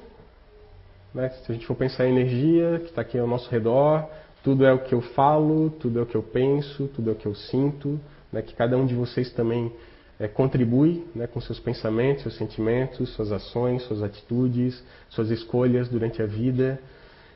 né, 1.15 1.31
se 1.31 1.51
a 1.51 1.55
gente 1.55 1.67
for 1.67 1.77
pensar 1.77 2.07
em 2.07 2.11
energia 2.11 2.81
que 2.81 2.91
está 2.91 3.03
aqui 3.03 3.19
ao 3.19 3.27
nosso 3.27 3.49
redor, 3.51 4.09
tudo 4.43 4.67
é 4.67 4.73
o 4.73 4.81
que 4.81 4.95
eu 4.95 5.01
falo, 5.01 5.71
tudo 5.71 6.01
é 6.01 6.03
o 6.03 6.07
que 6.07 6.17
eu 6.17 6.23
penso, 6.23 6.89
tudo 6.89 7.11
é 7.11 7.13
o 7.13 7.17
que 7.17 7.27
eu 7.27 7.35
sinto, 7.35 7.99
né, 8.33 8.43
que 8.43 8.55
cada 8.55 8.77
um 8.77 8.85
de 8.85 8.95
vocês 8.95 9.31
também 9.33 9.73
é, 10.19 10.29
contribui 10.29 11.07
né, 11.15 11.27
com 11.27 11.41
seus 11.41 11.59
pensamentos, 11.59 12.23
seus 12.23 12.37
sentimentos, 12.37 13.09
suas 13.15 13.33
ações, 13.33 13.83
suas 13.85 14.03
atitudes, 14.03 14.83
suas 15.09 15.31
escolhas 15.31 15.89
durante 15.89 16.21
a 16.21 16.27
vida. 16.27 16.79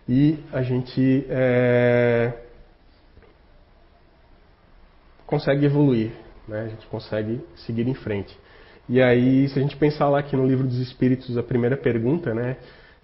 E 0.08 0.38
a 0.52 0.62
gente 0.62 1.26
é, 1.28 2.32
consegue 5.26 5.66
evoluir, 5.66 6.12
né, 6.46 6.62
a 6.62 6.68
gente 6.68 6.86
consegue 6.86 7.40
seguir 7.56 7.86
em 7.86 7.94
frente. 7.94 8.36
E 8.88 9.02
aí, 9.02 9.48
se 9.50 9.58
a 9.58 9.62
gente 9.62 9.76
pensar 9.76 10.08
lá 10.08 10.20
aqui 10.20 10.34
no 10.34 10.46
livro 10.46 10.66
dos 10.66 10.78
Espíritos, 10.78 11.36
a 11.36 11.42
primeira 11.42 11.76
pergunta, 11.76 12.34
né, 12.34 12.56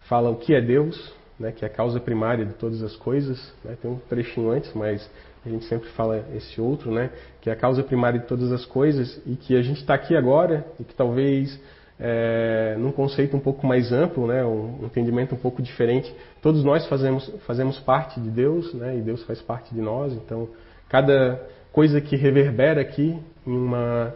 fala 0.08 0.30
o 0.30 0.36
que 0.36 0.54
é 0.54 0.60
Deus, 0.60 1.12
né, 1.38 1.52
que 1.52 1.64
é 1.64 1.68
a 1.68 1.70
causa 1.70 1.98
primária 2.00 2.44
de 2.44 2.54
todas 2.54 2.82
as 2.82 2.96
coisas. 2.96 3.52
Né, 3.64 3.76
tem 3.80 3.90
um 3.90 3.98
trechinho 4.08 4.50
antes, 4.50 4.72
mas 4.74 5.08
a 5.44 5.48
gente 5.48 5.66
sempre 5.66 5.88
fala 5.90 6.24
esse 6.34 6.60
outro, 6.60 6.90
né? 6.90 7.10
Que 7.40 7.50
é 7.50 7.52
a 7.52 7.56
causa 7.56 7.82
primária 7.82 8.18
de 8.18 8.26
todas 8.26 8.50
as 8.50 8.64
coisas 8.64 9.20
e 9.26 9.36
que 9.36 9.56
a 9.56 9.62
gente 9.62 9.80
está 9.80 9.94
aqui 9.94 10.16
agora 10.16 10.66
e 10.80 10.84
que 10.84 10.94
talvez 10.94 11.60
é, 12.00 12.76
num 12.78 12.90
conceito 12.90 13.36
um 13.36 13.40
pouco 13.40 13.66
mais 13.66 13.92
amplo, 13.92 14.26
né? 14.26 14.42
Um 14.44 14.84
entendimento 14.84 15.34
um 15.34 15.38
pouco 15.38 15.60
diferente. 15.60 16.14
Todos 16.40 16.64
nós 16.64 16.86
fazemos 16.88 17.28
fazemos 17.46 17.78
parte 17.78 18.18
de 18.20 18.30
Deus, 18.30 18.72
né? 18.72 18.96
E 18.96 19.02
Deus 19.02 19.22
faz 19.24 19.42
parte 19.42 19.74
de 19.74 19.82
nós. 19.82 20.14
Então, 20.14 20.48
cada 20.88 21.40
coisa 21.72 22.00
que 22.00 22.16
reverbera 22.16 22.80
aqui 22.80 23.18
em 23.46 23.56
uma 23.56 24.14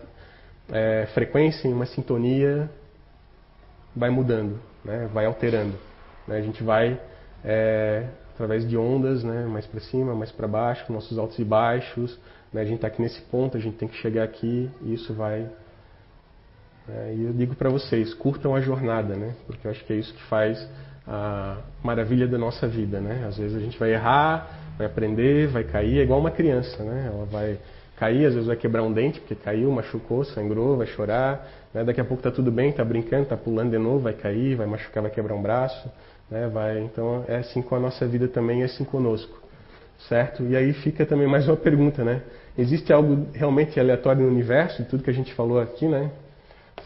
é, 0.73 1.07
frequência, 1.13 1.69
em 1.69 1.73
uma 1.75 1.87
sintonia, 1.87 2.71
vai 3.95 4.09
mudando, 4.09 4.59
né? 4.85 5.09
Vai 5.13 5.27
alterando. 5.27 5.75
Né? 6.27 6.37
A 6.37 6.43
gente 6.43 6.63
vai 6.63 7.01
é, 7.45 8.07
através 8.35 8.69
de 8.69 8.77
ondas, 8.77 9.25
né, 9.25 9.47
mais 9.47 9.67
para 9.67 9.81
cima, 9.81 10.15
mais 10.15 10.31
para 10.31 10.47
baixo, 10.47 10.93
nossos 10.93 11.19
altos 11.19 11.39
e 11.39 11.45
baixos. 11.45 12.19
Né, 12.53 12.61
a 12.61 12.65
gente 12.65 12.77
está 12.77 12.87
aqui 12.87 13.03
nesse 13.03 13.21
ponto, 13.23 13.57
a 13.57 13.61
gente 13.61 13.77
tem 13.77 13.89
que 13.89 13.97
chegar 13.97 14.23
aqui 14.23 14.71
e 14.83 14.95
isso 14.95 15.13
vai. 15.13 15.47
É, 16.89 17.15
e 17.15 17.25
eu 17.25 17.33
digo 17.33 17.55
para 17.55 17.69
vocês, 17.69 18.15
curtam 18.15 18.55
a 18.55 18.61
jornada, 18.61 19.15
né, 19.15 19.35
porque 19.47 19.67
eu 19.67 19.71
acho 19.71 19.85
que 19.85 19.93
é 19.93 19.97
isso 19.97 20.15
que 20.15 20.23
faz 20.25 20.69
a 21.07 21.59
maravilha 21.83 22.29
da 22.29 22.39
nossa 22.39 22.69
vida. 22.69 23.01
Né? 23.01 23.25
Às 23.27 23.39
vezes 23.39 23.57
a 23.57 23.61
gente 23.61 23.79
vai 23.79 23.93
errar, 23.93 24.75
vai 24.77 24.87
aprender, 24.87 25.49
vai 25.49 25.65
cair, 25.65 25.99
é 25.99 26.03
igual 26.03 26.21
uma 26.21 26.31
criança, 26.31 26.83
né? 26.85 27.11
ela 27.13 27.25
vai 27.25 27.59
cair, 27.99 28.27
às 28.27 28.35
vezes 28.35 28.47
vai 28.47 28.57
quebrar 28.57 28.83
um 28.83 28.93
dente 28.93 29.21
porque 29.21 29.35
caiu, 29.35 29.71
machucou, 29.71 30.25
sangrou, 30.25 30.77
vai 30.77 30.87
chorar. 30.87 31.47
Né? 31.75 31.85
Daqui 31.85 32.01
a 32.01 32.05
pouco 32.05 32.21
está 32.21 32.31
tudo 32.31 32.51
bem, 32.51 32.71
está 32.71 32.85
brincando, 32.85 33.25
está 33.25 33.37
pulando 33.37 33.71
de 33.71 33.79
novo, 33.79 34.01
vai 34.01 34.13
cair, 34.13 34.55
vai 34.55 34.67
machucar, 34.67 35.03
vai 35.03 35.11
quebrar 35.11 35.35
um 35.35 35.43
braço. 35.43 35.91
Né? 36.31 36.49
Vai, 36.49 36.81
então 36.81 37.25
é 37.27 37.37
assim 37.37 37.61
com 37.61 37.75
a 37.75 37.81
nossa 37.81 38.07
vida 38.07 38.29
também, 38.29 38.63
é 38.63 38.67
assim 38.67 38.85
conosco, 38.85 39.39
certo? 40.09 40.45
E 40.45 40.57
aí 40.57 40.73
fica 40.73 41.05
também 41.05 41.27
mais 41.27 41.49
uma 41.49 41.57
pergunta, 41.57 42.05
né? 42.05 42.23
Existe 42.57 42.93
algo 42.93 43.27
realmente 43.33 43.79
aleatório 43.81 44.23
no 44.23 44.29
universo, 44.29 44.85
tudo 44.85 45.03
que 45.03 45.11
a 45.11 45.15
gente 45.15 45.33
falou 45.35 45.61
aqui, 45.61 45.87
né? 45.87 46.11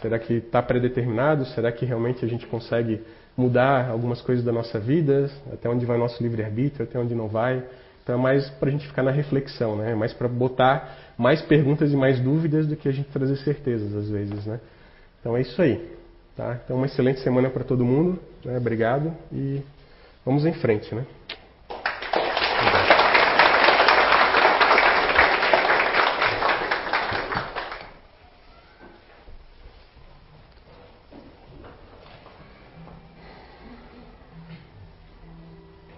Será 0.00 0.18
que 0.18 0.34
está 0.34 0.62
predeterminado? 0.62 1.44
Será 1.46 1.70
que 1.70 1.84
realmente 1.84 2.24
a 2.24 2.28
gente 2.28 2.46
consegue 2.46 3.00
mudar 3.36 3.90
algumas 3.90 4.20
coisas 4.20 4.44
da 4.44 4.52
nossa 4.52 4.78
vida? 4.78 5.30
Até 5.52 5.68
onde 5.68 5.84
vai 5.84 5.96
o 5.96 6.00
nosso 6.00 6.22
livre-arbítrio, 6.22 6.84
até 6.84 6.98
onde 6.98 7.14
não 7.14 7.28
vai? 7.28 7.62
Então 8.02 8.16
é 8.16 8.18
mais 8.18 8.50
para 8.50 8.68
a 8.68 8.72
gente 8.72 8.86
ficar 8.86 9.02
na 9.02 9.10
reflexão, 9.10 9.76
né? 9.76 9.92
É 9.92 9.94
mais 9.94 10.12
para 10.12 10.28
botar 10.28 10.96
mais 11.16 11.40
perguntas 11.42 11.92
e 11.92 11.96
mais 11.96 12.18
dúvidas 12.20 12.66
do 12.66 12.76
que 12.76 12.88
a 12.88 12.92
gente 12.92 13.08
trazer 13.10 13.36
certezas 13.36 13.94
às 13.94 14.08
vezes, 14.10 14.44
né? 14.46 14.60
Então 15.20 15.36
é 15.36 15.40
isso 15.40 15.60
aí. 15.62 16.02
Tá? 16.36 16.58
Então, 16.64 16.76
uma 16.76 16.86
excelente 16.86 17.20
semana 17.20 17.50
para 17.50 17.62
todo 17.62 17.84
mundo. 17.84 18.18
Né? 18.44 18.56
Obrigado 18.56 19.14
e 19.30 19.62
vamos 20.24 20.46
em 20.46 20.52
frente. 20.54 20.94
Né? 20.94 21.04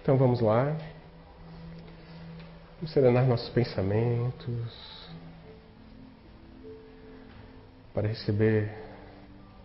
Então 0.01 0.17
vamos 0.17 0.39
lá. 0.39 0.75
Vamos 2.77 2.91
serenar 2.91 3.25
nossos 3.25 3.47
pensamentos. 3.51 5.09
Para 7.93 8.09
receber 8.09 8.69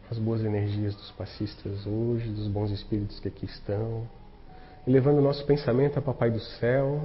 as 0.09 0.17
boas 0.17 0.45
energias 0.45 0.95
dos 0.95 1.11
passistas 1.11 1.85
hoje, 1.89 2.31
dos 2.31 2.47
bons 2.47 2.71
espíritos 2.71 3.19
que 3.19 3.27
aqui 3.27 3.47
estão, 3.47 4.09
e 4.87 4.93
levando 4.93 5.19
o 5.19 5.23
nosso 5.23 5.45
pensamento 5.45 5.99
a 5.99 6.03
Papai 6.03 6.31
do 6.31 6.39
Céu. 6.39 7.05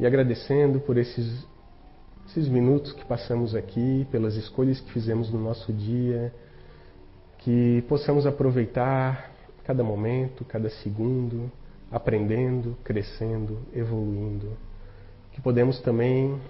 E 0.00 0.06
agradecendo 0.06 0.80
por 0.80 0.96
esses, 0.96 1.46
esses 2.26 2.48
minutos 2.48 2.94
que 2.94 3.04
passamos 3.04 3.54
aqui, 3.54 4.06
pelas 4.10 4.34
escolhas 4.34 4.80
que 4.80 4.90
fizemos 4.92 5.30
no 5.30 5.38
nosso 5.38 5.70
dia, 5.74 6.32
que 7.36 7.84
possamos 7.86 8.24
aproveitar 8.24 9.30
cada 9.64 9.84
momento, 9.84 10.42
cada 10.42 10.70
segundo 10.70 11.52
aprendendo, 11.90 12.76
crescendo, 12.84 13.58
evoluindo. 13.72 14.56
Que 15.32 15.40
podemos 15.40 15.80
também, 15.80 16.40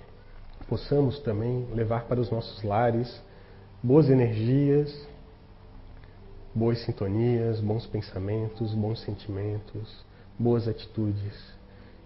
possamos 0.69 1.21
também 1.21 1.67
levar 1.75 2.05
para 2.05 2.21
os 2.21 2.31
nossos 2.31 2.63
lares 2.63 3.23
boas 3.83 4.09
energias, 4.11 5.07
boas 6.55 6.79
sintonias, 6.85 7.61
bons 7.61 7.87
pensamentos, 7.87 8.75
bons 8.75 9.01
sentimentos, 9.03 10.05
boas 10.39 10.67
atitudes. 10.67 11.57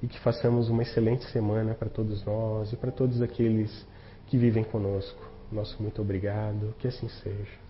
E 0.02 0.08
que 0.08 0.18
façamos 0.18 0.68
uma 0.68 0.82
excelente 0.82 1.24
semana 1.30 1.74
para 1.74 1.88
todos 1.88 2.24
nós 2.24 2.72
e 2.72 2.76
para 2.76 2.90
todos 2.90 3.22
aqueles 3.22 3.86
que 4.26 4.36
vivem 4.36 4.64
conosco. 4.64 5.30
Nosso 5.50 5.80
muito 5.82 6.02
obrigado, 6.02 6.74
que 6.78 6.88
assim 6.88 7.08
seja. 7.08 7.60